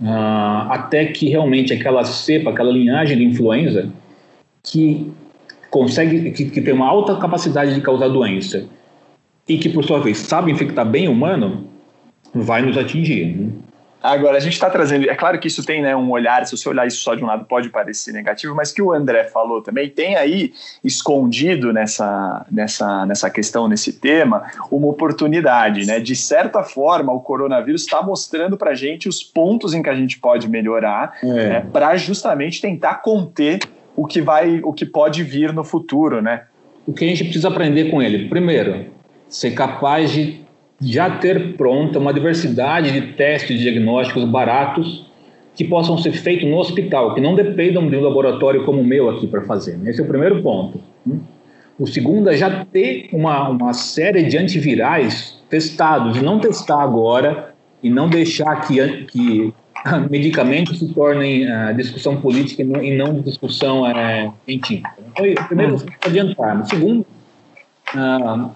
uh, 0.00 0.70
até 0.70 1.06
que 1.06 1.28
realmente 1.28 1.72
aquela 1.72 2.04
cepa, 2.04 2.50
aquela 2.50 2.70
linhagem 2.70 3.18
de 3.18 3.24
influenza 3.24 3.90
que 4.62 5.12
consegue, 5.70 6.30
que, 6.30 6.46
que, 6.46 6.60
tem 6.60 6.72
uma 6.72 6.86
alta 6.86 7.16
capacidade 7.16 7.74
de 7.74 7.80
causar 7.80 8.08
doença 8.08 8.64
e 9.48 9.58
que 9.58 9.68
por 9.68 9.84
sua 9.84 10.00
vez 10.00 10.18
sabe 10.18 10.50
infectar 10.50 10.86
bem 10.86 11.08
o 11.08 11.12
humano, 11.12 11.68
vai 12.32 12.62
nos 12.62 12.78
atingir. 12.78 13.36
Né? 13.36 13.52
Agora, 14.04 14.36
a 14.36 14.40
gente 14.40 14.52
está 14.52 14.68
trazendo. 14.68 15.08
É 15.08 15.14
claro 15.14 15.38
que 15.38 15.48
isso 15.48 15.64
tem 15.64 15.80
né, 15.80 15.96
um 15.96 16.10
olhar, 16.10 16.44
se 16.44 16.54
você 16.54 16.68
olhar 16.68 16.86
isso 16.86 16.98
só 16.98 17.14
de 17.14 17.24
um 17.24 17.26
lado, 17.26 17.46
pode 17.46 17.70
parecer 17.70 18.12
negativo, 18.12 18.54
mas 18.54 18.70
que 18.70 18.82
o 18.82 18.92
André 18.92 19.24
falou 19.24 19.62
também, 19.62 19.88
tem 19.88 20.14
aí 20.16 20.52
escondido 20.84 21.72
nessa, 21.72 22.44
nessa, 22.50 23.06
nessa 23.06 23.30
questão, 23.30 23.66
nesse 23.66 23.94
tema, 23.94 24.44
uma 24.70 24.88
oportunidade. 24.88 25.86
Né? 25.86 26.00
De 26.00 26.14
certa 26.14 26.62
forma, 26.62 27.12
o 27.14 27.20
coronavírus 27.20 27.82
está 27.82 28.02
mostrando 28.02 28.58
para 28.58 28.72
a 28.72 28.74
gente 28.74 29.08
os 29.08 29.22
pontos 29.22 29.72
em 29.72 29.82
que 29.82 29.88
a 29.88 29.94
gente 29.94 30.18
pode 30.18 30.48
melhorar 30.50 31.16
é. 31.22 31.26
né, 31.26 31.66
para 31.72 31.96
justamente 31.96 32.60
tentar 32.60 32.96
conter 32.96 33.60
o 33.96 34.06
que 34.06 34.20
vai, 34.20 34.60
o 34.62 34.72
que 34.72 34.84
pode 34.84 35.22
vir 35.22 35.52
no 35.52 35.64
futuro, 35.64 36.20
né? 36.20 36.42
o 36.86 36.92
que 36.92 37.04
a 37.04 37.08
gente 37.08 37.24
precisa 37.24 37.48
aprender 37.48 37.90
com 37.90 38.02
ele? 38.02 38.28
Primeiro, 38.28 38.86
ser 39.28 39.52
capaz 39.52 40.10
de 40.10 40.43
já 40.92 41.10
ter 41.18 41.54
pronta 41.54 41.98
uma 41.98 42.12
diversidade 42.12 42.92
de 42.92 43.12
testes 43.12 43.58
diagnósticos 43.60 44.24
baratos 44.24 45.06
que 45.54 45.64
possam 45.64 45.96
ser 45.98 46.12
feitos 46.12 46.48
no 46.48 46.58
hospital, 46.58 47.14
que 47.14 47.20
não 47.20 47.34
dependam 47.34 47.88
de 47.88 47.96
um 47.96 48.00
laboratório 48.00 48.64
como 48.64 48.80
o 48.80 48.84
meu 48.84 49.08
aqui 49.08 49.26
para 49.26 49.42
fazer. 49.42 49.78
Esse 49.86 50.00
é 50.00 50.04
o 50.04 50.08
primeiro 50.08 50.42
ponto. 50.42 50.80
Né? 51.06 51.16
O 51.78 51.86
segundo 51.86 52.28
é 52.28 52.36
já 52.36 52.64
ter 52.64 53.08
uma, 53.12 53.48
uma 53.48 53.72
série 53.72 54.24
de 54.24 54.36
antivirais 54.36 55.40
testados, 55.48 56.20
não 56.20 56.38
testar 56.40 56.82
agora 56.82 57.54
e 57.82 57.90
não 57.90 58.08
deixar 58.08 58.60
que, 58.62 59.04
que 59.04 59.52
medicamentos 60.10 60.78
se 60.78 60.92
tornem 60.92 61.46
uh, 61.46 61.74
discussão 61.74 62.16
política 62.20 62.62
e 62.62 62.64
não, 62.64 62.82
e 62.82 62.96
não 62.96 63.20
discussão 63.20 63.82
uh, 63.82 64.32
científica. 64.44 64.90
Então, 65.12 65.46
primeiro, 65.46 65.74
uhum. 65.74 65.86
adiantar. 66.04 66.60
O 66.60 66.66
segundo, 66.66 67.06
uh, 67.94 68.50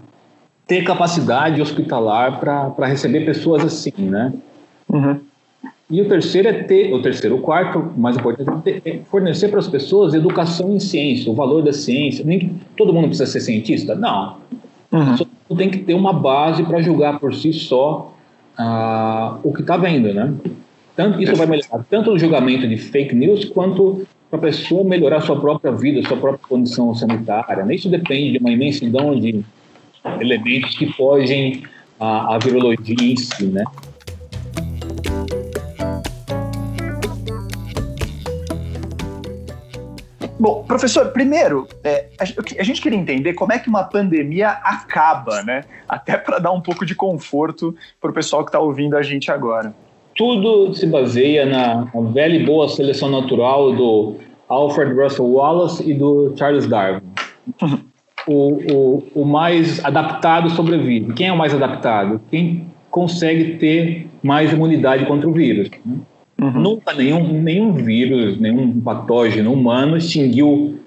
ter 0.69 0.85
capacidade 0.85 1.61
hospitalar 1.62 2.39
para 2.39 2.87
receber 2.87 3.25
pessoas 3.25 3.64
assim, 3.64 3.93
né? 3.97 4.33
Uhum. 4.89 5.19
E 5.91 6.03
o 6.03 6.09
terceiro 6.09 6.49
é 6.49 6.53
ter, 6.53 6.93
o 6.93 7.01
terceiro, 7.01 7.37
o 7.37 7.41
quarto, 7.41 7.91
mais 7.97 8.19
importante, 8.19 8.83
é, 8.85 8.99
fornecer 9.11 9.49
para 9.49 9.59
as 9.59 9.66
pessoas 9.66 10.12
educação 10.12 10.77
em 10.77 10.79
ciência, 10.79 11.33
o 11.33 11.35
valor 11.35 11.62
da 11.62 11.73
ciência. 11.73 12.23
Nem 12.23 12.61
todo 12.77 12.93
mundo 12.93 13.09
precisa 13.09 13.25
ser 13.25 13.41
cientista? 13.41 13.95
Não. 13.95 14.37
Uhum. 14.93 15.16
Só 15.16 15.27
tem 15.57 15.71
que 15.71 15.79
ter 15.79 15.95
uma 15.95 16.12
base 16.12 16.62
para 16.62 16.83
julgar 16.83 17.19
por 17.19 17.35
si 17.35 17.55
só 17.55 18.14
uh, 18.59 19.39
o 19.43 19.55
que 19.55 19.62
está 19.62 19.79
vendo, 19.79 20.12
né? 20.12 20.35
Tanto, 20.95 21.23
isso 21.23 21.35
vai 21.35 21.47
melhorar 21.47 21.85
tanto 21.89 22.11
o 22.11 22.19
julgamento 22.19 22.69
de 22.69 22.77
fake 22.77 23.14
news 23.14 23.47
quanto 23.47 24.07
para 24.31 24.39
a 24.39 24.43
pessoa 24.43 24.85
melhorar 24.85 25.23
sua 25.23 25.41
própria 25.41 25.73
vida, 25.73 26.07
sua 26.07 26.19
própria 26.19 26.47
condição 26.47 26.95
sanitária. 26.95 27.64
Né? 27.64 27.77
Isso 27.77 27.89
depende 27.89 28.33
de 28.33 28.39
uma 28.39 28.51
imensidão 28.51 29.19
de 29.19 29.43
elementos 30.21 30.77
que 30.77 30.93
fogem 30.93 31.65
à, 31.99 32.35
à 32.35 32.39
virologia 32.39 32.97
em 33.01 33.17
si, 33.17 33.47
né? 33.47 33.65
Bom, 40.41 40.63
professor, 40.63 41.09
primeiro, 41.09 41.67
é, 41.83 42.07
a, 42.19 42.63
gente 42.63 42.81
queria 42.81 42.99
entender 42.99 43.35
como 43.35 43.53
é 43.53 43.59
que 43.59 43.69
uma 43.69 43.83
pandemia 43.83 44.51
acaba, 44.51 45.43
né? 45.43 45.65
Até 45.89 46.17
para 46.17 46.39
dar 46.39 46.53
um 46.53 46.61
pouco 46.61 46.87
de 46.87 46.95
conforto 46.95 47.75
para 48.01 48.11
o 48.11 48.15
pessoal 48.15 48.45
que 48.45 48.51
está 48.51 48.61
ouvindo 48.61 48.97
a 48.97 49.03
gente 49.03 49.33
agora 49.33 49.75
tudo 50.19 50.75
se 50.75 50.85
baseia 50.85 51.47
na, 51.47 51.89
velha 52.13 52.35
e 52.35 52.45
boa 52.45 52.69
seleção 52.69 53.09
natural 53.09 53.73
do 53.73 54.17
Alfred 54.49 54.93
Russel 54.93 55.27
Wallace 55.27 55.89
e 55.89 55.95
do 55.95 56.35
Charles 56.37 56.67
Darwin. 56.67 57.03
O, 58.29 58.61
o, 58.70 59.22
o 59.22 59.24
mais 59.24 59.83
adaptado 59.85 60.51
sobrevive. 60.51 61.14
Quem 61.14 61.29
é 61.29 61.33
o 61.33 61.37
mais 61.37 61.55
adaptado? 61.55 62.20
Quem 62.31 62.66
consegue 62.91 63.57
ter 63.57 64.07
mais 64.22 64.53
imunidade 64.53 65.07
contra 65.07 65.29
o 65.29 65.33
vírus. 65.33 65.70
Né? 65.85 65.97
Uhum. 66.41 66.51
Nunca 66.51 66.93
nenhum, 66.93 67.41
nenhum 67.43 67.72
vírus, 67.72 68.39
nenhum 68.39 68.81
patógeno 68.81 69.53
humano 69.53 69.97
extinguiu, 69.97 70.79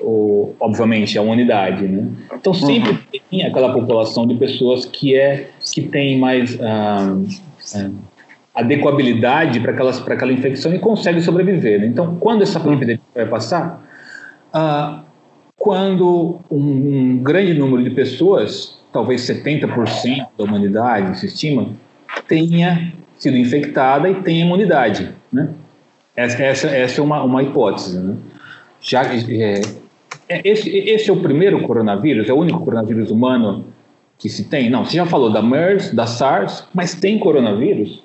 o, 0.00 0.54
obviamente, 0.60 1.18
a 1.18 1.22
imunidade. 1.22 1.86
Né? 1.86 2.08
Então 2.32 2.54
sempre 2.54 2.92
uhum. 2.92 3.20
tem 3.30 3.44
aquela 3.44 3.72
população 3.72 4.26
de 4.26 4.34
pessoas 4.34 4.84
que, 4.84 5.16
é, 5.16 5.50
que 5.72 5.82
tem 5.82 6.18
mais. 6.18 6.60
Ah, 6.60 7.16
ah, 7.74 7.90
adequabilidade 8.52 9.60
para 9.60 9.72
aquela 9.72 10.32
infecção 10.32 10.74
e 10.74 10.78
consegue 10.78 11.20
sobreviver. 11.22 11.80
Né? 11.80 11.86
Então, 11.86 12.16
quando 12.16 12.42
essa 12.42 12.58
epidemia 12.58 13.00
vai 13.14 13.26
passar? 13.26 13.80
Ah, 14.52 15.02
quando 15.60 16.40
um, 16.50 16.56
um, 16.56 17.18
grande 17.18 17.52
número 17.52 17.84
de 17.84 17.90
pessoas, 17.90 18.80
talvez 18.90 19.20
70% 19.20 20.26
da 20.38 20.44
humanidade, 20.44 21.20
se 21.20 21.26
estima, 21.26 21.68
tenha 22.26 22.94
sido 23.18 23.36
infectada 23.36 24.08
e 24.08 24.14
tenha 24.22 24.42
imunidade. 24.42 25.10
Né? 25.30 25.50
Essa, 26.16 26.42
essa, 26.42 26.68
essa 26.68 27.00
é 27.02 27.04
uma, 27.04 27.22
uma 27.22 27.42
hipótese. 27.42 27.98
Né? 27.98 28.16
Já, 28.80 29.02
é, 29.04 29.60
é, 30.30 30.40
esse, 30.48 30.70
esse 30.70 31.10
é 31.10 31.12
o 31.12 31.20
primeiro 31.20 31.60
coronavírus, 31.64 32.26
é 32.30 32.32
o 32.32 32.38
único 32.38 32.64
coronavírus 32.64 33.10
humano 33.10 33.66
que 34.16 34.30
se 34.30 34.44
tem? 34.44 34.70
Não, 34.70 34.86
você 34.86 34.96
já 34.96 35.04
falou 35.04 35.30
da 35.30 35.42
MERS, 35.42 35.92
da 35.92 36.06
SARS, 36.06 36.66
mas 36.72 36.94
tem 36.94 37.18
coronavírus 37.18 38.02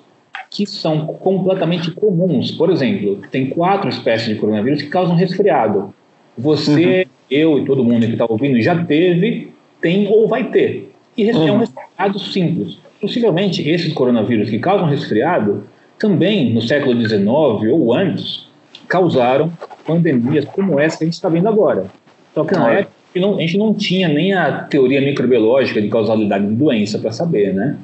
que 0.50 0.66
são 0.66 1.06
completamente 1.06 1.90
comuns. 1.90 2.50
Por 2.50 2.68
exemplo, 2.68 3.22
tem 3.30 3.48
quatro 3.48 3.88
espécies 3.88 4.28
de 4.28 4.34
coronavírus 4.34 4.82
que 4.82 4.90
causam 4.90 5.16
resfriado. 5.16 5.94
Você, 6.36 7.00
uhum. 7.00 7.15
Eu 7.30 7.58
e 7.58 7.64
todo 7.64 7.84
mundo 7.84 8.06
que 8.06 8.12
está 8.12 8.26
ouvindo 8.28 8.60
já 8.60 8.84
teve, 8.84 9.52
tem 9.80 10.08
ou 10.08 10.28
vai 10.28 10.44
ter. 10.44 10.92
E 11.16 11.30
uhum. 11.30 11.48
é 11.48 11.52
um 11.52 11.58
resfriado 11.58 12.18
simples. 12.18 12.78
Possivelmente, 13.00 13.68
esses 13.68 13.92
coronavírus 13.92 14.50
que 14.50 14.58
causam 14.58 14.88
resfriado, 14.88 15.64
também 15.98 16.52
no 16.52 16.62
século 16.62 16.98
XIX 17.00 17.28
ou 17.72 17.94
antes, 17.94 18.46
causaram 18.88 19.52
pandemias 19.86 20.44
como 20.44 20.78
essa 20.78 20.98
que 20.98 21.04
a 21.04 21.06
gente 21.06 21.14
está 21.14 21.28
vendo 21.28 21.48
agora. 21.48 21.86
Só 22.34 22.44
que 22.44 22.54
na 22.54 22.70
época 22.70 22.92
a 23.14 23.40
gente 23.40 23.56
não 23.56 23.72
tinha 23.72 24.08
nem 24.08 24.34
a 24.34 24.64
teoria 24.64 25.00
microbiológica 25.00 25.80
de 25.80 25.88
causalidade 25.88 26.46
de 26.46 26.54
doença 26.54 26.98
para 26.98 27.12
saber, 27.12 27.54
né? 27.54 27.76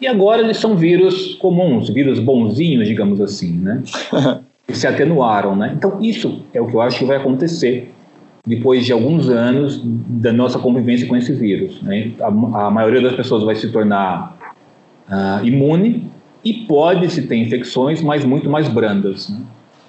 E 0.00 0.06
agora 0.06 0.42
eles 0.42 0.56
são 0.56 0.76
vírus 0.76 1.34
comuns, 1.34 1.90
vírus 1.90 2.18
bonzinhos, 2.20 2.86
digamos 2.86 3.20
assim, 3.20 3.52
né? 3.52 3.82
que 4.66 4.76
se 4.76 4.86
atenuaram, 4.86 5.56
né? 5.56 5.74
Então 5.76 6.00
isso 6.00 6.42
é 6.54 6.60
o 6.60 6.66
que 6.66 6.74
eu 6.74 6.80
acho 6.80 6.98
que 6.98 7.04
vai 7.04 7.16
acontecer 7.16 7.92
depois 8.46 8.84
de 8.84 8.92
alguns 8.92 9.28
anos 9.28 9.80
da 9.84 10.32
nossa 10.32 10.58
convivência 10.58 11.06
com 11.06 11.16
esse 11.16 11.32
vírus. 11.32 11.80
Né? 11.82 12.12
A, 12.20 12.66
a 12.66 12.70
maioria 12.70 13.00
das 13.00 13.14
pessoas 13.14 13.42
vai 13.44 13.54
se 13.54 13.70
tornar 13.70 14.36
uh, 15.08 15.46
imune 15.46 16.10
e 16.44 16.54
pode-se 16.54 17.26
ter 17.26 17.36
infecções, 17.36 18.02
mas 18.02 18.24
muito 18.24 18.48
mais 18.48 18.68
brandas. 18.68 19.28
Né? 19.28 19.40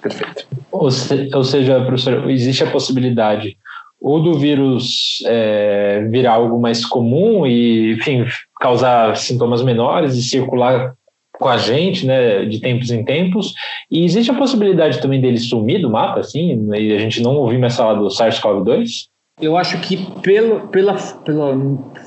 Perfeito. 0.02 0.46
Ou, 0.70 0.90
se, 0.90 1.28
ou 1.34 1.44
seja, 1.44 1.80
professor, 1.80 2.30
existe 2.30 2.64
a 2.64 2.70
possibilidade 2.70 3.56
ou 4.00 4.22
do 4.22 4.38
vírus 4.38 5.22
é, 5.26 6.06
virar 6.10 6.32
algo 6.32 6.58
mais 6.58 6.86
comum 6.86 7.46
e, 7.46 7.92
enfim, 7.92 8.24
causar 8.58 9.14
sintomas 9.16 9.62
menores 9.62 10.14
e 10.14 10.22
circular 10.22 10.94
com 11.40 11.48
a 11.48 11.56
gente, 11.56 12.06
né, 12.06 12.44
de 12.44 12.60
tempos 12.60 12.90
em 12.90 13.02
tempos. 13.02 13.54
E 13.90 14.04
existe 14.04 14.30
a 14.30 14.34
possibilidade 14.34 15.00
também 15.00 15.20
dele 15.20 15.38
sumir 15.38 15.80
do 15.80 15.90
mapa, 15.90 16.20
assim, 16.20 16.68
e 16.74 16.92
a 16.92 16.98
gente 16.98 17.22
não 17.22 17.34
ouvir 17.36 17.58
mais 17.58 17.74
falar 17.74 17.94
do 17.94 18.06
SARS-CoV-2? 18.08 19.08
Eu 19.40 19.56
acho 19.56 19.80
que 19.80 19.96
pelo, 20.20 20.68
pela, 20.68 20.94
pela 21.24 21.58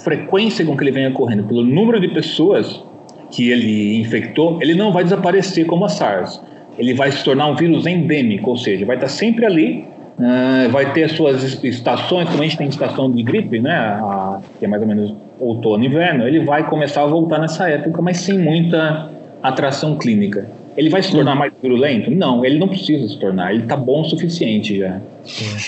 frequência 0.03 0.63
com 0.63 0.77
que 0.77 0.83
ele 0.83 0.91
vem 0.91 1.07
ocorrendo, 1.07 1.43
pelo 1.45 1.63
número 1.63 1.99
de 1.99 2.09
pessoas 2.09 2.83
que 3.31 3.49
ele 3.49 3.97
infectou, 3.97 4.59
ele 4.61 4.75
não 4.75 4.93
vai 4.93 5.03
desaparecer 5.03 5.65
como 5.65 5.83
a 5.83 5.89
SARS. 5.89 6.39
Ele 6.77 6.93
vai 6.93 7.11
se 7.11 7.23
tornar 7.23 7.47
um 7.47 7.55
vírus 7.55 7.87
endêmico, 7.87 8.51
ou 8.51 8.57
seja, 8.57 8.85
vai 8.85 8.95
estar 8.95 9.09
sempre 9.09 9.45
ali 9.45 9.93
Uh, 10.13 10.69
vai 10.69 10.93
ter 10.93 11.09
suas 11.09 11.41
estações, 11.63 12.29
como 12.29 12.43
a 12.43 12.45
gente 12.45 12.55
tem 12.55 12.67
estação 12.67 13.09
de 13.09 13.23
gripe, 13.23 13.59
né, 13.59 13.73
a, 13.73 14.39
que 14.59 14.65
é 14.65 14.67
mais 14.67 14.79
ou 14.83 14.87
menos 14.87 15.15
outono 15.39 15.83
e 15.83 15.87
inverno, 15.87 16.27
ele 16.27 16.45
vai 16.45 16.69
começar 16.69 17.01
a 17.01 17.07
voltar 17.07 17.39
nessa 17.39 17.67
época, 17.67 17.99
mas 17.99 18.17
sem 18.17 18.37
muita 18.37 19.09
atração 19.43 19.97
clínica. 19.97 20.47
Ele 20.75 20.89
vai 20.89 21.03
se 21.03 21.11
tornar 21.11 21.35
mais 21.35 21.53
virulento? 21.61 22.09
Não, 22.09 22.43
ele 22.43 22.57
não 22.57 22.67
precisa 22.67 23.07
se 23.07 23.19
tornar, 23.19 23.53
ele 23.53 23.61
está 23.63 23.77
bom 23.77 24.01
o 24.01 24.05
suficiente 24.05 24.79
já. 24.79 24.99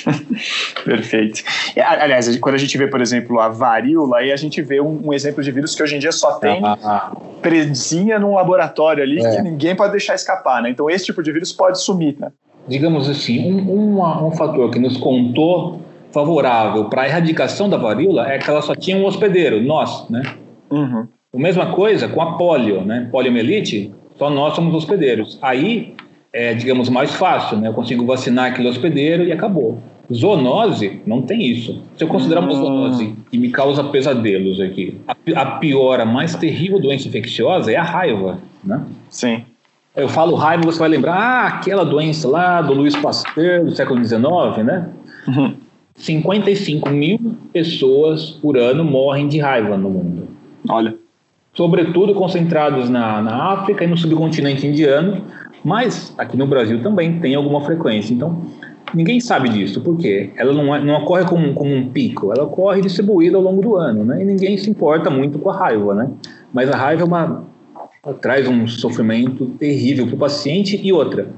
Perfeito. 0.84 1.44
Aliás, 1.78 2.36
quando 2.38 2.56
a 2.56 2.58
gente 2.58 2.76
vê, 2.76 2.88
por 2.88 3.00
exemplo, 3.02 3.40
a 3.40 3.48
varíola, 3.48 4.18
aí 4.18 4.32
a 4.32 4.36
gente 4.36 4.64
vê 4.64 4.82
um, 4.82 5.10
um 5.10 5.14
exemplo 5.14 5.44
de 5.44 5.52
vírus 5.52 5.76
que 5.76 5.84
hoje 5.84 5.96
em 5.96 6.00
dia 6.00 6.12
só 6.12 6.40
tem 6.40 6.60
ah, 6.66 6.78
ah, 6.82 7.12
ah. 7.12 7.16
presinha 7.40 8.18
num 8.18 8.34
laboratório 8.34 9.04
ali 9.04 9.24
é. 9.24 9.36
que 9.36 9.42
ninguém 9.44 9.76
pode 9.76 9.92
deixar 9.92 10.16
escapar, 10.16 10.64
né? 10.64 10.72
Então 10.72 10.90
esse 10.90 11.06
tipo 11.06 11.22
de 11.22 11.32
vírus 11.32 11.54
pode 11.54 11.80
sumir, 11.80 12.16
né? 12.20 12.32
digamos 12.68 13.10
assim, 13.10 13.52
um, 13.52 14.00
um, 14.00 14.26
um 14.28 14.32
fator 14.32 14.70
que 14.72 14.80
nos 14.80 14.98
contou 14.98 15.82
favorável 16.12 16.86
para 16.86 17.04
a 17.04 17.08
erradicação 17.08 17.70
da 17.70 17.78
varíola 17.78 18.28
é 18.28 18.38
que 18.38 18.50
ela 18.50 18.62
só 18.62 18.76
tinha 18.76 18.98
um 18.98 19.06
hospedeiro, 19.06 19.62
nós, 19.62 20.10
né? 20.10 20.24
Uhum. 20.72 21.08
A 21.36 21.40
mesma 21.40 21.68
coisa 21.74 22.08
com 22.08 22.22
a 22.22 22.34
polio, 22.34 22.82
né? 22.82 23.10
Poliomielite, 23.12 23.94
só 24.18 24.30
nós 24.30 24.56
somos 24.56 24.74
hospedeiros. 24.74 25.38
Aí 25.42 25.96
é, 26.36 26.54
digamos, 26.54 26.90
mais 26.90 27.16
fácil, 27.16 27.58
né? 27.58 27.70
Eu 27.70 27.74
consigo 27.74 28.06
vacinar 28.06 28.52
aquele 28.52 28.68
hospedeiro 28.68 29.24
e 29.24 29.32
acabou. 29.32 29.80
Zoonose 30.14 31.02
não 31.08 31.22
tem 31.22 31.42
isso. 31.50 31.82
Se 31.98 32.04
eu 32.04 32.10
considerar 32.10 32.42
uma 32.42 32.52
zoonose 32.52 33.16
que 33.32 33.38
me 33.38 33.50
causa 33.50 33.86
pesadelos 33.86 34.60
aqui, 34.60 35.00
a, 35.08 35.42
a 35.42 35.46
pior, 35.58 36.02
a 36.02 36.06
mais 36.06 36.36
terrível 36.36 36.78
doença 36.78 37.08
infecciosa 37.08 37.72
é 37.72 37.78
a 37.78 37.84
raiva, 37.84 38.40
né? 38.62 38.84
Sim. 39.10 39.44
Eu 39.96 40.10
falo 40.10 40.36
raiva, 40.36 40.64
você 40.64 40.78
vai 40.78 40.90
lembrar, 40.90 41.16
ah, 41.16 41.48
aquela 41.48 41.86
doença 41.86 42.28
lá 42.28 42.62
do 42.62 42.74
Luiz 42.74 42.98
Pasteur, 42.98 43.64
do 43.64 43.74
século 43.74 44.04
XIX, 44.04 44.22
né? 44.66 44.90
Uhum. 45.26 45.54
55 45.96 46.90
mil 46.90 47.38
pessoas 47.54 48.32
por 48.32 48.58
ano 48.58 48.84
morrem 48.84 49.30
de 49.30 49.40
raiva 49.40 49.78
no 49.78 49.90
mundo. 49.90 50.28
Olha. 50.68 50.94
Sobretudo 51.56 52.14
concentrados 52.14 52.90
na, 52.90 53.22
na 53.22 53.54
África 53.54 53.84
e 53.84 53.88
no 53.88 53.98
subcontinente 53.98 54.68
indiano, 54.68 55.24
mas 55.64 56.14
aqui 56.18 56.36
no 56.36 56.46
Brasil 56.46 56.82
também 56.84 57.20
tem 57.20 57.34
alguma 57.34 57.62
frequência. 57.62 58.14
Então, 58.14 58.42
ninguém 58.94 59.20
sabe 59.20 59.50
disso, 59.50 59.82
por 59.82 59.98
quê? 59.98 60.32
Ela 60.36 60.54
não, 60.54 60.76
é, 60.76 60.84
não 60.84 60.96
ocorre 60.96 61.26
como, 61.26 61.54
como 61.54 61.74
um 61.74 61.90
pico, 61.90 62.32
ela 62.32 62.44
ocorre 62.44 62.82
distribuída 62.82 63.38
ao 63.38 63.44
longo 63.44 63.62
do 63.62 63.76
ano, 63.76 64.04
né? 64.04 64.22
E 64.22 64.26
ninguém 64.26 64.58
se 64.58 64.70
importa 64.70 65.10
muito 65.10 65.40
com 65.40 65.50
a 65.50 65.58
raiva, 65.58 65.96
né? 65.96 66.12
Mas 66.54 66.70
a 66.70 66.76
raiva 66.76 67.04
é 67.04 67.06
uma, 67.06 67.44
traz 68.22 68.48
um 68.48 68.68
sofrimento 68.68 69.46
terrível 69.58 70.06
para 70.08 70.16
o 70.16 70.20
paciente 70.20 70.80
e 70.84 70.94
outra. 70.94 71.30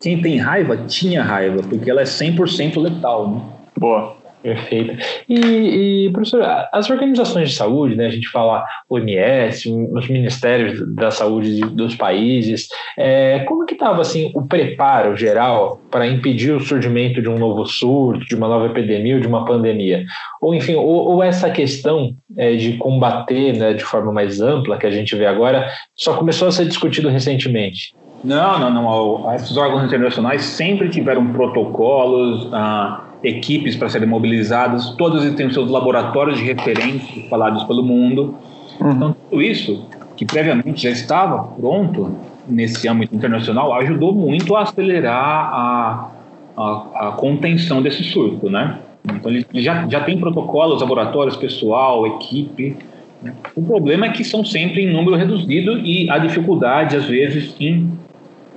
Quem 0.00 0.20
tem 0.20 0.36
raiva 0.36 0.76
tinha 0.76 1.22
raiva, 1.22 1.62
porque 1.68 1.90
ela 1.90 2.02
é 2.02 2.04
100% 2.04 2.78
letal, 2.78 3.30
né? 3.30 3.40
Boa. 3.78 4.15
Perfeito. 4.46 4.96
E, 5.28 6.06
e, 6.06 6.10
professor, 6.12 6.40
as 6.72 6.88
organizações 6.88 7.50
de 7.50 7.56
saúde, 7.56 7.96
né, 7.96 8.06
a 8.06 8.10
gente 8.10 8.28
fala 8.28 8.64
OMS, 8.88 9.68
os 9.90 10.08
ministérios 10.08 10.94
da 10.94 11.10
saúde 11.10 11.62
dos 11.62 11.96
países, 11.96 12.68
é, 12.96 13.40
como 13.40 13.66
que 13.66 13.74
estava 13.74 14.00
assim, 14.00 14.30
o 14.36 14.42
preparo 14.42 15.16
geral 15.16 15.80
para 15.90 16.06
impedir 16.06 16.52
o 16.52 16.60
surgimento 16.60 17.20
de 17.20 17.28
um 17.28 17.36
novo 17.36 17.66
surto, 17.66 18.24
de 18.24 18.36
uma 18.36 18.46
nova 18.46 18.66
epidemia 18.66 19.16
ou 19.16 19.20
de 19.20 19.26
uma 19.26 19.44
pandemia? 19.44 20.04
Ou, 20.40 20.54
enfim, 20.54 20.76
ou, 20.76 20.84
ou 20.86 21.22
essa 21.24 21.50
questão 21.50 22.14
é, 22.36 22.54
de 22.54 22.74
combater 22.74 23.52
né, 23.56 23.72
de 23.72 23.82
forma 23.82 24.12
mais 24.12 24.40
ampla, 24.40 24.78
que 24.78 24.86
a 24.86 24.92
gente 24.92 25.16
vê 25.16 25.26
agora, 25.26 25.68
só 25.96 26.14
começou 26.16 26.46
a 26.46 26.52
ser 26.52 26.66
discutido 26.66 27.08
recentemente? 27.08 27.96
Não, 28.22 28.58
não, 28.58 28.70
não. 28.70 29.34
Esses 29.34 29.56
órgãos 29.56 29.84
internacionais 29.84 30.42
sempre 30.42 30.88
tiveram 30.88 31.32
protocolos, 31.32 32.48
ah, 32.52 33.05
equipes 33.26 33.74
para 33.74 33.88
serem 33.88 34.08
mobilizadas, 34.08 34.90
todas 34.90 35.28
têm 35.34 35.46
os 35.46 35.54
seus 35.54 35.68
laboratórios 35.68 36.38
de 36.38 36.44
referência 36.44 37.18
espalhados 37.18 37.64
pelo 37.64 37.82
mundo. 37.82 38.36
Uhum. 38.80 38.92
Então, 38.92 39.16
tudo 39.28 39.42
isso, 39.42 39.84
que 40.16 40.24
previamente 40.24 40.84
já 40.84 40.90
estava 40.90 41.42
pronto 41.42 42.14
nesse 42.48 42.88
âmbito 42.88 43.16
internacional, 43.16 43.74
ajudou 43.74 44.14
muito 44.14 44.54
a 44.54 44.62
acelerar 44.62 45.50
a, 45.52 46.10
a, 46.56 47.08
a 47.08 47.12
contenção 47.12 47.82
desse 47.82 48.04
surto, 48.04 48.48
né? 48.48 48.78
Então, 49.04 49.30
ele 49.30 49.44
já, 49.54 49.86
já 49.88 50.00
tem 50.00 50.18
protocolos, 50.18 50.80
laboratórios, 50.80 51.36
pessoal, 51.36 52.06
equipe. 52.06 52.76
Né? 53.22 53.32
O 53.54 53.62
problema 53.62 54.06
é 54.06 54.10
que 54.10 54.22
são 54.24 54.44
sempre 54.44 54.82
em 54.82 54.92
número 54.92 55.16
reduzido 55.16 55.78
e 55.78 56.08
há 56.10 56.18
dificuldade, 56.18 56.96
às 56.96 57.06
vezes, 57.06 57.54
em 57.60 57.90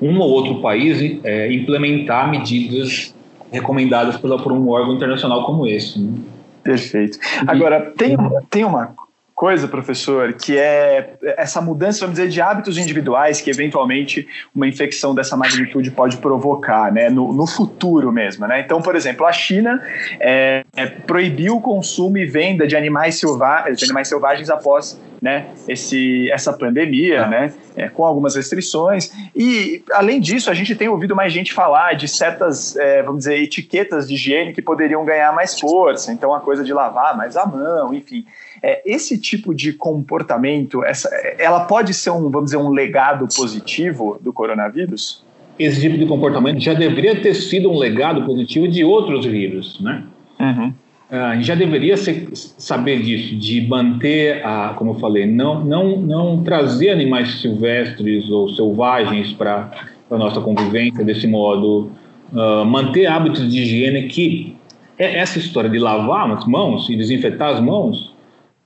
um 0.01 0.19
ou 0.19 0.29
outro 0.29 0.55
país 0.55 1.19
é, 1.23 1.51
implementar 1.53 2.29
medidas 2.29 3.13
recomendadas 3.51 4.17
pela, 4.17 4.41
por 4.41 4.51
um 4.51 4.69
órgão 4.69 4.95
internacional 4.95 5.45
como 5.45 5.65
esse. 5.67 5.99
Né? 5.99 6.19
Perfeito. 6.63 7.17
Agora, 7.47 7.93
tem, 7.97 8.17
tem 8.49 8.63
uma 8.63 8.93
coisa, 9.39 9.69
professor, 9.69 10.33
que 10.33 10.57
é 10.57 11.13
essa 11.37 11.61
mudança, 11.61 12.01
vamos 12.01 12.19
dizer, 12.19 12.29
de 12.29 12.41
hábitos 12.41 12.77
individuais 12.77 13.39
que 13.39 13.49
eventualmente 13.49 14.27
uma 14.53 14.67
infecção 14.67 15.15
dessa 15.15 15.37
magnitude 15.37 15.91
pode 15.91 16.17
provocar, 16.17 16.91
né, 16.91 17.09
no, 17.09 17.31
no 17.31 17.47
futuro 17.47 18.11
mesmo, 18.11 18.45
né? 18.45 18.59
Então, 18.59 18.81
por 18.81 18.97
exemplo, 18.97 19.25
a 19.25 19.31
China 19.31 19.81
é, 20.19 20.65
é, 20.75 20.85
proibiu 20.87 21.55
o 21.55 21.61
consumo 21.61 22.17
e 22.17 22.25
venda 22.25 22.67
de 22.67 22.75
animais, 22.75 23.15
selva 23.15 23.71
de 23.71 23.85
animais 23.85 24.09
selvagens 24.09 24.49
após 24.49 24.99
né, 25.21 25.47
esse, 25.67 26.29
essa 26.31 26.53
pandemia, 26.53 27.27
né, 27.27 27.53
é, 27.75 27.89
com 27.89 28.05
algumas 28.05 28.35
restrições. 28.35 29.11
E, 29.35 29.83
além 29.91 30.19
disso, 30.19 30.49
a 30.49 30.53
gente 30.53 30.75
tem 30.75 30.87
ouvido 30.87 31.15
mais 31.15 31.33
gente 31.33 31.53
falar 31.53 31.93
de 31.93 32.07
certas, 32.07 32.75
é, 32.77 33.03
vamos 33.03 33.19
dizer, 33.19 33.41
etiquetas 33.41 34.07
de 34.07 34.15
higiene 34.15 34.53
que 34.53 34.61
poderiam 34.61 35.03
ganhar 35.03 35.33
mais 35.33 35.59
força. 35.59 36.11
Então, 36.11 36.33
a 36.33 36.39
coisa 36.39 36.63
de 36.63 36.73
lavar 36.73 37.15
mais 37.17 37.35
a 37.35 37.45
mão, 37.45 37.93
enfim. 37.93 38.25
É, 38.61 38.81
esse 38.85 39.17
tipo 39.17 39.53
de 39.53 39.73
comportamento, 39.73 40.83
essa, 40.83 41.09
ela 41.37 41.61
pode 41.61 41.93
ser 41.93 42.11
um, 42.11 42.29
vamos 42.29 42.45
dizer, 42.45 42.57
um 42.57 42.69
legado 42.69 43.27
positivo 43.35 44.17
do 44.21 44.31
coronavírus? 44.31 45.23
Esse 45.57 45.81
tipo 45.81 45.97
de 45.97 46.05
comportamento 46.05 46.59
já 46.61 46.73
deveria 46.73 47.21
ter 47.21 47.33
sido 47.33 47.69
um 47.69 47.77
legado 47.77 48.25
positivo 48.25 48.67
de 48.67 48.83
outros 48.83 49.25
vírus, 49.25 49.79
né? 49.81 50.03
Uhum. 50.39 50.73
Ah, 51.11 51.41
já 51.41 51.55
deveria 51.55 51.97
ser, 51.97 52.29
saber 52.33 53.01
disso, 53.01 53.35
de 53.35 53.67
manter, 53.67 54.45
a, 54.45 54.75
como 54.77 54.91
eu 54.91 54.95
falei, 54.95 55.25
não, 55.25 55.65
não, 55.65 55.97
não 55.97 56.43
trazer 56.43 56.91
animais 56.91 57.41
silvestres 57.41 58.29
ou 58.29 58.49
selvagens 58.49 59.33
para 59.33 59.71
a 60.11 60.17
nossa 60.17 60.39
convivência 60.39 61.03
desse 61.03 61.25
modo, 61.25 61.91
uh, 62.31 62.63
manter 62.63 63.07
hábitos 63.07 63.51
de 63.51 63.59
higiene 63.59 64.07
que 64.07 64.55
é 64.99 65.17
essa 65.17 65.39
história 65.39 65.69
de 65.69 65.79
lavar 65.79 66.29
as 66.31 66.45
mãos 66.45 66.87
e 66.89 66.95
desinfetar 66.95 67.55
as 67.55 67.59
mãos 67.59 68.13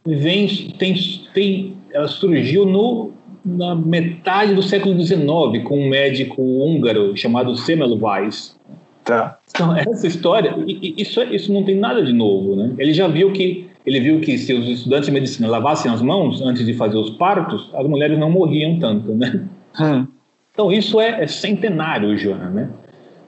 vem, 0.05 0.47
tem, 0.77 0.95
tem, 1.33 1.73
ela 1.93 2.07
surgiu 2.07 2.65
no, 2.65 3.11
na 3.45 3.73
metade 3.73 4.53
do 4.53 4.61
século 4.61 4.99
XIX 5.01 5.63
com 5.63 5.79
um 5.79 5.89
médico 5.89 6.41
húngaro 6.41 7.15
chamado 7.15 7.55
Semmelweis. 7.55 8.57
Tá. 9.03 9.37
Então, 9.49 9.75
essa 9.75 10.07
história, 10.07 10.55
isso, 10.65 11.21
isso 11.23 11.51
não 11.51 11.63
tem 11.63 11.75
nada 11.75 12.03
de 12.03 12.13
novo, 12.13 12.55
né? 12.55 12.73
Ele 12.77 12.93
já 12.93 13.07
viu 13.07 13.31
que 13.33 13.69
ele 13.85 13.99
viu 13.99 14.21
que 14.21 14.37
se 14.37 14.53
os 14.53 14.65
estudantes 14.67 15.07
de 15.07 15.11
medicina 15.11 15.47
lavassem 15.47 15.91
as 15.91 16.01
mãos 16.01 16.41
antes 16.41 16.65
de 16.65 16.73
fazer 16.73 16.97
os 16.97 17.09
partos, 17.11 17.69
as 17.73 17.85
mulheres 17.85 18.17
não 18.17 18.31
morriam 18.31 18.79
tanto, 18.79 19.13
né? 19.13 19.45
Hum. 19.79 20.07
Então, 20.53 20.71
isso 20.71 21.01
é, 21.01 21.23
é 21.23 21.27
centenário 21.27 22.17
já, 22.17 22.35
né? 22.35 22.69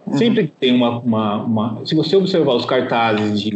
Uhum. 0.07 0.13
Sempre 0.13 0.47
que 0.47 0.53
tem 0.59 0.73
uma, 0.73 0.99
uma, 0.99 1.43
uma, 1.43 1.85
Se 1.85 1.95
você 1.95 2.15
observar 2.15 2.53
os 2.53 2.65
cartazes 2.65 3.41
de 3.41 3.53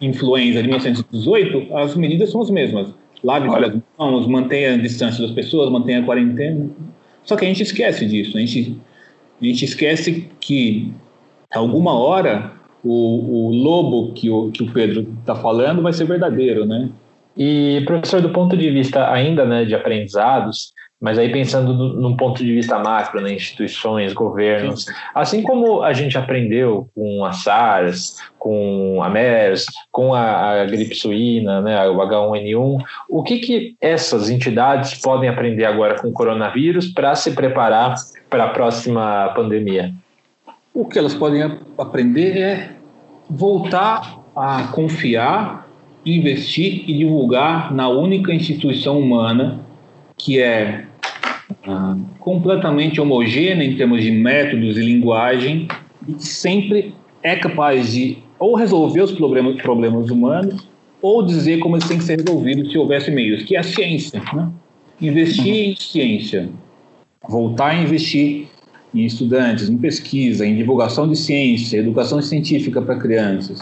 influenza 0.00 0.60
de 0.62 0.68
1918, 0.68 1.74
as 1.76 1.96
medidas 1.96 2.30
são 2.30 2.42
as 2.42 2.50
mesmas. 2.50 2.94
Lave 3.24 3.48
as 3.48 3.80
mãos, 3.98 4.26
mantenha 4.26 4.74
a 4.74 4.76
distância 4.76 5.22
das 5.22 5.32
pessoas, 5.32 5.70
mantenha 5.70 6.00
a 6.00 6.02
quarentena. 6.04 6.68
Só 7.24 7.36
que 7.36 7.44
a 7.44 7.48
gente 7.48 7.62
esquece 7.62 8.04
disso. 8.04 8.36
A 8.36 8.40
gente, 8.40 8.76
a 9.40 9.44
gente 9.44 9.64
esquece 9.64 10.28
que, 10.40 10.92
alguma 11.58 11.94
hora, 11.94 12.52
o, 12.84 13.48
o 13.48 13.52
lobo 13.52 14.12
que 14.12 14.28
o, 14.30 14.50
que 14.50 14.62
o 14.62 14.72
Pedro 14.72 15.06
está 15.20 15.34
falando 15.34 15.82
vai 15.82 15.92
ser 15.92 16.04
verdadeiro, 16.04 16.64
né? 16.66 16.88
E, 17.36 17.82
professor, 17.86 18.20
do 18.20 18.30
ponto 18.30 18.56
de 18.56 18.70
vista 18.70 19.10
ainda 19.10 19.44
né, 19.46 19.64
de 19.64 19.74
aprendizados, 19.74 20.72
mas 21.00 21.18
aí 21.18 21.32
pensando 21.32 21.72
no, 21.72 21.94
num 21.94 22.16
ponto 22.16 22.44
de 22.44 22.54
vista 22.54 22.78
macro, 22.78 23.20
né, 23.20 23.32
instituições, 23.32 24.12
governos, 24.12 24.86
assim 25.14 25.42
como 25.42 25.82
a 25.82 25.92
gente 25.92 26.16
aprendeu 26.16 26.88
com 26.94 27.24
a 27.24 27.32
SARS, 27.32 28.18
com 28.38 29.02
a 29.02 29.08
MERS, 29.08 29.66
com 29.90 30.14
a, 30.14 30.62
a 30.62 30.64
gripe 30.64 30.94
suína, 30.94 31.60
né, 31.60 31.88
o 31.88 31.96
H1N1, 31.96 32.84
o 33.08 33.22
que, 33.22 33.38
que 33.38 33.76
essas 33.80 34.30
entidades 34.30 35.00
podem 35.00 35.28
aprender 35.28 35.64
agora 35.64 36.00
com 36.00 36.08
o 36.08 36.12
coronavírus 36.12 36.92
para 36.92 37.14
se 37.14 37.32
preparar 37.32 37.94
para 38.30 38.44
a 38.44 38.50
próxima 38.50 39.32
pandemia? 39.34 39.92
O 40.74 40.86
que 40.86 40.98
elas 40.98 41.14
podem 41.14 41.42
aprender 41.76 42.38
é 42.38 42.70
voltar 43.28 44.20
a 44.34 44.68
confiar, 44.68 45.68
investir 46.04 46.84
e 46.88 46.96
divulgar 46.96 47.74
na 47.74 47.88
única 47.88 48.32
instituição 48.32 48.98
humana 48.98 49.60
que 50.16 50.40
é 50.40 50.86
ah, 51.66 51.96
completamente 52.18 53.00
homogênea 53.00 53.64
em 53.64 53.76
termos 53.76 54.02
de 54.02 54.10
métodos 54.10 54.78
e 54.78 54.80
linguagem 54.80 55.68
e 56.08 56.14
que 56.14 56.26
sempre 56.26 56.94
é 57.22 57.36
capaz 57.36 57.92
de 57.92 58.18
ou 58.38 58.54
resolver 58.54 59.02
os 59.02 59.12
problemas, 59.12 59.60
problemas 59.60 60.10
humanos 60.10 60.66
ou 61.02 61.22
dizer 61.22 61.58
como 61.58 61.76
eles 61.76 61.86
têm 61.86 61.98
que 61.98 62.04
ser 62.04 62.18
resolvidos 62.18 62.72
se 62.72 62.78
houvesse 62.78 63.10
meios, 63.10 63.42
que 63.42 63.56
é 63.56 63.58
a 63.58 63.62
ciência. 63.62 64.22
Né? 64.32 64.48
Investir 65.00 65.70
em 65.70 65.76
ciência, 65.76 66.48
voltar 67.28 67.70
a 67.70 67.74
investir 67.74 68.48
em 68.94 69.04
estudantes, 69.04 69.68
em 69.68 69.76
pesquisa, 69.76 70.44
em 70.44 70.56
divulgação 70.56 71.08
de 71.08 71.16
ciência, 71.16 71.78
educação 71.78 72.20
científica 72.20 72.80
para 72.82 72.96
crianças. 72.96 73.60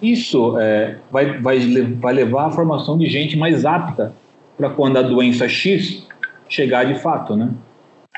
Isso 0.00 0.58
é, 0.58 0.96
vai, 1.10 1.38
vai, 1.38 1.58
vai 2.00 2.14
levar 2.14 2.46
à 2.46 2.50
formação 2.50 2.96
de 2.96 3.06
gente 3.06 3.36
mais 3.36 3.64
apta 3.64 4.14
para 4.56 4.70
quando 4.70 4.96
a 4.96 5.02
doença 5.02 5.48
X 5.48 6.06
chegar 6.48 6.84
de 6.84 6.94
fato, 7.00 7.36
né? 7.36 7.50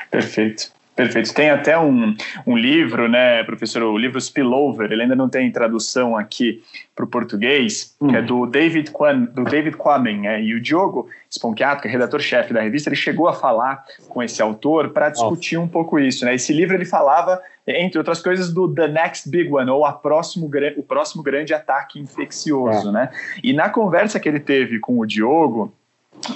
Perfeito. 0.09 0.71
Perfeito. 0.97 1.31
Tem 1.31 1.51
até 1.51 1.77
um, 1.77 2.15
um 2.45 2.57
livro, 2.57 3.07
né, 3.07 3.43
professor, 3.43 3.83
o 3.83 3.95
livro 3.95 4.19
Spillover, 4.19 4.91
ele 4.91 5.03
ainda 5.03 5.15
não 5.15 5.29
tem 5.29 5.51
tradução 5.51 6.17
aqui 6.17 6.63
para 6.95 7.05
o 7.05 7.07
português, 7.07 7.95
hum. 8.01 8.07
que 8.07 8.15
é 8.15 8.21
do 8.23 8.47
David, 8.47 8.89
Quan, 8.89 9.25
do 9.25 9.43
David 9.43 9.77
Quammen, 9.77 10.21
né, 10.21 10.41
e 10.41 10.55
o 10.55 10.59
Diogo 10.59 11.07
Sponchiato, 11.29 11.83
que 11.83 11.87
é 11.87 11.91
redator-chefe 11.91 12.51
da 12.51 12.61
revista, 12.61 12.89
ele 12.89 12.95
chegou 12.95 13.27
a 13.27 13.33
falar 13.33 13.85
com 14.09 14.23
esse 14.23 14.41
autor 14.41 14.89
para 14.89 15.09
discutir 15.09 15.57
um 15.57 15.67
pouco 15.67 15.99
isso. 15.99 16.25
Né? 16.25 16.33
Esse 16.33 16.51
livro 16.51 16.75
ele 16.75 16.85
falava, 16.85 17.39
entre 17.67 17.99
outras 17.99 18.19
coisas, 18.19 18.51
do 18.51 18.73
The 18.73 18.87
Next 18.87 19.29
Big 19.29 19.53
One, 19.53 19.69
ou 19.69 19.85
a 19.85 19.93
próximo, 19.93 20.49
o 20.77 20.81
próximo 20.81 21.21
grande 21.21 21.53
ataque 21.53 21.99
infeccioso. 21.99 22.89
É. 22.89 22.91
Né? 22.91 23.09
E 23.43 23.53
na 23.53 23.69
conversa 23.69 24.19
que 24.19 24.27
ele 24.27 24.39
teve 24.39 24.79
com 24.79 24.97
o 24.97 25.05
Diogo, 25.05 25.71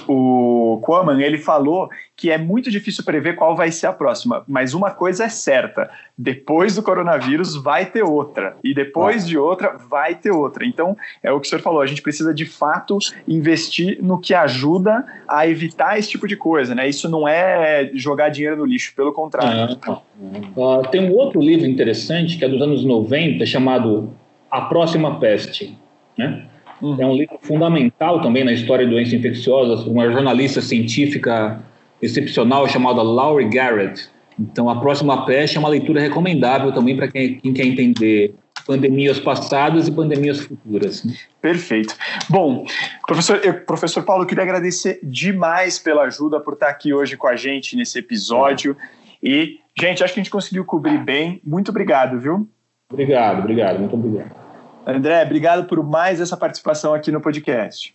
o 0.08 0.80
Quaman, 0.84 1.20
ele 1.20 1.38
falou 1.38 1.88
que 2.16 2.30
é 2.30 2.38
muito 2.38 2.70
difícil 2.70 3.04
prever 3.04 3.34
qual 3.34 3.56
vai 3.56 3.70
ser 3.70 3.86
a 3.86 3.92
próxima, 3.92 4.44
mas 4.46 4.74
uma 4.74 4.90
coisa 4.90 5.24
é 5.24 5.28
certa: 5.28 5.90
depois 6.16 6.76
do 6.76 6.82
coronavírus 6.82 7.56
vai 7.56 7.86
ter 7.86 8.02
outra, 8.02 8.56
e 8.62 8.74
depois 8.74 9.24
ah. 9.24 9.26
de 9.26 9.38
outra 9.38 9.76
vai 9.90 10.14
ter 10.14 10.30
outra. 10.30 10.64
Então, 10.64 10.96
é 11.22 11.32
o 11.32 11.40
que 11.40 11.46
o 11.46 11.50
senhor 11.50 11.62
falou, 11.62 11.80
a 11.80 11.86
gente 11.86 12.02
precisa 12.02 12.32
de 12.32 12.46
fato 12.46 12.98
investir 13.26 13.98
no 14.02 14.18
que 14.20 14.34
ajuda 14.34 15.04
a 15.28 15.46
evitar 15.46 15.98
esse 15.98 16.10
tipo 16.10 16.28
de 16.28 16.36
coisa, 16.36 16.74
né? 16.74 16.88
Isso 16.88 17.08
não 17.08 17.26
é 17.26 17.90
jogar 17.94 18.28
dinheiro 18.28 18.56
no 18.56 18.64
lixo, 18.64 18.94
pelo 18.94 19.12
contrário. 19.12 19.78
Uh, 20.56 20.88
tem 20.90 21.10
um 21.10 21.14
outro 21.14 21.40
livro 21.40 21.66
interessante 21.66 22.38
que 22.38 22.44
é 22.44 22.48
dos 22.48 22.62
anos 22.62 22.84
90, 22.84 23.44
chamado 23.46 24.14
A 24.50 24.62
Próxima 24.62 25.18
Peste, 25.18 25.76
né? 26.16 26.46
Uhum. 26.82 26.96
É 26.98 27.06
um 27.06 27.14
livro 27.14 27.38
fundamental 27.40 28.20
também 28.20 28.42
na 28.42 28.52
história 28.52 28.84
de 28.84 28.90
doenças 28.90 29.14
infecciosas, 29.14 29.86
uma 29.86 30.10
jornalista 30.10 30.60
científica 30.60 31.62
excepcional 32.02 32.68
chamada 32.68 33.00
Laurie 33.00 33.48
Garrett. 33.48 34.08
Então, 34.38 34.68
a 34.68 34.80
próxima 34.80 35.24
peste 35.24 35.56
é 35.56 35.60
uma 35.60 35.68
leitura 35.68 36.00
recomendável 36.00 36.72
também 36.72 36.96
para 36.96 37.06
quem, 37.06 37.36
quem, 37.36 37.52
quer 37.52 37.64
entender 37.64 38.34
pandemias 38.66 39.20
passadas 39.20 39.86
e 39.86 39.92
pandemias 39.92 40.40
futuras. 40.40 41.06
Perfeito. 41.40 41.94
Bom, 42.28 42.66
professor, 43.06 43.40
eu, 43.44 43.54
professor 43.60 44.02
Paulo, 44.02 44.24
eu 44.24 44.26
queria 44.26 44.42
agradecer 44.42 44.98
demais 45.02 45.78
pela 45.78 46.02
ajuda, 46.02 46.40
por 46.40 46.54
estar 46.54 46.68
aqui 46.68 46.92
hoje 46.92 47.16
com 47.16 47.28
a 47.28 47.36
gente 47.36 47.76
nesse 47.76 47.98
episódio. 47.98 48.76
É. 49.22 49.28
E, 49.28 49.58
gente, 49.78 50.02
acho 50.02 50.12
que 50.12 50.20
a 50.20 50.22
gente 50.22 50.32
conseguiu 50.32 50.64
cobrir 50.64 50.98
bem. 50.98 51.40
Muito 51.44 51.68
obrigado, 51.70 52.18
viu? 52.18 52.48
Obrigado, 52.90 53.40
obrigado, 53.40 53.78
muito 53.78 53.94
obrigado. 53.94 54.41
André, 54.86 55.22
obrigado 55.22 55.64
por 55.64 55.82
mais 55.82 56.20
essa 56.20 56.36
participação 56.36 56.92
aqui 56.94 57.10
no 57.10 57.20
podcast. 57.20 57.94